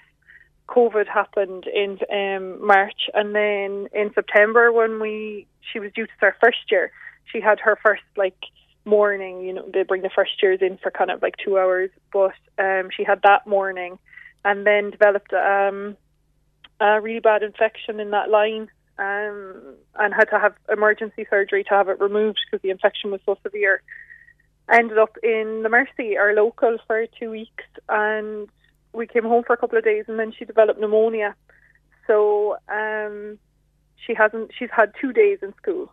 [0.67, 6.11] COVID happened in um, March, and then in September when we she was due to
[6.17, 6.91] start first year,
[7.31, 8.37] she had her first like
[8.83, 9.41] morning.
[9.41, 12.33] You know, they bring the first years in for kind of like two hours, but
[12.57, 13.99] um, she had that morning,
[14.43, 15.97] and then developed um,
[16.79, 18.69] a really bad infection in that line.
[18.97, 23.19] Um, and had to have emergency surgery to have it removed because the infection was
[23.25, 23.81] so severe.
[24.71, 28.47] Ended up in the Mercy, our local, for two weeks, and
[28.93, 31.35] we came home for a couple of days, and then she developed pneumonia.
[32.07, 33.37] So um,
[34.05, 34.51] she hasn't.
[34.57, 35.91] She's had two days in school.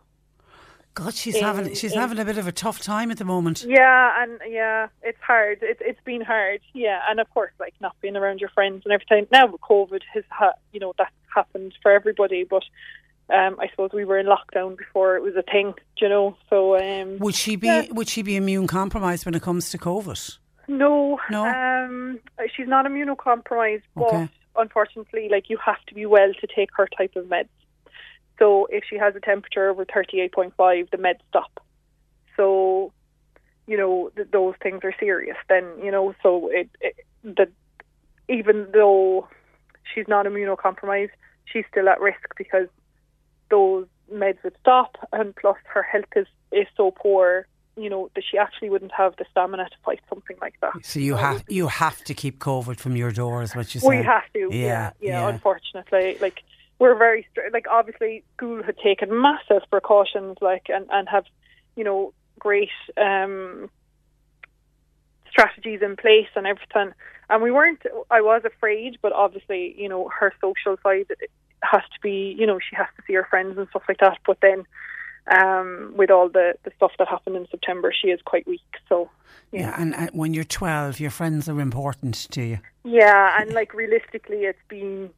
[0.95, 3.25] God, she's In- having she's in- having a bit of a tough time at the
[3.25, 3.63] moment.
[3.67, 5.59] Yeah, and yeah, it's hard.
[5.61, 6.61] It's it's been hard.
[6.73, 9.27] Yeah, and of course, like not being around your friends and everything.
[9.31, 12.63] Now with COVID has ha- you know that's happened for everybody, but
[13.29, 15.73] um, I suppose we were in lockdown before it was a thing.
[15.97, 17.85] You know, so um, Would she be yeah.
[17.91, 20.37] would she be immune compromised when it comes to COVID?
[20.67, 21.45] No, No?
[21.45, 22.19] Um,
[22.55, 24.29] she's not immunocompromised, but Okay.
[24.55, 27.49] unfortunately, like you have to be well to take her type of meds.
[28.39, 31.59] So if she has a temperature over thirty-eight point five, the meds stop.
[32.35, 32.91] So,
[33.67, 35.37] you know, th- those things are serious.
[35.49, 37.47] Then you know, so it, it the
[38.29, 39.27] even though
[39.93, 41.11] she's not immunocompromised,
[41.45, 42.67] she's still at risk because
[43.49, 47.47] those meds would stop, and plus her health is is so poor.
[47.75, 50.73] You know that she actually wouldn't have the stamina to fight something like that.
[50.83, 53.55] So you have you have to keep COVID from your door, doors.
[53.55, 53.87] What you say?
[53.87, 56.43] We have to, yeah, yeah, Unfortunately, like
[56.79, 61.25] we're very like obviously school had taken massive precautions, like and and have
[61.75, 63.69] you know great um
[65.33, 66.93] strategies in place and everything.
[67.29, 67.81] And we weren't.
[68.11, 71.07] I was afraid, but obviously, you know, her social side
[71.69, 72.35] has to be.
[72.37, 74.19] You know, she has to see her friends and stuff like that.
[74.25, 74.65] But then.
[75.33, 78.59] Um, with all the, the stuff that happened in September, she is quite weak.
[78.89, 79.09] So,
[79.53, 82.59] Yeah, and uh, when you're 12, your friends are important to you.
[82.83, 85.11] Yeah, and like realistically, it's been,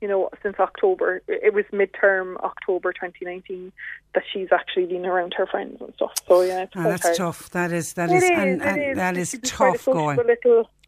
[0.00, 1.20] you know, since October.
[1.28, 3.70] It was midterm October 2019
[4.14, 6.14] that she's actually been around her friends and stuff.
[6.26, 7.16] So yeah, it's Oh, that's hard.
[7.16, 7.50] tough.
[7.50, 8.96] That is that is, is, and, and is.
[8.96, 10.18] that is she's quite a tough going.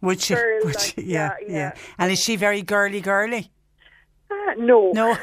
[0.01, 0.35] Would she?
[0.35, 1.03] would like, she?
[1.03, 1.73] yeah, Yeah, yeah.
[1.99, 3.51] And is she very girly, girly?
[4.31, 5.17] Ah, no, No.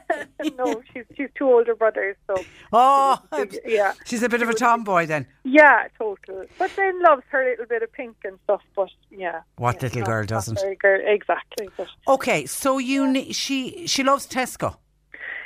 [0.58, 2.34] no, she's she's two older brothers, so
[2.72, 3.18] Oh,
[3.66, 5.26] yeah, she's a bit of a tomboy then.
[5.44, 6.46] yeah, total.
[6.58, 8.62] But then loves her little bit of pink and stuff.
[8.74, 10.58] But yeah, What little not- girl doesn't?
[10.80, 11.68] girl, exactly.
[11.76, 14.76] But Okay, so you ne- she she loves Tesco.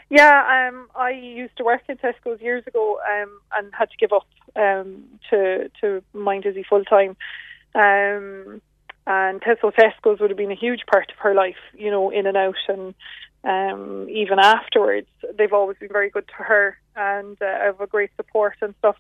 [0.09, 4.13] Yeah, um, I used to work in Tesco's years ago, um, and had to give
[4.13, 4.27] up
[4.57, 7.17] um, to to mind Izzy full time.
[7.75, 8.61] Um,
[9.07, 12.27] and Tesco Tesco's would have been a huge part of her life, you know, in
[12.27, 12.95] and out, and
[13.43, 18.11] um, even afterwards, they've always been very good to her, and uh, have a great
[18.17, 18.97] support and stuff.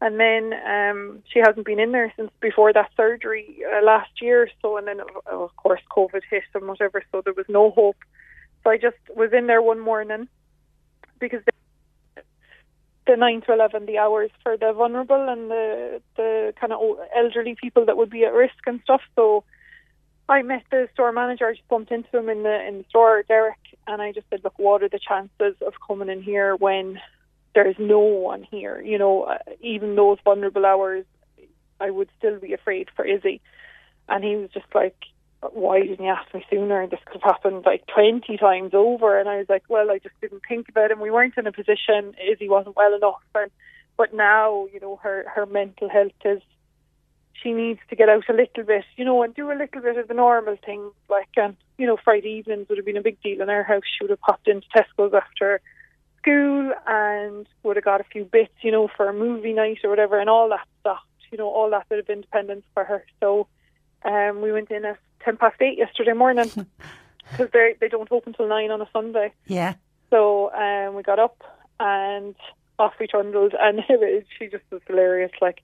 [0.00, 4.50] And then um, she hasn't been in there since before that surgery uh, last year.
[4.60, 7.04] So, and then of, course COVID hit and whatever.
[7.12, 7.98] So there was no hope.
[8.64, 10.26] So I just was in there one morning
[11.20, 11.40] because
[13.06, 16.80] the nine to eleven, the hours for the vulnerable and the the kind of
[17.16, 19.02] elderly people that would be at risk and stuff.
[19.16, 19.44] So
[20.28, 21.46] I met the store manager.
[21.48, 24.40] I just bumped into him in the in the store, Derek, and I just said,
[24.44, 27.00] "Look, what are the chances of coming in here when
[27.54, 28.80] there's no one here?
[28.80, 31.04] You know, uh, even those vulnerable hours,
[31.80, 33.40] I would still be afraid for Izzy."
[34.08, 34.96] And he was just like,
[35.50, 36.86] why didn't you ask me sooner?
[36.86, 39.18] This could have happened like 20 times over.
[39.18, 40.92] And I was like, well, I just didn't think about it.
[40.92, 43.22] And we weren't in a position, Izzy wasn't well enough.
[43.34, 43.50] And,
[43.96, 46.40] but now, you know, her, her mental health is,
[47.42, 49.98] she needs to get out a little bit, you know, and do a little bit
[49.98, 50.92] of the normal things.
[51.10, 53.82] Like, and, you know, Friday evenings would have been a big deal in our house.
[53.98, 55.60] She would have popped into Tesco's after
[56.18, 59.90] school and would have got a few bits, you know, for a movie night or
[59.90, 61.02] whatever and all that stuff,
[61.32, 63.04] you know, all that bit of independence for her.
[63.18, 63.48] So,
[64.04, 66.50] um, we went in at ten past eight yesterday morning
[67.30, 69.32] because they they don't open till nine on a Sunday.
[69.46, 69.74] Yeah.
[70.10, 71.42] So um, we got up
[71.80, 72.34] and
[72.78, 75.32] off we trundled, and it was, she just was hilarious.
[75.40, 75.62] Like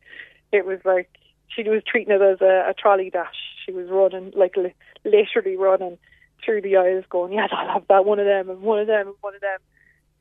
[0.52, 1.10] it was like
[1.48, 3.34] she was treating it as a, a trolley dash.
[3.64, 4.56] She was running like
[5.04, 5.98] literally running
[6.44, 9.08] through the aisles, going, "Yes, I'll have that one of them and one of them
[9.08, 9.58] and one of them."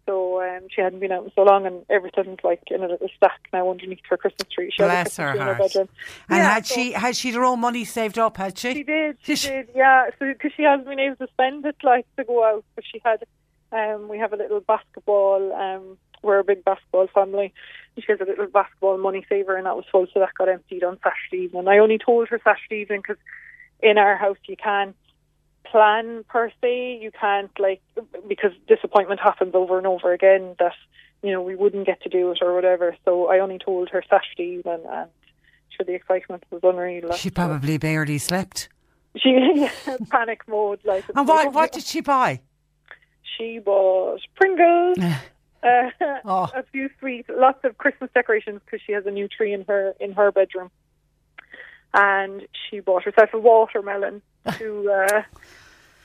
[0.07, 3.09] So um, she hadn't been out in so long, and everything's like in a little
[3.17, 4.71] stack now underneath her Christmas tree.
[4.73, 5.57] She Bless Christmas her heart.
[5.59, 5.89] bedroom.
[6.29, 8.37] And Yeah, had so- she had she her own money saved up?
[8.37, 8.73] Had she?
[8.73, 9.17] she did.
[9.21, 9.67] She did.
[9.75, 10.09] Yeah.
[10.17, 13.01] So because she hasn't been able to spend it like to go out, but she
[13.05, 13.23] had.
[13.69, 15.51] Um, we have a little basketball.
[15.53, 17.53] Um, we're a big basketball family.
[17.95, 20.47] And she has a little basketball money saver, and that was full, so that got
[20.47, 21.67] emptied on Saturday evening.
[21.67, 23.21] I only told her Saturday evening because
[23.83, 24.95] in our house you can't
[25.71, 26.99] plan per se.
[27.01, 27.81] You can't like
[28.27, 30.73] because disappointment happens over and over again that
[31.23, 32.95] you know we wouldn't get to do it or whatever.
[33.05, 35.09] So I only told her Saturday evening, and
[35.69, 37.13] sure the excitement was unreal.
[37.13, 38.69] She probably barely slept.
[39.17, 39.67] she
[40.09, 41.03] panic mode like.
[41.15, 42.41] And what what did she buy?
[43.37, 44.97] She bought Pringles.
[45.63, 45.89] Uh,
[46.23, 46.47] Oh.
[46.53, 49.95] a few sweets, lots of Christmas decorations because she has a new tree in her
[49.99, 50.69] in her bedroom,
[51.95, 54.21] and she bought herself a watermelon
[54.53, 55.21] to uh,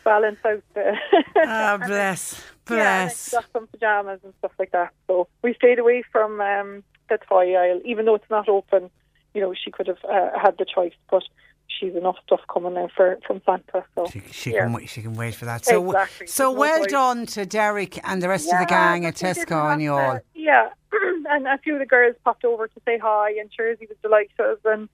[0.05, 0.97] balance out the.
[1.37, 3.25] Ah, bless, Yeah, and bless.
[3.31, 4.93] she got some pajamas and stuff like that.
[5.07, 8.91] So we stayed away from um, the toy aisle, even though it's not open.
[9.35, 11.23] You know, she could have uh, had the choice, but
[11.69, 13.85] she's enough stuff coming now for from Santa.
[13.95, 14.65] So She yeah.
[14.65, 14.89] can wait.
[14.91, 15.65] She can wait for that.
[15.65, 16.27] So, Exactly.
[16.27, 19.33] so There's well done to Derek and the rest of the gang at but we
[19.35, 20.21] didn't Tesco and you all.
[20.35, 20.69] Yeah,
[21.31, 24.59] and a few of the girls popped over to say hi, and Jersey was delighted,
[24.67, 24.89] and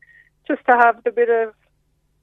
[0.47, 1.53] just to have the bit of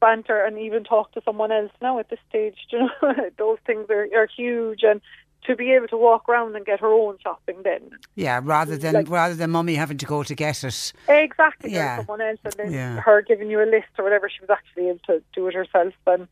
[0.05, 2.59] banter and even talk to someone else now at this stage.
[2.71, 3.13] You know,
[3.43, 4.99] those things are, are huge, and
[5.47, 7.83] to be able to walk around and get her own shopping then.
[8.23, 10.77] Yeah, rather than Like- rather than mummy having to go to get it.
[11.07, 11.69] Exactly.
[11.79, 11.97] Yeah.
[11.99, 12.93] Someone else, and then Yeah.
[13.07, 14.27] her giving you a list or whatever.
[14.33, 16.23] She was actually able to do it herself, and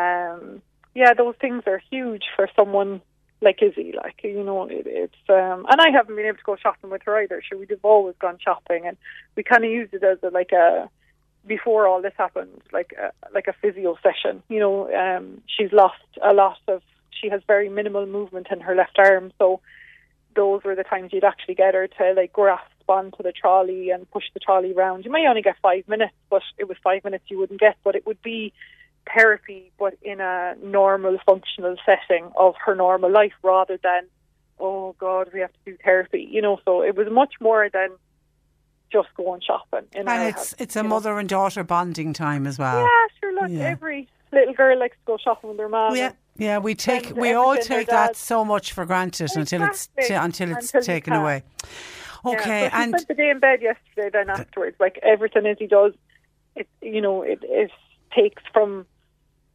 [0.00, 0.62] um,
[0.94, 3.00] yeah, those things are huge for someone
[3.46, 3.88] like Izzy.
[4.04, 7.02] Like you know, it, it's um, and I haven't been able to go shopping with
[7.06, 7.42] her either.
[7.58, 8.96] We'd have always gone shopping, and
[9.36, 10.88] we kind of used it as a, like a
[11.46, 14.42] before all this happened, like a, like a physio session.
[14.48, 16.82] You know, um, she's lost a lot of.
[17.10, 19.60] She has very minimal movement in her left arm, so
[20.34, 24.10] those were the times you'd actually get her to like grasp onto the trolley and
[24.10, 25.04] push the trolley round.
[25.04, 27.94] You may only get five minutes, but it was five minutes you wouldn't get, but
[27.94, 28.52] it would be
[29.14, 34.06] therapy, but in a normal functional setting of her normal life rather than,
[34.58, 36.26] oh God, we have to do therapy.
[36.30, 37.90] You know, so it was much more than
[38.92, 39.86] just going shopping.
[39.94, 40.90] And it's it's a know.
[40.90, 42.80] mother and daughter bonding time as well.
[42.82, 43.34] Yeah, sure.
[43.34, 43.64] Look, Yeah.
[43.70, 45.96] every little girl likes to go shopping with her mom.
[45.96, 46.58] Yeah, yeah.
[46.58, 50.16] We take we all take that so much for granted until it's Exactly.
[50.16, 51.42] until it's Until taken away.
[52.24, 54.10] Yeah, Okay, she and spent the day in bed yesterday.
[54.12, 55.92] Then afterwards, like everything as he does,
[56.54, 57.70] it you know it, it
[58.14, 58.86] takes from.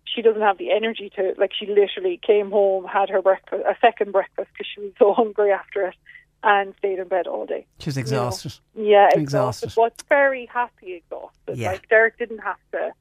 [0.04, 1.52] She doesn't have the energy to like.
[1.58, 5.52] She literally came home, had her breakfast, a second breakfast because she was so hungry
[5.52, 5.96] after it,
[6.44, 7.66] and stayed in bed all day.
[7.80, 8.28] She was you know.
[8.28, 8.54] exhausted.
[8.76, 9.68] Yeah, Exhausted.
[9.68, 11.58] exhausted, but very happy exhausted.
[11.58, 11.72] Yeah.
[11.72, 12.92] Like Derek didn't have to.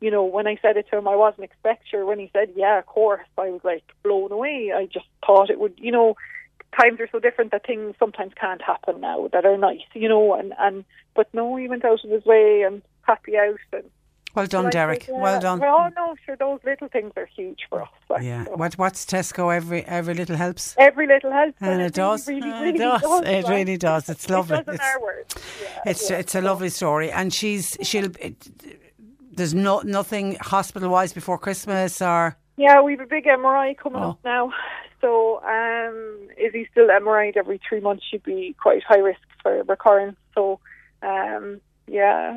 [0.00, 2.06] You know, when I said it to him, I wasn't expecting.
[2.06, 4.72] When he said, "Yeah, of course," I was like blown away.
[4.74, 5.74] I just thought it would.
[5.76, 6.16] You know,
[6.80, 9.80] times are so different that things sometimes can't happen now that are nice.
[9.94, 10.84] You know, and and
[11.14, 13.90] but no, he went out of his way and happy out and.
[14.34, 15.08] Well done, like, Derek.
[15.08, 15.58] yeah, Well done.
[15.60, 17.88] Well, no, sure, those little things are huge for us.
[18.08, 18.44] Like, Yeah.
[18.44, 18.56] so.
[18.56, 19.54] What what's Tesco?
[19.54, 20.74] Every every little helps.
[20.78, 22.28] Every little helps, And it does.
[22.28, 23.02] Really, really, really it does.
[23.02, 24.08] does, It really does.
[24.08, 24.58] It's lovely.
[24.58, 25.34] It It's- our words.
[25.62, 26.18] Yeah, It's yeah.
[26.18, 28.10] it's a lovely story, and she's she'll.
[28.20, 28.36] It,
[29.32, 34.10] there's no nothing hospital wise before Christmas or Yeah, we've a big MRI coming Oh.
[34.10, 34.52] up now.
[35.00, 40.18] So, um, he's still MRI'd every three months, she'd be quite high risk for recurrence.
[40.34, 40.60] So,
[41.02, 42.36] um, yeah,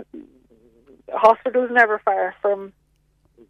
[1.12, 2.74] hospital's never far from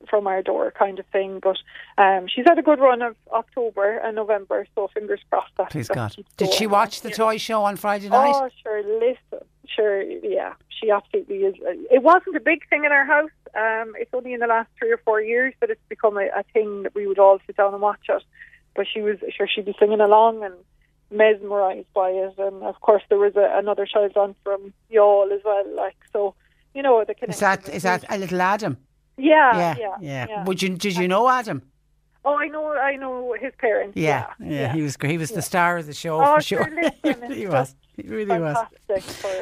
[0.10, 1.40] from our door, kind of thing.
[1.42, 1.58] But
[1.98, 5.72] um, she's had a good run of October and November, so fingers crossed that.
[5.72, 6.16] please God.
[6.38, 8.34] Did she watch the toy show on Friday night?
[8.36, 8.84] Oh, sure.
[8.84, 10.02] Listen, sure.
[10.02, 11.56] Yeah, she absolutely is.
[11.92, 13.32] It wasn't a big thing in our house.
[13.56, 16.44] Um, it's only in the last three or four years that it's become a, a
[16.54, 18.24] thing that we would all sit down and watch it.
[18.76, 20.56] But she was sure she'd be singing along and
[21.12, 22.34] mesmerised by it.
[22.40, 25.64] And of course, there was a, another child on from y'all as well.
[25.76, 26.34] Like so,
[26.74, 28.78] you know, the Is that is that a little Adam?
[29.18, 30.44] Yeah, yeah, yeah, yeah.
[30.46, 31.62] Would you did you know Adam?
[32.26, 32.72] Oh, I know.
[32.74, 33.98] I know his parents.
[33.98, 35.12] Yeah, Yeah, yeah, he was great.
[35.12, 36.70] He was the star of the show Oh, for sure.
[37.34, 37.76] he was.
[37.98, 38.58] He really was.
[38.88, 38.96] for-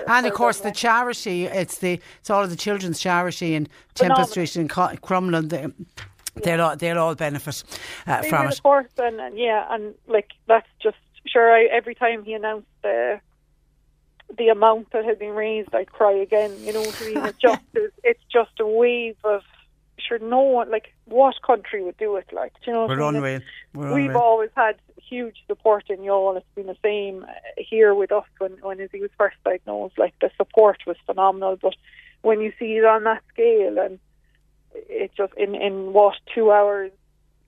[0.07, 1.45] And for of course, the charity.
[1.45, 4.25] It's the it's all of the children's charity in Temple.
[4.25, 5.49] Street in Crumlin.
[5.49, 5.67] They,
[6.43, 7.63] They'll all they'll all benefit
[8.07, 8.53] uh, from it.
[8.53, 10.97] Of course, and, and yeah, and like that's just
[11.27, 11.51] sure.
[11.53, 13.19] I, every time he announced the
[14.37, 16.51] the amount that had been raised, I'd cry again.
[16.61, 17.25] You know, what I mean?
[17.25, 17.61] It's just
[18.03, 19.41] it's just a wave of
[19.99, 20.19] sure.
[20.19, 22.53] No one like what country would do it like?
[22.63, 22.87] Do you know?
[22.87, 23.41] We're unreal.
[23.73, 24.17] We're We've unreal.
[24.17, 26.37] always had huge support in y'all.
[26.37, 27.25] It's been the same
[27.57, 29.97] here with us when when he was first diagnosed.
[29.97, 31.75] Like the support was phenomenal, but
[32.21, 33.99] when you see it on that scale and
[34.73, 36.91] it just in in what two hours,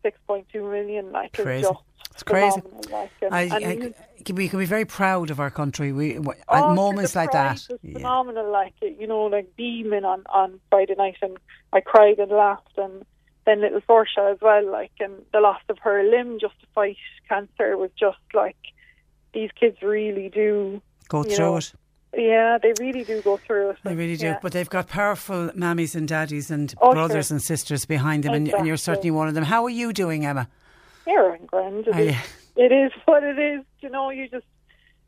[0.01, 1.60] six point two million, like Crazy.
[1.60, 1.81] it's just
[2.14, 2.61] It's crazy.
[2.61, 5.91] phenomenal, Like, and, I, and I, we can be very proud of our country.
[5.91, 7.61] We Oh, at sure, moments like that.
[7.69, 8.52] was phenomenal.
[8.52, 11.38] Like it, you know, like beaming on on Friday night, and
[11.73, 13.03] I cried and laughed, and
[13.45, 14.72] then little Saoirse as well.
[14.72, 18.57] Like, and the loss of her limb just to fight cancer was just like
[19.34, 21.73] these kids really do Go through know, it.
[22.15, 23.77] Yeah, they really do go through it.
[23.84, 24.40] They really do, Yeah.
[24.40, 27.35] but they've got powerful mammies and daddies and Oh, brothers sure.
[27.35, 29.44] and sisters behind them, and, and you're certainly one of them.
[29.45, 30.48] How are you doing, Emma?
[31.05, 32.15] Here in Grand, it
[32.55, 33.63] it is what it is.
[33.81, 34.45] You know, you just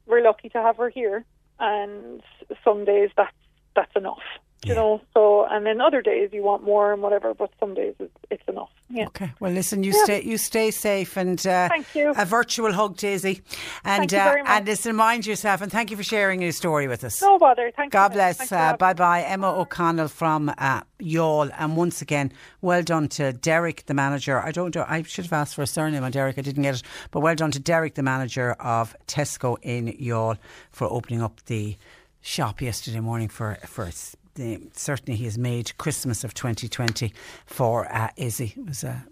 [0.06, 1.26] we're lucky to have her here,
[1.60, 2.22] and
[2.64, 3.36] some days that's
[3.76, 4.24] that's enough.
[4.66, 7.94] You know, so and then other days you want more and whatever, but some days
[8.00, 8.70] it's, it's enough.
[8.90, 9.08] Yeah.
[9.08, 9.32] Okay.
[9.40, 10.04] Well, listen, you Yeah.
[10.04, 12.14] stay you stay safe and uh, Thank you.
[12.18, 13.42] a virtual hug, Daisy,
[13.84, 14.52] and Thank you uh, very much.
[14.52, 17.22] and listen, mind yourself, and thank you for sharing your story with us.
[17.22, 17.72] No bother.
[17.76, 18.16] Thank God you.
[18.18, 18.52] bless.
[18.52, 19.22] Uh, bye bye.
[19.24, 21.52] Emma O'Connell from uh, Youghal.
[21.58, 22.32] And once again,
[22.62, 24.40] well done to Derek, the manager.
[24.42, 26.38] I don't I should have asked for a surname on Derek.
[26.38, 26.84] I didn't get it.
[27.12, 30.38] But well done to Derek, the manager of Tesco in Youghal,
[30.72, 31.78] for opening up the
[32.22, 33.90] shop yesterday morning for, for
[34.36, 37.14] the, certainly he has made Christmas of 2020
[37.46, 38.54] for uh, Izzy.
[38.56, 39.06] It was a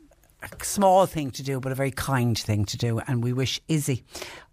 [0.43, 2.99] a small thing to do, but a very kind thing to do.
[3.07, 4.03] And we wish Izzy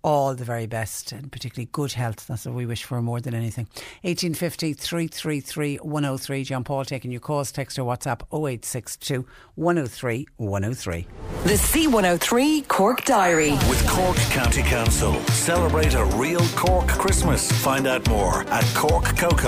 [0.03, 2.27] all the very best and particularly good health.
[2.27, 3.67] That's what we wish for more than anything.
[4.03, 6.45] 1850 333 103.
[6.45, 9.27] John Paul taking your calls, text or WhatsApp 0862
[9.57, 11.07] 103 103.
[11.45, 13.53] The C103 Cork Diary.
[13.53, 15.15] With Cork County Council.
[15.29, 17.51] Celebrate a real Cork Christmas.
[17.63, 19.41] Find out more at corkcoco.ie.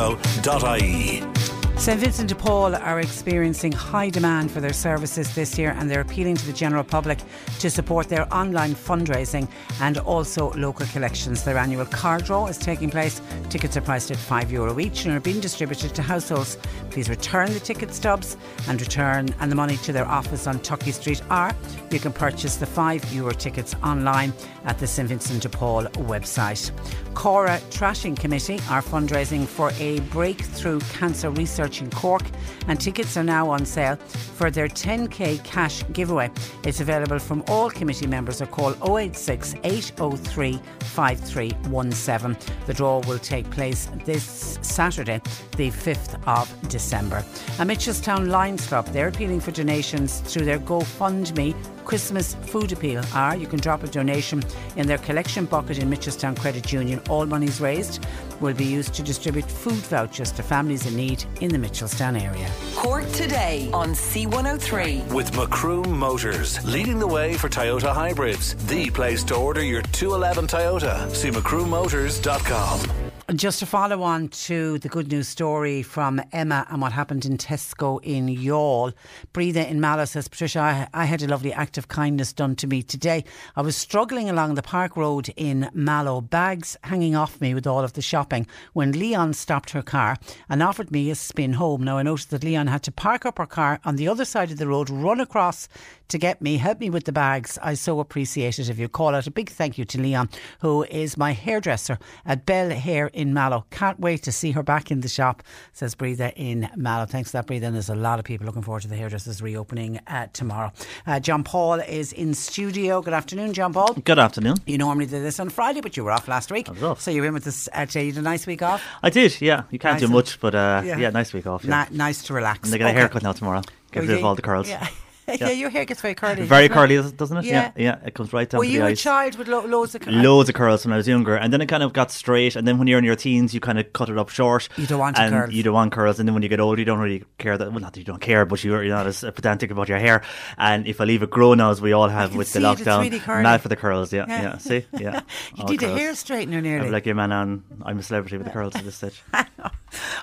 [1.83, 6.03] St Vincent de Paul are experiencing high demand for their services this year and they're
[6.03, 7.19] appealing to the general public
[7.59, 9.49] to support their online fundraising
[9.81, 11.43] and also local collections.
[11.43, 13.21] Their annual car draw is taking place.
[13.51, 16.57] Tickets are priced at €5 Euro each and are being distributed to households.
[16.91, 18.37] Please return the ticket stubs
[18.69, 21.51] and return and the money to their office on Tuckey Street or
[21.91, 24.33] you can purchase the €5 Euro tickets online
[24.67, 26.71] at the St Vincent de Paul website.
[27.15, 32.23] Cora Trashing Committee are fundraising for a breakthrough cancer research in Cork,
[32.69, 36.31] and tickets are now on sale for their 10k cash giveaway.
[36.65, 42.37] It's available from all committee members or call 086 803 5317.
[42.67, 45.21] The draw will take place this Saturday,
[45.57, 47.25] the 5th of December.
[47.59, 51.55] And Mitchelstown Lions Club, they're appealing for donations through their GoFundMe
[51.85, 54.43] Christmas food appeal are you can drop a donation
[54.77, 57.01] in their collection bucket in Mitchelstown Credit Union.
[57.09, 58.05] All monies raised
[58.41, 62.51] will be used to distribute food vouchers to families in need in the Mitchelstown area.
[62.75, 65.13] Cork today on C103.
[65.13, 68.55] With Macroom Motors, leading the way for Toyota hybrids.
[68.67, 71.15] The place to order your 211 Toyota.
[71.15, 73.12] See macroommotors.com.
[73.31, 77.39] Just to follow on to the good news story from Emma and what happened in
[77.39, 78.93] Tesco in Youghal.
[79.33, 82.67] Breathe in Mallow says, Patricia, I, I had a lovely act of kindness done to
[82.67, 83.25] me today.
[83.55, 87.85] I was struggling along the park road in Mallow, bags hanging off me with all
[87.85, 90.19] of the shopping, when Leon stopped her car
[90.49, 91.85] and offered me a spin home.
[91.85, 94.51] Now I noticed that Leon had to park up her car on the other side
[94.51, 95.69] of the road, run across
[96.13, 97.59] to get me, help me with the bags.
[97.63, 99.27] I so appreciate it if you call out.
[99.27, 100.29] A big thank you to Leon,
[100.61, 103.67] who is my hairdresser at Bell Hair in Mallow.
[103.71, 107.07] Can't wait to see her back in the shop, says Breather in Mallow.
[107.07, 107.67] Thanks for that, Breather.
[107.67, 110.73] And there's a lot of people looking forward to the hairdressers reopening uh, tomorrow.
[111.07, 113.03] Uh, John Paul is in studio.
[113.03, 113.95] Good afternoon, John Paul.
[113.95, 114.57] Good afternoon.
[114.67, 116.69] You normally do this on Friday, but you were off last week.
[116.69, 117.01] I was off.
[117.01, 118.05] So you're in with us uh, today.
[118.07, 118.83] You had a nice week off?
[119.03, 119.63] I did, yeah.
[119.71, 120.99] You can't Nice do much, but uh, Yeah.
[120.99, 121.11] yeah.
[121.11, 121.65] nice week off.
[121.65, 121.87] Yeah.
[121.91, 122.65] Ni- nice to relax.
[122.65, 122.97] and they get Okay.
[122.97, 123.63] a haircut now tomorrow.
[123.93, 124.69] Get Oh, rid of all the curls.
[124.69, 124.87] Yeah.
[125.41, 126.43] yeah, your hair gets very curly.
[126.43, 126.97] Very doesn't it?
[126.99, 127.45] curly, doesn't it?
[127.45, 127.73] Yeah.
[127.77, 129.01] yeah, It comes right down Were to you the a eyes.
[129.01, 130.17] child with lo- loads of curls?
[130.17, 132.57] Loads of curls when I was younger, and then it kind of got straight.
[132.57, 134.69] And then when you're in your teens, you kind of cut it up short.
[134.77, 135.53] You don't want and curls.
[135.53, 137.71] You don't want curls, and then when you get older, you don't really care that.
[137.71, 140.23] Well, not that you don't care, but you're, you're not as pedantic about your hair.
[140.59, 143.01] And if I leave it grow now, as we all have with the it, lockdown,
[143.03, 143.43] really curly.
[143.43, 144.13] mad for the curls.
[144.13, 144.43] Yeah, Yeah.
[144.43, 144.59] yeah.
[144.59, 145.21] See, yeah.
[145.57, 146.87] You All need a hair straightener nearly.
[146.87, 147.63] I'm like your man on.
[147.85, 149.23] I'm a celebrity with the curls at this stage.
[149.35, 149.45] Okay.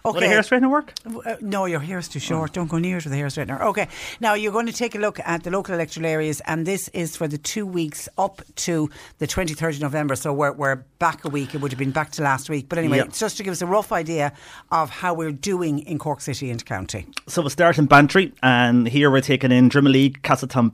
[0.05, 0.93] Would a hair straightener work?
[1.25, 2.53] Uh, no, your hair's too short.
[2.53, 3.61] Don't go near it with a hair straightener.
[3.61, 3.87] Okay.
[4.19, 7.15] Now you're going to take a look at the local electoral areas, and this is
[7.15, 10.15] for the two weeks up to the 23rd of November.
[10.15, 11.53] So we're, we're back a week.
[11.55, 12.67] It would have been back to last week.
[12.69, 13.03] But anyway, Yeah.
[13.05, 14.33] it's just to give us a rough idea
[14.71, 17.07] of how we're doing in Cork City and County.
[17.27, 20.69] So we'll start in Bantry, and here we're taking in Drimoleague, Castleton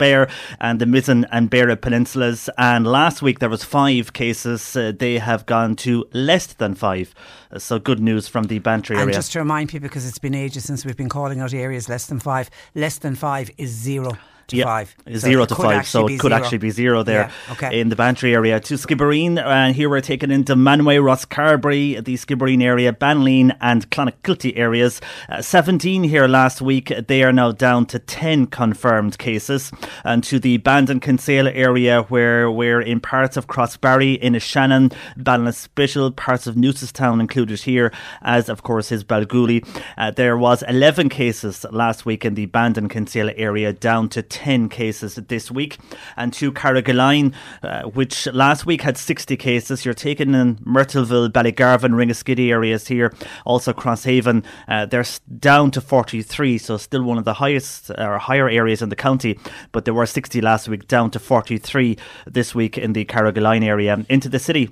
[0.59, 2.49] and the Mizen and Beara peninsulas.
[2.57, 4.75] And last week there was five cases.
[4.75, 7.13] Uh, they have gone to less than five.
[7.55, 9.07] Uh, So good news from the Bantry area.
[9.07, 11.87] And just to remind people, because it's been ages since we've been calling out areas
[11.87, 14.17] less than five, less than five is zero
[14.47, 14.95] to yeah, five.
[15.05, 16.41] So zero to five, so it could zero.
[16.41, 17.79] actually be zero there Yeah, okay.
[17.79, 18.59] in the Bantry area.
[18.59, 23.89] To Skibbereen, and here we're taking into Manway, Ross Rosscarbery, the Skibbereen area, Banleen, and
[23.89, 25.01] Clonakilty areas.
[25.29, 26.91] Uh, 17 here last week.
[27.07, 29.71] They are now down to 10 confirmed cases.
[30.03, 36.47] And to the Bandon Kinsale area, where we're in parts of Crossbarry, Innishannon, Ballinspittle, parts
[36.47, 37.91] of Newcestown included here,
[38.21, 39.65] as of course is Belgooly.
[39.97, 44.67] Uh, there was 11 cases last week in the Bandon Kinsale area, down to 10
[44.67, 45.77] cases this week.
[46.17, 47.33] And to Carrigaline,
[47.63, 53.13] uh, which last week had 60 cases, you're taking in Myrtleville, Ballygarvan, Ringaskiddy areas here,
[53.45, 54.43] also Crosshaven.
[54.67, 55.05] Uh, they're
[55.39, 59.39] down to 43, so still one of the highest or higher areas in the county,
[59.71, 61.97] but there were 60 last week, down to 43
[62.27, 64.05] this week in the Carrigaline area.
[64.09, 64.69] Into the city.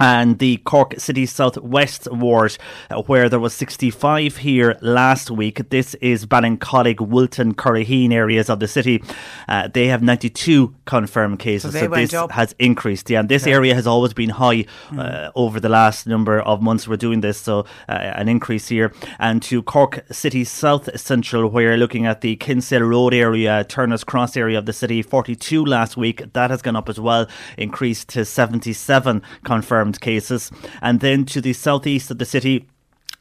[0.00, 2.56] And the Cork City South West ward,
[2.90, 5.68] uh, where there was 65 here last week.
[5.70, 9.02] This is Ballincollig, Wilton, Curraheen areas of the city.
[9.48, 12.32] Uh, they have 92 confirmed cases, So so, this up.
[12.32, 13.08] has increased.
[13.10, 13.52] Yeah, and this Okay.
[13.52, 14.66] area has always been high
[14.96, 18.92] uh, over the last number of months we're doing this, so uh, an increase here.
[19.18, 24.36] And to Cork City South Central, where looking at the Kinsale Road area, Turner's Cross
[24.36, 26.32] area of the city, 42 last week.
[26.32, 30.50] That has gone up as well, increased to 77 confirmed cases.
[30.80, 32.68] And then to the southeast of the city,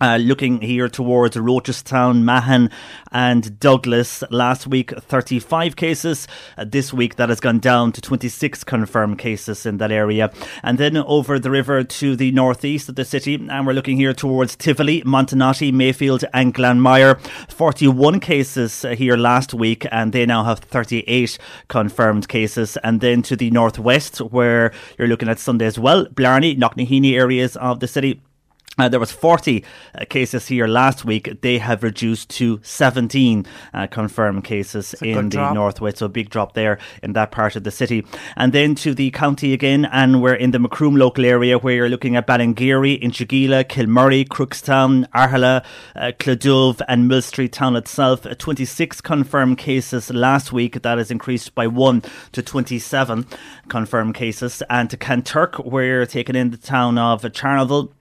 [0.02, 2.70] uh, looking here towards Rochestown, Mahon,
[3.12, 4.24] and Douglas.
[4.30, 6.28] Last week, 35 cases.
[6.58, 10.32] Uh, this week, that has gone down to 26 confirmed cases in that area.
[10.64, 14.14] And then over the river to the northeast of the city, and we're looking here
[14.14, 17.20] towards Tivoli, Montenotte, Mayfield, and Glanmire.
[17.50, 22.78] 41 cases uh, here last week, and they now have 38 confirmed cases.
[22.84, 27.80] And then to the northwest, where you're looking at Sunday's Well, Blarney, Knocknaheeny areas of
[27.80, 28.22] the city.
[28.78, 31.42] Uh, there was 40 uh, cases here last week.
[31.42, 35.54] They have reduced to 17 uh, confirmed cases in the drop.
[35.54, 35.98] northwest.
[35.98, 38.06] So a big drop there in that part of the city.
[38.36, 41.90] And then to the county again, and we're in the Macroom local area where you're
[41.90, 45.64] looking at Ballingeary, Inchigeelagh, Kilmurry, Crookstown, Aherla,
[45.96, 48.26] uh, Cloughduv, and Millstreet town itself.
[48.26, 50.82] Uh, 26 confirmed cases last week.
[50.82, 52.04] That has increased by one
[52.34, 53.26] to 27
[53.70, 54.62] confirmed cases.
[54.70, 57.95] And to Kanturk, where you're taking in the town of Charleville.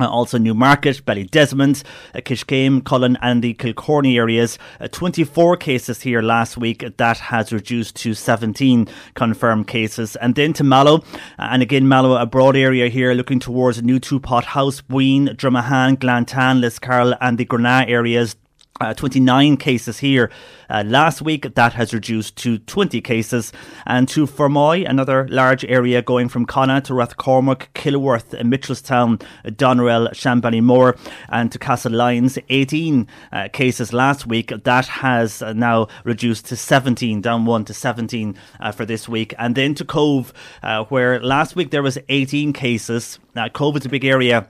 [0.00, 4.58] Uh, also Newmarket, Ballydesmond, uh, Kiskeam, Cullen and the Kilcorney areas.
[4.80, 6.84] Uh, 24 cases here last week.
[6.96, 10.16] That has reduced to 17 confirmed cases.
[10.16, 10.96] And then to Mallow.
[11.38, 17.16] Uh, and again, Mallow, a broad area here looking towards Newtwopothouse, Ween, Dromahane, Glantane, Liscarroll
[17.20, 18.36] and the Grenagh areas.
[18.80, 20.30] Uh, 29 cases here
[20.70, 21.54] uh, last week.
[21.54, 23.52] That has reduced to 20 cases.
[23.84, 30.98] And to Fermoy, another large area going from Connacht to Rathcormac, Kilworth, Mitchelstown, Doneraile, Shanballymore,
[31.28, 32.42] and to Castlelyons.
[32.48, 34.50] 18 uh, cases last week.
[34.64, 39.34] That has uh, now reduced to 17, down one to 17 uh, for this week.
[39.38, 40.32] And then to Cobh,
[40.62, 43.18] uh, where last week there was 18 cases.
[43.34, 44.48] Now, Cobh is a big area.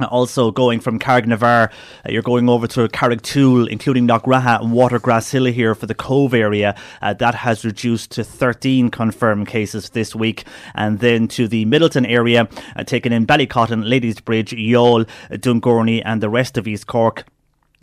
[0.00, 1.70] Also going from Carrignavar, uh,
[2.08, 6.74] you're going over to Carrigtwohill, including Knockraha and Watergrasshill here for the Cobh area.
[7.00, 10.44] Uh, that has reduced to 13 confirmed cases this week.
[10.74, 16.20] And then to the Midleton area, uh, taking in Ballycotton, Ladysbridge, Youghal, uh, Dungourney and
[16.20, 17.24] the rest of East Cork.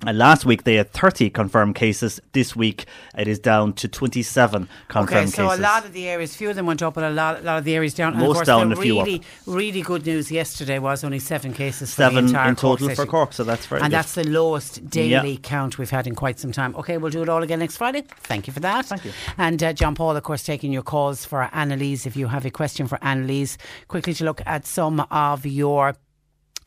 [0.05, 2.19] Uh, last week they had 30 confirmed cases.
[2.31, 5.33] This week it is down to 27 confirmed cases.
[5.35, 5.59] Okay, so cases.
[5.59, 7.59] a lot of the areas, few of them went up, but a lot, a lot
[7.59, 8.13] of the areas down.
[8.13, 9.05] and of Most course, down, the a few up.
[9.05, 11.93] really, really good news yesterday was only seven cases.
[11.93, 13.97] Seven in Cork total for Cork, so that's very And good.
[13.97, 15.39] that's the lowest daily Yeah.
[15.43, 16.75] count we've had in quite some time.
[16.77, 18.03] Okay, we'll do it all again next Friday.
[18.23, 18.87] Thank you for that.
[18.87, 19.11] Thank you.
[19.37, 22.07] And uh, John Paul, of course, taking your calls for Annalise.
[22.07, 23.57] If you have a question for Annalise,
[23.87, 25.95] quickly to look at some of your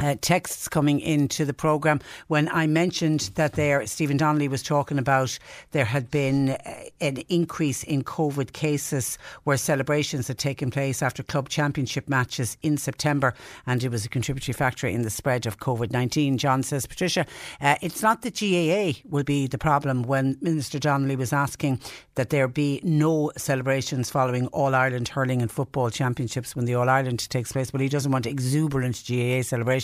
[0.00, 4.98] uh, texts coming into the programme when I mentioned that there, Stephen Donnelly was talking
[4.98, 5.38] about
[5.70, 11.22] there had been uh, an increase in COVID cases where celebrations had taken place after
[11.22, 13.34] club championship matches in September
[13.66, 16.38] and it was a contributory factor in the spread of COVID 19.
[16.38, 17.24] John says, Patricia,
[17.60, 21.80] uh, it's not the GAA will be the problem when Minister Donnelly was asking
[22.16, 26.88] that there be no celebrations following All Ireland hurling and football championships when the All
[26.88, 27.72] Ireland takes place.
[27.72, 29.83] Well, he doesn't want exuberant GAA celebrations.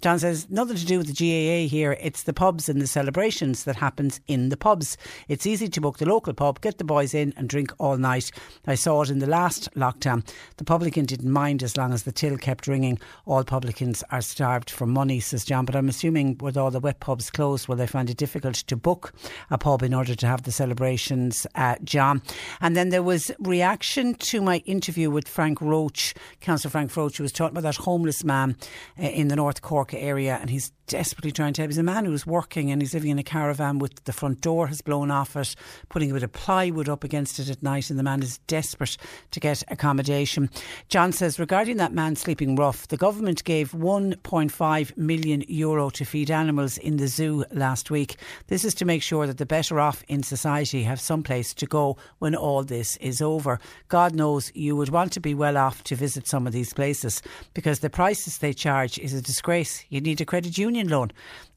[0.00, 1.96] John says nothing to do with the GAA here.
[2.00, 4.96] It's the pubs and the celebrations that happens in the pubs.
[5.28, 8.30] It's easy to book the local pub, get the boys in and drink all night.
[8.66, 10.26] I saw it in the last lockdown.
[10.56, 12.98] The publican didn't mind as long as the till kept ringing.
[13.26, 15.64] All publicans are starved for money, says John.
[15.64, 18.76] But I'm assuming with all the wet pubs closed, will they find it difficult to
[18.76, 19.12] book
[19.50, 22.22] a pub in order to have the celebrations, uh, John?
[22.60, 27.22] And then there was reaction to my interview with Frank Roche, Councillor Frank Roche, who
[27.22, 28.56] was talking about that homeless man
[28.98, 31.70] uh, in the North Cork area, and he's desperately trying to help.
[31.70, 34.66] He's a man who's working and he's living in a caravan with the front door
[34.66, 35.54] has blown off it,
[35.88, 38.96] putting a bit of plywood up against it at night, and the man is desperate
[39.30, 40.50] to get accommodation.
[40.88, 46.28] John says regarding that man sleeping rough, the government gave 1.5 million euro to feed
[46.28, 48.16] animals in the zoo last week.
[48.48, 51.66] This is to make sure that the better off in society have some place to
[51.66, 53.60] go when all this is over.
[53.86, 57.22] God knows you would want to be well off to visit some of these places
[57.54, 59.84] because the prices they charge is a disgrace.
[59.88, 61.10] You need a credit union union loan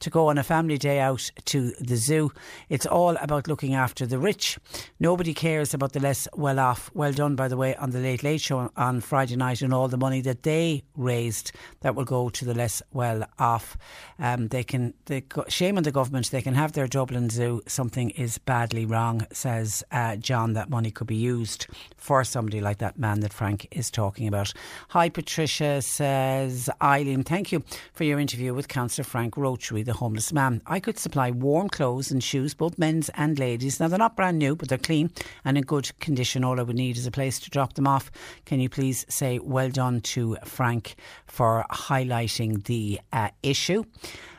[0.04, 2.32] to go on a family day out to the zoo.
[2.70, 4.60] It's all about looking after the rich.
[5.00, 6.92] Nobody cares about the less well off.
[6.94, 9.88] Well done, by the way, on the Late Late Show on Friday night and all
[9.88, 13.78] the money that they raised that will go to the less well off.
[14.20, 17.62] Um, they can, they, shame on the government, they can have their Dublin Zoo.
[17.66, 20.54] Something is badly wrong, says uh, John.
[20.54, 24.54] That money could be used for somebody like that man that Frank is talking about.
[24.90, 27.24] Hi, Patricia, says Eileen.
[27.24, 27.64] Thank you
[27.94, 30.61] for your interview with Councillor Frank Rochery, the homeless man.
[30.65, 33.80] I could supply warm clothes and shoes, both men's and ladies.
[33.80, 35.11] Now, they're not brand new, but they're clean
[35.45, 36.44] and in good condition.
[36.44, 38.11] All I would need is a place to drop them off.
[38.45, 40.95] Can you please say well done to Frank
[41.28, 43.84] for highlighting the uh, issue?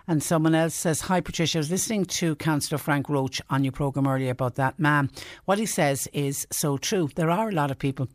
[0.09, 3.72] And someone else says, Hi Patricia, I was listening to Councillor Frank Roche on your
[3.72, 5.09] programme earlier about that man.
[5.44, 7.09] What he says is so true.
[7.14, 8.09] There are a lot of people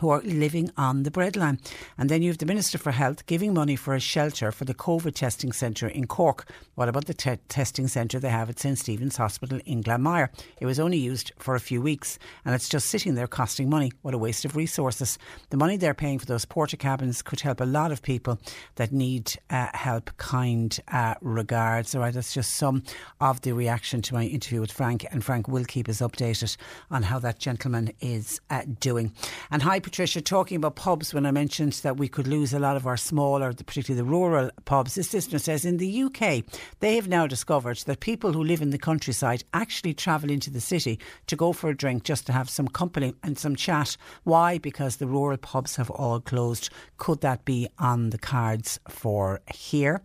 [0.00, 1.58] who are living on the breadline.
[1.98, 4.74] And then you have the Minister for Health giving money for a shelter for the
[4.74, 6.48] COVID testing centre in Cork.
[6.74, 10.28] What about the te- testing centre they have at St Stephen's Hospital in Glanmire?
[10.60, 13.92] It was only used for a few weeks and it's just sitting there costing money.
[14.02, 15.18] What a waste of resources.
[15.50, 18.38] The money they're paying for those porta cabins could help a lot of people
[18.76, 20.10] that need uh, help.
[20.16, 21.94] Kind uh, regards.
[21.94, 22.82] All right, that's just some
[23.20, 25.06] of the reaction to my interview with Frank.
[25.10, 26.56] And Frank will keep us updated
[26.90, 29.12] on how that gentleman is uh, doing.
[29.50, 32.74] And hi, Patricia, talking about pubs when I mentioned that we could lose a lot
[32.74, 34.94] of our smaller, particularly the rural pubs.
[34.94, 36.42] This listener says in the UK,
[36.80, 40.60] they have now discovered that people who live in the countryside actually travel into the
[40.60, 43.98] city to go for a drink just to have some company and some chat.
[44.22, 44.56] Why?
[44.56, 46.70] Because the rural pubs have all closed.
[46.96, 50.00] Could that be on the cards for here?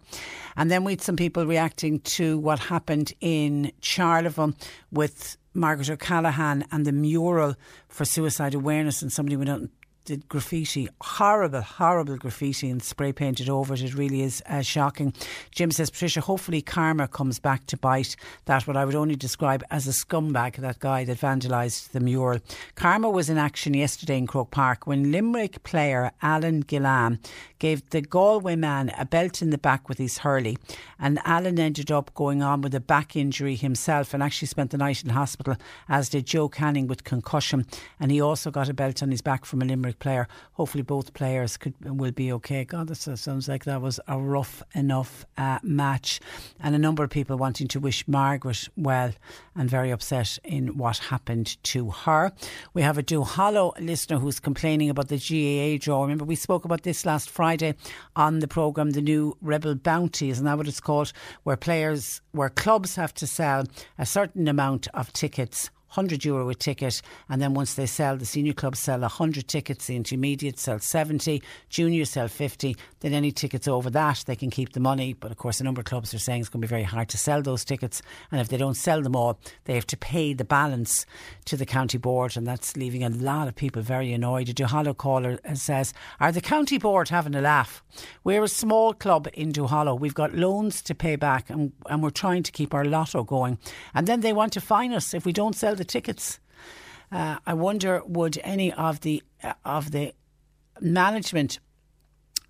[0.58, 4.56] And then we had some people reacting to what happened in Charleville
[4.92, 7.56] with Margaret O'Callaghan and the mural
[7.88, 9.70] for suicide awareness, and somebody went out and
[10.10, 13.82] did graffiti, horrible, horrible graffiti and spray painted over it.
[13.84, 15.14] It really is uh, shocking.
[15.52, 18.16] Jim says, Patricia, hopefully karma comes back to bite
[18.46, 22.40] that what I would only describe as a scumbag, that guy that vandalised the mural.
[22.74, 27.20] Karma was in action yesterday in Croke Park when Limerick player Alan Gillane
[27.60, 30.58] gave the Galway man a belt in the back with his hurley,
[30.98, 34.78] and Alan ended up going on with a back injury himself and actually spent the
[34.78, 35.58] night in hospital,
[35.88, 37.66] as did Joe Canning with concussion,
[38.00, 40.28] and he also got a belt on his back from a Limerick player.
[40.54, 42.64] Hopefully, both players could will be okay.
[42.64, 46.20] God, that sounds like that was a rough enough uh, match,
[46.60, 49.14] and a number of people wanting to wish Margaret well
[49.56, 52.32] and very upset in what happened to her.
[52.74, 56.04] We have a Duhallow listener who's complaining about the GAA draw.
[56.04, 57.49] Remember, we spoke about this last Friday
[58.16, 61.12] on the programme, the new Rebel Bounty, isn't that what it's called?
[61.44, 63.66] Where players, where clubs have to sell
[63.98, 68.26] a certain amount of tickets 100 euro a ticket, and then once they sell, the
[68.26, 72.78] senior clubs sell 100 tickets, the intermediate sell 70, junior sell 50.
[73.00, 75.14] Then any tickets over that, they can keep the money.
[75.14, 77.10] But of course, a number of clubs are saying it's going to be very hard
[77.10, 80.34] to sell those tickets, and if they don't sell them all, they have to pay
[80.34, 81.08] the balance
[81.46, 84.50] to the county board, and that's leaving a lot of people very annoyed.
[84.50, 87.84] A Duhallow caller says, "Are the county board having a laugh?
[88.24, 90.00] We're a small club in Duhallow.
[90.00, 93.58] We've got loans to pay back, and, and we're trying to keep our lotto going,
[93.96, 96.40] and then they want to fine us if we don't sell." The tickets.
[97.12, 100.14] Uh, I wonder would any of the uh, of the
[100.80, 101.60] management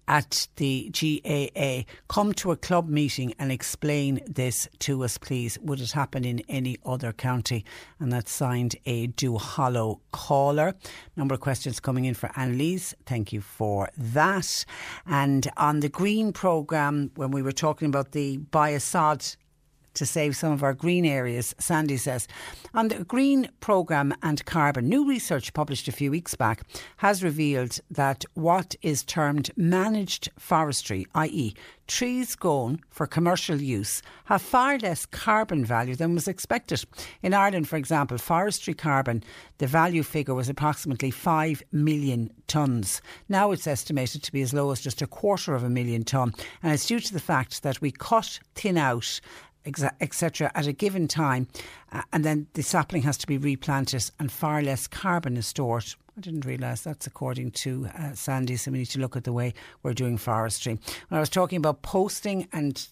[0.09, 5.57] at the GAA come to a club meeting and explain this to us, please?
[5.59, 7.63] Would it happen in any other county?
[7.99, 10.73] And that's signed a Duhallow caller.
[11.15, 12.95] Number of questions coming in for Annalise.
[13.05, 14.65] Thank you for that.
[15.05, 19.37] And on the Green programme, when we were talking about the Biosod
[19.99, 22.27] to save some of our green areas, Sandy says.
[22.73, 26.63] On the green programme and carbon, new research published a few weeks back
[26.97, 31.53] has revealed that what is termed managed forestry, i.e.,
[31.89, 36.83] trees grown for commercial use, have far less carbon value than was expected.
[37.23, 39.23] In Ireland, for example, forestry carbon,
[39.57, 43.01] the value figure was approximately 5 million tonnes.
[43.27, 46.33] Now it's estimated to be as low as just a quarter of a million tonne,
[46.61, 49.19] and it's due to the fact that we cut, thin out,
[49.99, 51.47] etc., at a given time,
[51.91, 55.85] uh, and then the sapling has to be replanted and far less carbon is stored.
[56.17, 59.33] I didn't realise that's according to uh, Sandy, so we need to look at the
[59.33, 60.77] way we're doing forestry.
[61.07, 62.85] When I was talking about posting and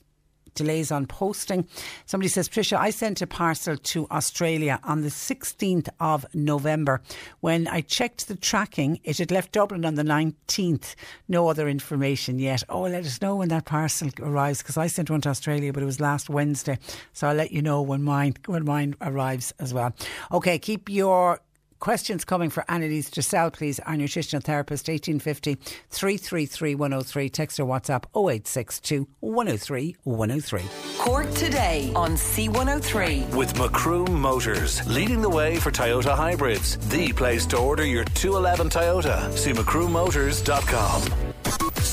[0.57, 1.67] delays on posting.
[2.05, 7.01] Somebody says, Patricia, I sent a parcel to Australia on the 16th of November.
[7.39, 10.95] When I checked the tracking, it had left Dublin on the 19th.
[11.27, 12.63] No other information yet.
[12.67, 15.83] Oh, let us know when that parcel arrives because I sent one to Australia, but
[15.83, 16.77] it was last Wednesday.
[17.13, 19.93] So I'll let you know when mine when mine arrives as well.
[20.31, 21.39] Okay, keep your
[21.79, 23.79] questions coming for Annalise Giselle, please.
[23.79, 25.55] Our nutritional therapist, 1850
[25.89, 27.29] 333 103.
[27.29, 30.61] Text or WhatsApp 0862 103 103.
[30.99, 33.35] Cork today on C103.
[33.35, 36.77] With Macroom Motors, leading the way for Toyota hybrids.
[36.89, 39.31] The place to order your 211 Toyota.
[39.33, 41.01] See macroommotors.com.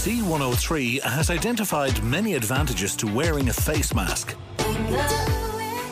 [0.05, 4.37] C103 has identified many advantages to wearing a face mask.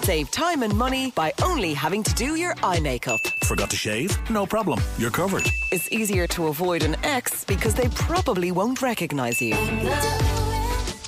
[0.02, 3.20] Save time and money by only having to do your eye makeup.
[3.44, 4.18] Forgot to shave?
[4.28, 4.80] No problem.
[4.98, 5.48] You're covered.
[5.70, 9.54] It's easier to avoid an ex because they probably won't recognise you.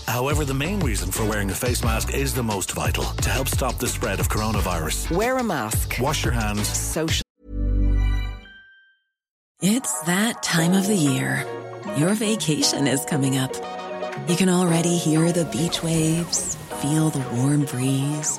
[0.06, 3.48] However, the main reason for wearing a face mask is the most vital to help
[3.48, 5.10] stop the spread of coronavirus.
[5.10, 5.96] Wear a mask.
[6.00, 6.68] Wash your hands.
[6.68, 7.24] Social.
[9.60, 11.44] It's that time of the year.
[11.96, 13.52] Your vacation is coming up.
[14.28, 18.38] You can already hear the beach waves, feel the warm breeze,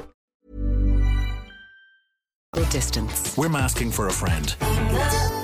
[2.69, 3.37] Distance.
[3.37, 5.40] We're masking for a friend.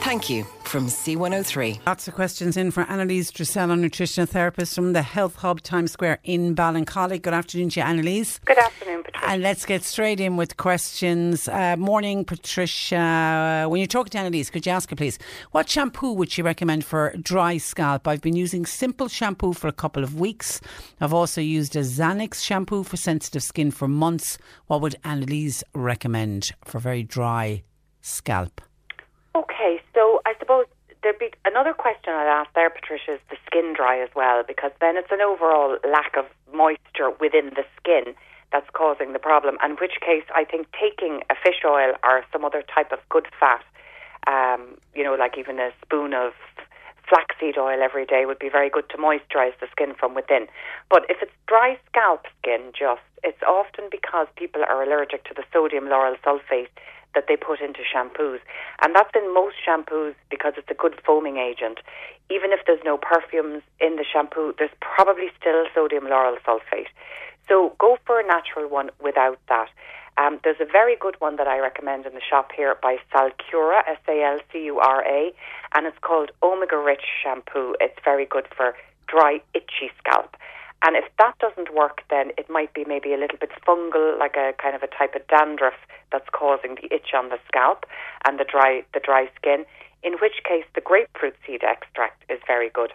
[0.00, 1.86] Thank you from C103.
[1.86, 6.20] Lots of questions in for Annalise Dressel, nutritional therapist from the Health Hub Times Square
[6.24, 7.20] in Ballincollig.
[7.20, 8.38] Good afternoon to you, Annalise.
[8.44, 9.28] Good afternoon, Patricia.
[9.30, 11.46] And let's get straight in with questions.
[11.46, 13.66] Uh, morning, Patricia.
[13.68, 15.18] When you're talking to Annalise, could you ask her, please,
[15.50, 18.08] what shampoo would she recommend for dry scalp?
[18.08, 20.60] I've been using simple shampoo for a couple of weeks.
[21.00, 24.38] I've also used a Sanex shampoo for sensitive skin for months.
[24.68, 27.62] What would Annalise recommend for very dry
[28.00, 28.62] scalp?
[29.38, 30.66] Okay, so I suppose
[31.04, 34.72] there'd be another question I'd ask there, Patricia, is the skin dry as well, because
[34.80, 38.14] then it's an overall lack of moisture within the skin
[38.50, 39.56] that's causing the problem.
[39.64, 43.28] In which case, I think taking a fish oil or some other type of good
[43.38, 43.62] fat,
[44.26, 46.32] um, you know, like even a spoon of
[47.08, 50.48] flaxseed oil every day would be very good to moisturize the skin from within.
[50.90, 55.44] But if it's dry scalp skin, just it's often because people are allergic to the
[55.52, 56.74] sodium lauryl sulfate
[57.14, 58.40] that they put into shampoos.
[58.82, 61.78] And that's in most shampoos because it's a good foaming agent.
[62.30, 66.88] Even if there's no perfumes in the shampoo, there's probably still sodium lauryl sulfate.
[67.48, 69.68] So go for a natural one without that.
[70.18, 73.82] Um, there's a very good one that I recommend in the shop here by Salcura,
[73.88, 75.32] S A L C U R A,
[75.74, 77.76] and it's called Omega Rich Shampoo.
[77.80, 78.74] It's very good for
[79.06, 80.36] dry, itchy scalp.
[80.84, 84.36] And if that doesn't work, then it might be maybe a little bit fungal, like
[84.36, 85.74] a kind of a type of dandruff
[86.12, 87.84] that's causing the itch on the scalp
[88.26, 89.64] and the dry the dry skin.
[90.02, 92.92] In which case, the grapefruit seed extract is very good.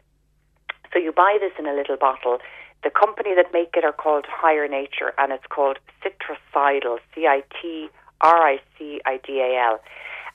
[0.93, 2.39] So you buy this in a little bottle.
[2.83, 7.43] The company that make it are called Higher Nature, and it's called Citricidal, C I
[7.61, 7.89] T
[8.21, 9.79] R I C I D A L,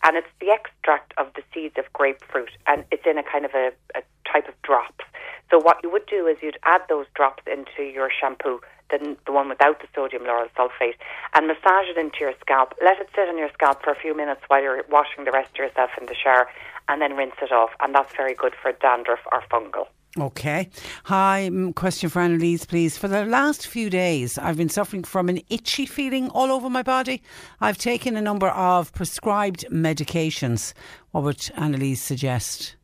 [0.04, 3.52] and it's the extract of the seeds of grapefruit, and it's in a kind of
[3.54, 5.04] a, a type of drops.
[5.50, 8.60] So what you would do is you'd add those drops into your shampoo,
[8.90, 10.94] the, the one without the sodium lauryl sulfate,
[11.34, 12.74] and massage it into your scalp.
[12.82, 15.50] Let it sit on your scalp for a few minutes while you're washing the rest
[15.52, 16.48] of yourself in the shower,
[16.88, 17.70] and then rinse it off.
[17.80, 19.86] And that's very good for dandruff or fungal.
[20.18, 20.70] Okay.
[21.04, 22.96] Hi, question for Annalise, please.
[22.98, 26.82] For the last few days, I've been suffering from an itchy feeling all over my
[26.82, 27.22] body.
[27.60, 30.72] I've taken a number of prescribed medications.
[31.12, 32.77] What would Annalise suggest?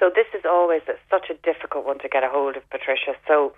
[0.00, 3.14] So this is always such a difficult one to get a hold of, Patricia.
[3.28, 3.54] So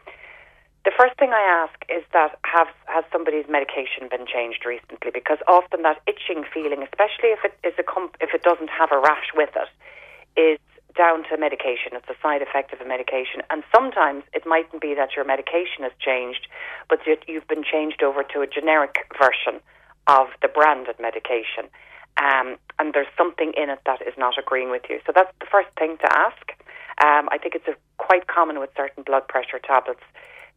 [0.85, 5.11] the first thing I ask is that have has somebody's medication been changed recently?
[5.11, 8.93] Because often that itching feeling, especially if it is a comp- if it doesn't have
[8.93, 9.71] a rash with it,
[10.39, 10.61] is
[10.97, 11.93] down to medication.
[11.93, 13.43] It's a side effect of a medication.
[13.51, 16.49] And sometimes it mightn't be that your medication has changed,
[16.89, 19.61] but you've been changed over to a generic version
[20.07, 21.69] of the branded medication.
[22.19, 25.01] Um, and there's something in it that is not agreeing with you.
[25.07, 26.53] So that's the first thing to ask.
[27.05, 30.01] Um, I think it's a, quite common with certain blood pressure tablets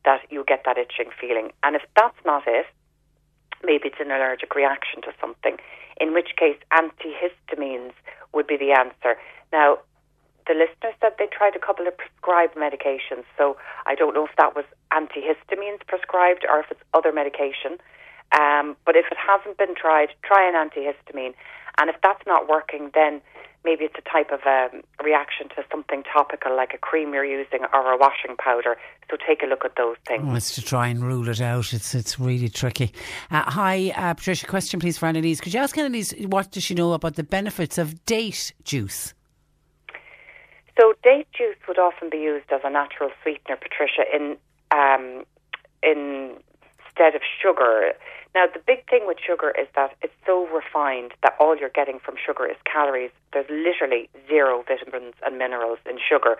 [0.06, 1.52] that you get that itching feeling.
[1.64, 2.66] And if that's not it,
[3.64, 5.58] maybe it's an allergic reaction to something,
[6.00, 7.92] in which case antihistamines
[8.34, 9.20] would be the answer.
[9.52, 9.80] Now,
[10.48, 14.36] the listener said they tried a couple of prescribed medications, so I don't know if
[14.38, 17.78] that was antihistamines prescribed or if it's other medication.
[18.38, 21.34] Um, but if it hasn't been tried, try an antihistamine.
[21.80, 23.22] And if that's not working, then
[23.66, 27.62] maybe it's a type of um, reaction to something topical like a cream you're using
[27.74, 28.78] or a washing powder.
[29.10, 30.24] So take a look at those things.
[30.26, 31.74] Oh, it's to try and rule it out.
[31.74, 32.94] It's it's really tricky.
[33.32, 34.46] Uh, hi, uh, Patricia.
[34.46, 35.42] Question, please, for Annalise.
[35.42, 39.14] Could you ask Annalise what does she know about the benefits of date juice?
[40.80, 44.38] So date juice would often be used as a natural sweetener, Patricia, in
[44.72, 45.26] um,
[45.84, 46.36] in
[46.86, 47.94] instead of sugar.
[48.36, 52.00] Now, the big thing with sugar is that it's so refined that all you're getting
[52.00, 53.10] from sugar is calories.
[53.34, 56.38] There's literally zero vitamins and minerals in sugar,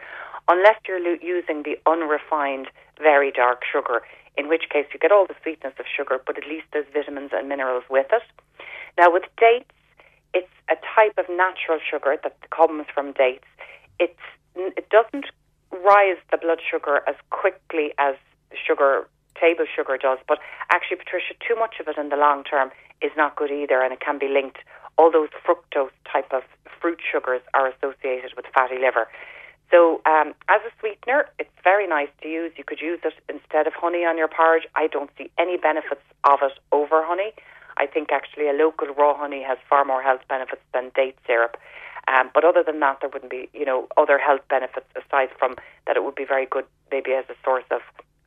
[0.48, 2.68] unless you're lo- using the unrefined,
[3.02, 4.04] very dark sugar,
[4.38, 7.32] in which case you get all the sweetness of sugar, but at least there's vitamins
[7.34, 8.24] and minerals with it.
[8.98, 9.72] Now, with dates,
[10.34, 13.50] it's a type of natural sugar that comes from dates.
[14.00, 14.22] It's,
[14.56, 15.26] it doesn't
[15.72, 18.16] rise the blood sugar as quickly as
[18.54, 19.08] sugar
[19.40, 20.20] table sugar does.
[20.28, 20.40] But
[20.72, 22.72] actually, Patricia, too much of it in the long term
[23.02, 24.60] is not good either, and it can be linked.
[24.98, 26.44] All those fructose type of
[26.82, 29.08] fruit sugars are associated with fatty liver.
[29.72, 32.52] So, um, as a sweetener, it's very nice to use.
[32.58, 34.68] You could use it instead of honey on your porridge.
[34.76, 37.34] I don't see any benefits of it over honey.
[37.78, 41.56] I think actually a local raw honey has far more health benefits than date syrup.
[42.08, 45.56] Um, but other than that, there wouldn't be, you know, other health benefits aside from
[45.86, 45.96] that.
[45.96, 47.82] It would be very good, maybe as a source of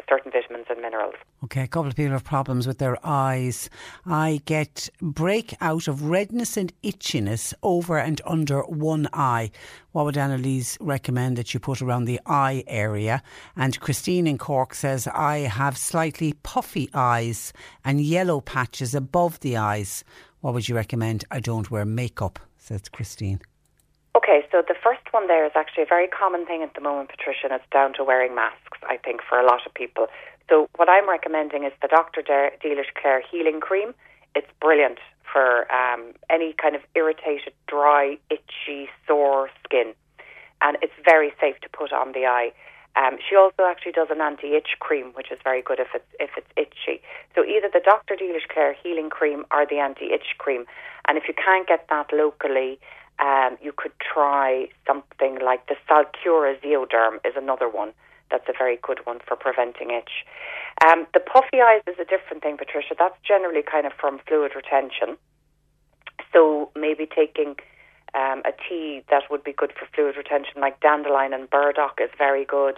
[0.08, 1.14] certain vitamins and minerals.
[1.44, 3.70] Okay, a couple of people have problems with their eyes.
[4.04, 9.50] I get breakout of redness and itchiness over and under one eye.
[9.92, 13.22] What would Annalise recommend that you put around the eye area?
[13.56, 17.52] And Christine in Cork says, I have slightly puffy eyes
[17.84, 20.04] and yellow patches above the eyes.
[20.40, 21.24] What would you recommend?
[21.30, 23.40] I don't wear makeup, says Christine.
[24.14, 27.08] Okay, so the first one there is actually a very common thing at the moment,
[27.08, 30.08] Patricia, and it's down to wearing masks, I think, for a lot of people.
[30.50, 32.20] So what I'm recommending is the Dr.
[32.20, 33.94] De- Dealish Clare Healing Cream.
[34.34, 34.98] It's brilliant
[35.32, 39.94] for um, any kind of irritated, dry, itchy, sore skin.
[40.60, 42.52] And it's very safe to put on the eye.
[42.94, 46.30] Um, she also actually does an anti-itch cream, which is very good if it's if
[46.36, 47.00] it's itchy.
[47.34, 48.16] So either the Dr.
[48.16, 50.66] Dealish Clare Healing Cream or the anti-itch cream.
[51.08, 52.78] And if you can't get that locally,
[53.18, 57.92] um, you could try something like the Salcura Zeoderm is another one
[58.32, 60.24] that's a very good one for preventing itch.
[60.84, 62.96] Um, the puffy eyes is a different thing, Patricia.
[62.98, 65.18] That's generally kind of from fluid retention.
[66.32, 67.56] So maybe taking
[68.14, 72.10] um, a tea that would be good for fluid retention, like dandelion and burdock, is
[72.18, 72.76] very good.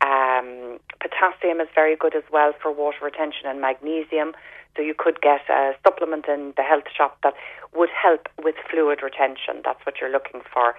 [0.00, 4.32] Um, potassium is very good as well for water retention and magnesium.
[4.76, 7.34] So you could get a supplement in the health shop that
[7.74, 9.62] would help with fluid retention.
[9.64, 10.74] That's what you're looking for.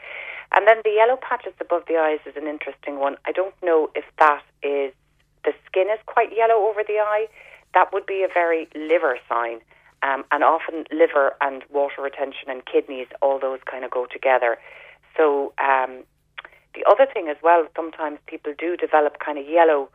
[0.52, 3.18] And then the yellow patches above the eyes is an interesting one.
[3.26, 4.94] I don't know if that is
[5.46, 7.28] the skin is quite yellow over the eye.
[7.74, 9.62] That would be a very liver sign.
[10.04, 14.58] Um, and often liver and water retention and kidneys, all those kind of go together.
[15.16, 16.04] So um,
[16.76, 19.90] the other thing as well, sometimes people do develop kind of yellow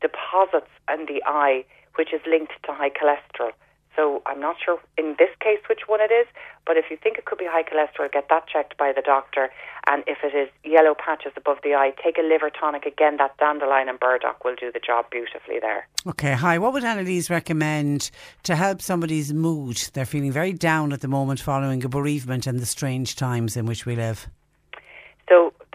[0.00, 1.64] deposits in the eye
[1.96, 3.52] which is linked to high cholesterol.
[3.96, 6.26] So I'm not sure in this case which one it is,
[6.66, 9.48] but if you think it could be high cholesterol, get that checked by the doctor.
[9.88, 12.84] And if it is yellow patches above the eye, take a liver tonic.
[12.84, 15.88] Again, that dandelion and burdock will do the job beautifully there.
[16.06, 16.58] Okay, hi.
[16.58, 18.10] What would Annalise recommend
[18.42, 19.76] to help somebody's mood?
[19.94, 23.64] They're feeling very down at the moment following a bereavement and the strange times in
[23.64, 24.28] which we live.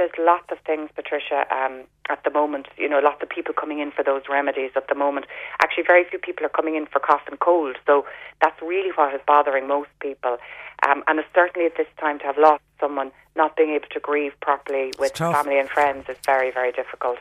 [0.01, 2.65] There's lots of things, Patricia, um, at the moment.
[2.75, 5.27] You know, lots of people coming in for those remedies at the moment.
[5.61, 7.75] Actually, very few people are coming in for cough and cold.
[7.85, 8.07] So
[8.41, 10.39] that's really what is bothering most people.
[10.87, 13.99] Um, and it's certainly at this time to have lost someone, not being able to
[13.99, 17.19] grieve properly with family and friends is very, very difficult.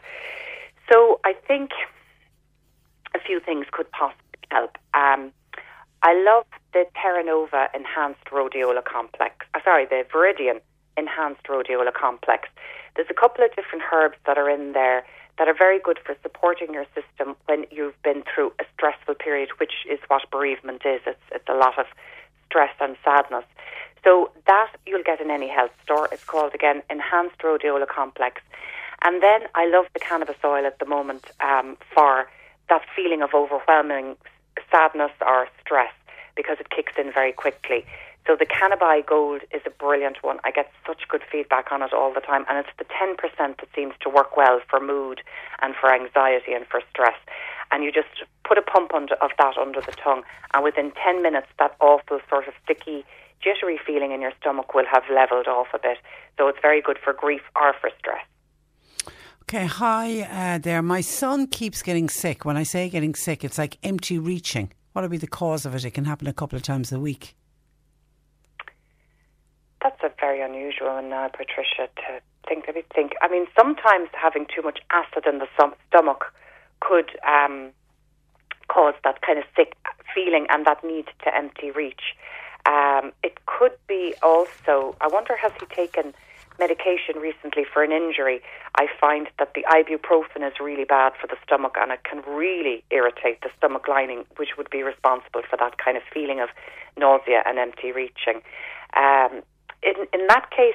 [0.90, 1.72] So I think
[3.14, 4.78] a few things could possibly help.
[4.94, 5.32] Um,
[6.02, 9.34] I love the Terra Nova Enhanced Rhodiola Complex.
[9.52, 10.62] Uh, sorry, the Viridian
[10.96, 12.48] enhanced rhodiola complex.
[12.96, 15.04] There's a couple of different herbs that are in there
[15.38, 19.48] that are very good for supporting your system when you've been through a stressful period,
[19.58, 21.00] which is what bereavement is.
[21.06, 21.86] It's, it's a lot of
[22.46, 23.44] stress and sadness.
[24.04, 26.08] So that you'll get in any health store.
[26.12, 28.42] It's called again Enhanced Rhodiola Complex.
[29.02, 32.28] And then I love the cannabis oil at the moment um, for
[32.68, 34.16] that feeling of overwhelming
[34.70, 35.92] sadness or stress
[36.36, 37.84] because it kicks in very quickly.
[38.26, 40.38] So the Cannabi Gold is a brilliant one.
[40.44, 43.68] I get such good feedback on it all the time, and it's the 10% that
[43.74, 45.22] seems to work well for mood
[45.60, 47.16] and for anxiety and for stress.
[47.72, 48.08] And you just
[48.44, 50.22] put a pump under, of that under the tongue,
[50.54, 53.04] and within 10 minutes, that awful sort of sticky,
[53.42, 55.98] jittery feeling in your stomach will have levelled off a bit.
[56.38, 58.24] So it's very good for grief or for stress.
[59.42, 60.82] Okay, hi uh, there.
[60.82, 62.44] My son keeps getting sick.
[62.44, 64.72] When I say getting sick, it's like empty reaching.
[64.92, 65.84] What would be the cause of it?
[65.84, 67.34] It can happen a couple of times a week.
[69.82, 72.64] That's a very unusual one now, Patricia, to think.
[72.66, 73.12] Let me think.
[73.22, 75.48] I mean, sometimes having too much acid in the
[75.88, 76.24] stomach
[76.80, 77.70] could um,
[78.68, 79.76] cause that kind of sick
[80.14, 82.14] feeling and that need to empty reach.
[82.66, 86.12] Um, it could be also, I wonder, has he taken
[86.58, 88.42] medication recently for an injury?
[88.74, 92.84] I find that the ibuprofen is really bad for the stomach and it can really
[92.90, 96.50] irritate the stomach lining, which would be responsible for that kind of feeling of
[96.98, 98.42] nausea and empty reaching.
[98.94, 99.42] Um,
[99.82, 100.74] in, in that case,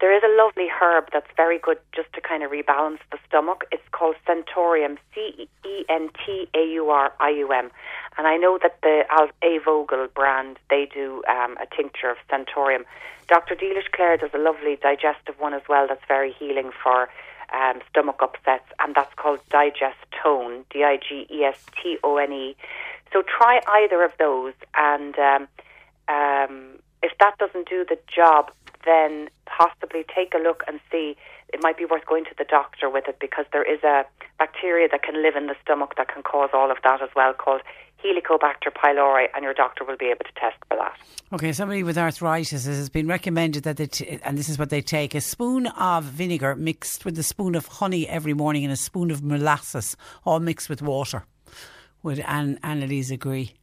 [0.00, 3.64] there is a lovely herb that's very good just to kind of rebalance the stomach.
[3.72, 7.70] It's called Centaurium, C E N T A U R I U M.
[8.16, 9.02] And I know that the
[9.42, 9.58] A.
[9.64, 12.84] Vogel brand, they do um, a tincture of Centaurium.
[13.26, 13.56] Dr.
[13.56, 17.08] Dealish Clare does a lovely digestive one as well that's very healing for
[17.52, 22.18] um, stomach upsets, and that's called Digest Tone, D I G E S T O
[22.18, 22.56] N E.
[23.12, 25.48] So try either of those, and um,
[26.08, 28.50] um, if that doesn't do the job,
[28.84, 31.16] then possibly take a look and see.
[31.52, 34.04] It might be worth going to the doctor with it because there is a
[34.38, 37.32] bacteria that can live in the stomach that can cause all of that as well,
[37.32, 37.62] called
[38.04, 40.94] Helicobacter pylori, and your doctor will be able to test for that.
[41.32, 44.80] Okay, somebody with arthritis has been recommended that they, t- and this is what they
[44.80, 48.76] take a spoon of vinegar mixed with a spoon of honey every morning and a
[48.76, 51.24] spoon of molasses, all mixed with water.
[52.02, 53.54] Would Anne Annalise agree?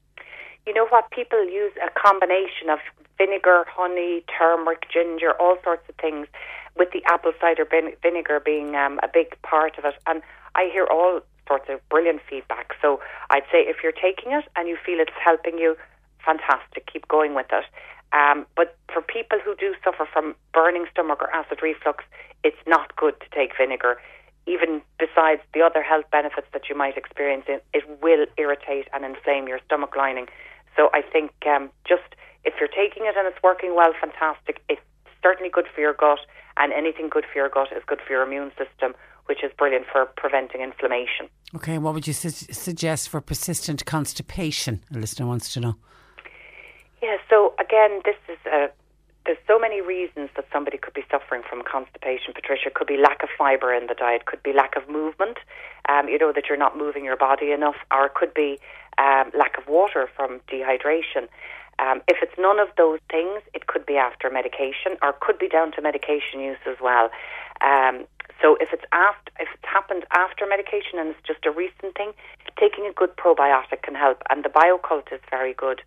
[0.68, 1.10] You know what?
[1.12, 2.80] People use a combination of
[3.18, 6.28] vinegar, honey, turmeric, ginger, all sorts of things,
[6.78, 7.66] with the apple cider
[8.02, 9.96] vinegar being um, a big part of it.
[10.06, 10.22] And
[10.56, 12.74] I hear all sorts of brilliant feedback.
[12.82, 15.78] So I'd say if you're taking it and you feel it's helping you,
[16.24, 17.66] fantastic, keep going with it.
[18.14, 22.04] Um, but for people who do suffer from burning stomach or acid reflux,
[22.44, 23.98] it's not good to take vinegar.
[24.48, 29.48] Even besides the other health benefits that you might experience, it will irritate and inflame
[29.48, 30.28] your stomach lining.
[30.76, 32.04] So I think um, just
[32.46, 34.62] if you're taking it and it's working well, fantastic.
[34.70, 34.82] It's
[35.22, 36.20] certainly good for your gut,
[36.58, 38.94] and anything good for your gut is good for your immune system,
[39.26, 41.28] which is brilliant for preventing inflammation.
[41.56, 44.84] Okay, what would you su- suggest for persistent constipation?
[44.94, 45.76] A listener wants to know.
[47.02, 48.70] Yeah, so again, this is a
[49.26, 52.68] there's so many reasons that somebody could be suffering from constipation, Patricia.
[52.68, 55.38] It could be lack of fibre in the diet, could be lack of movement,
[55.90, 58.60] um, you know, that you're not moving your body enough, or it could be
[58.98, 61.28] um, lack of water from dehydration.
[61.80, 65.50] Um, if it's none of those things, it could be after medication or could be
[65.50, 67.10] down to medication use as well.
[67.62, 68.06] Um,
[68.42, 72.12] so if it's after, if it's happened after medication and it's just a recent thing,
[72.60, 74.22] taking a good probiotic can help.
[74.30, 75.82] And the Bio-Kult is very good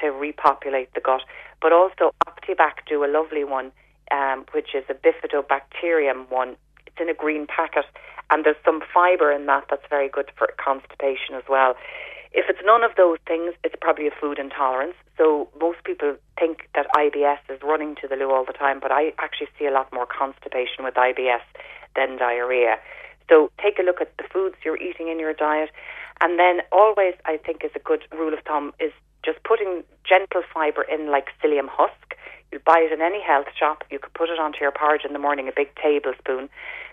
[0.00, 1.22] to repopulate the gut.
[1.60, 3.72] But also Optibac do a lovely one,
[4.10, 6.56] um, which is a bifidobacterium one.
[6.86, 7.86] It's in a green packet,
[8.30, 11.76] and there's some fibre in that that's very good for constipation as well.
[12.34, 14.94] If it's none of those things, it's probably a food intolerance.
[15.18, 18.90] So most people think that IBS is running to the loo all the time, but
[18.90, 21.44] I actually see a lot more constipation with IBS
[21.94, 22.76] than diarrhea.
[23.28, 25.70] So take a look at the foods you're eating in your diet.
[26.20, 28.92] And then always, I think, is a good rule of thumb is
[29.24, 32.16] just putting gentle fibre in like psyllium husk.
[32.50, 33.84] You buy it in any health shop.
[33.90, 36.48] You could put it onto your porridge in the morning, a big tablespoon.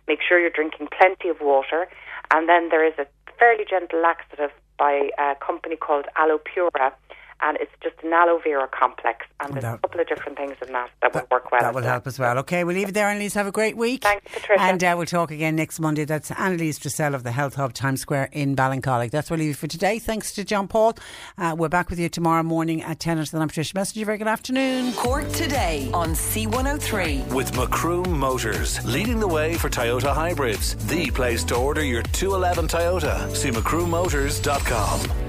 [0.08, 1.88] Make sure you're drinking plenty of water.
[2.32, 3.08] And then there is a
[3.38, 6.94] fairly gentle laxative by a company called Aloe Pura
[7.42, 9.26] and it's just an aloe vera complex.
[9.40, 11.62] And there's that, a couple of different things in that that, that will work well.
[11.62, 12.38] That will help as well.
[12.40, 13.34] Okay, we'll leave it there, Annalise.
[13.34, 14.04] Have a great week.
[14.04, 14.62] Thanks, Patricia.
[14.62, 16.06] And uh, we'll talk again next Monday.
[16.06, 19.12] That's Annalise Dressel of the Health Hub Times Square in Ballincollig.
[19.12, 20.00] That's what we'll leave for today.
[20.00, 20.98] Thanks to John Paul.
[21.38, 24.06] Uh, we're back with you tomorrow morning at 10 until I'm Patricia Messenger.
[24.06, 24.94] Very good afternoon.
[24.94, 27.34] Cork today on C103.
[27.34, 30.76] With Macroom Motors, leading the way for Toyota hybrids.
[30.88, 33.36] The place to order your 211 Toyota.
[33.36, 35.29] See macroommotors.com.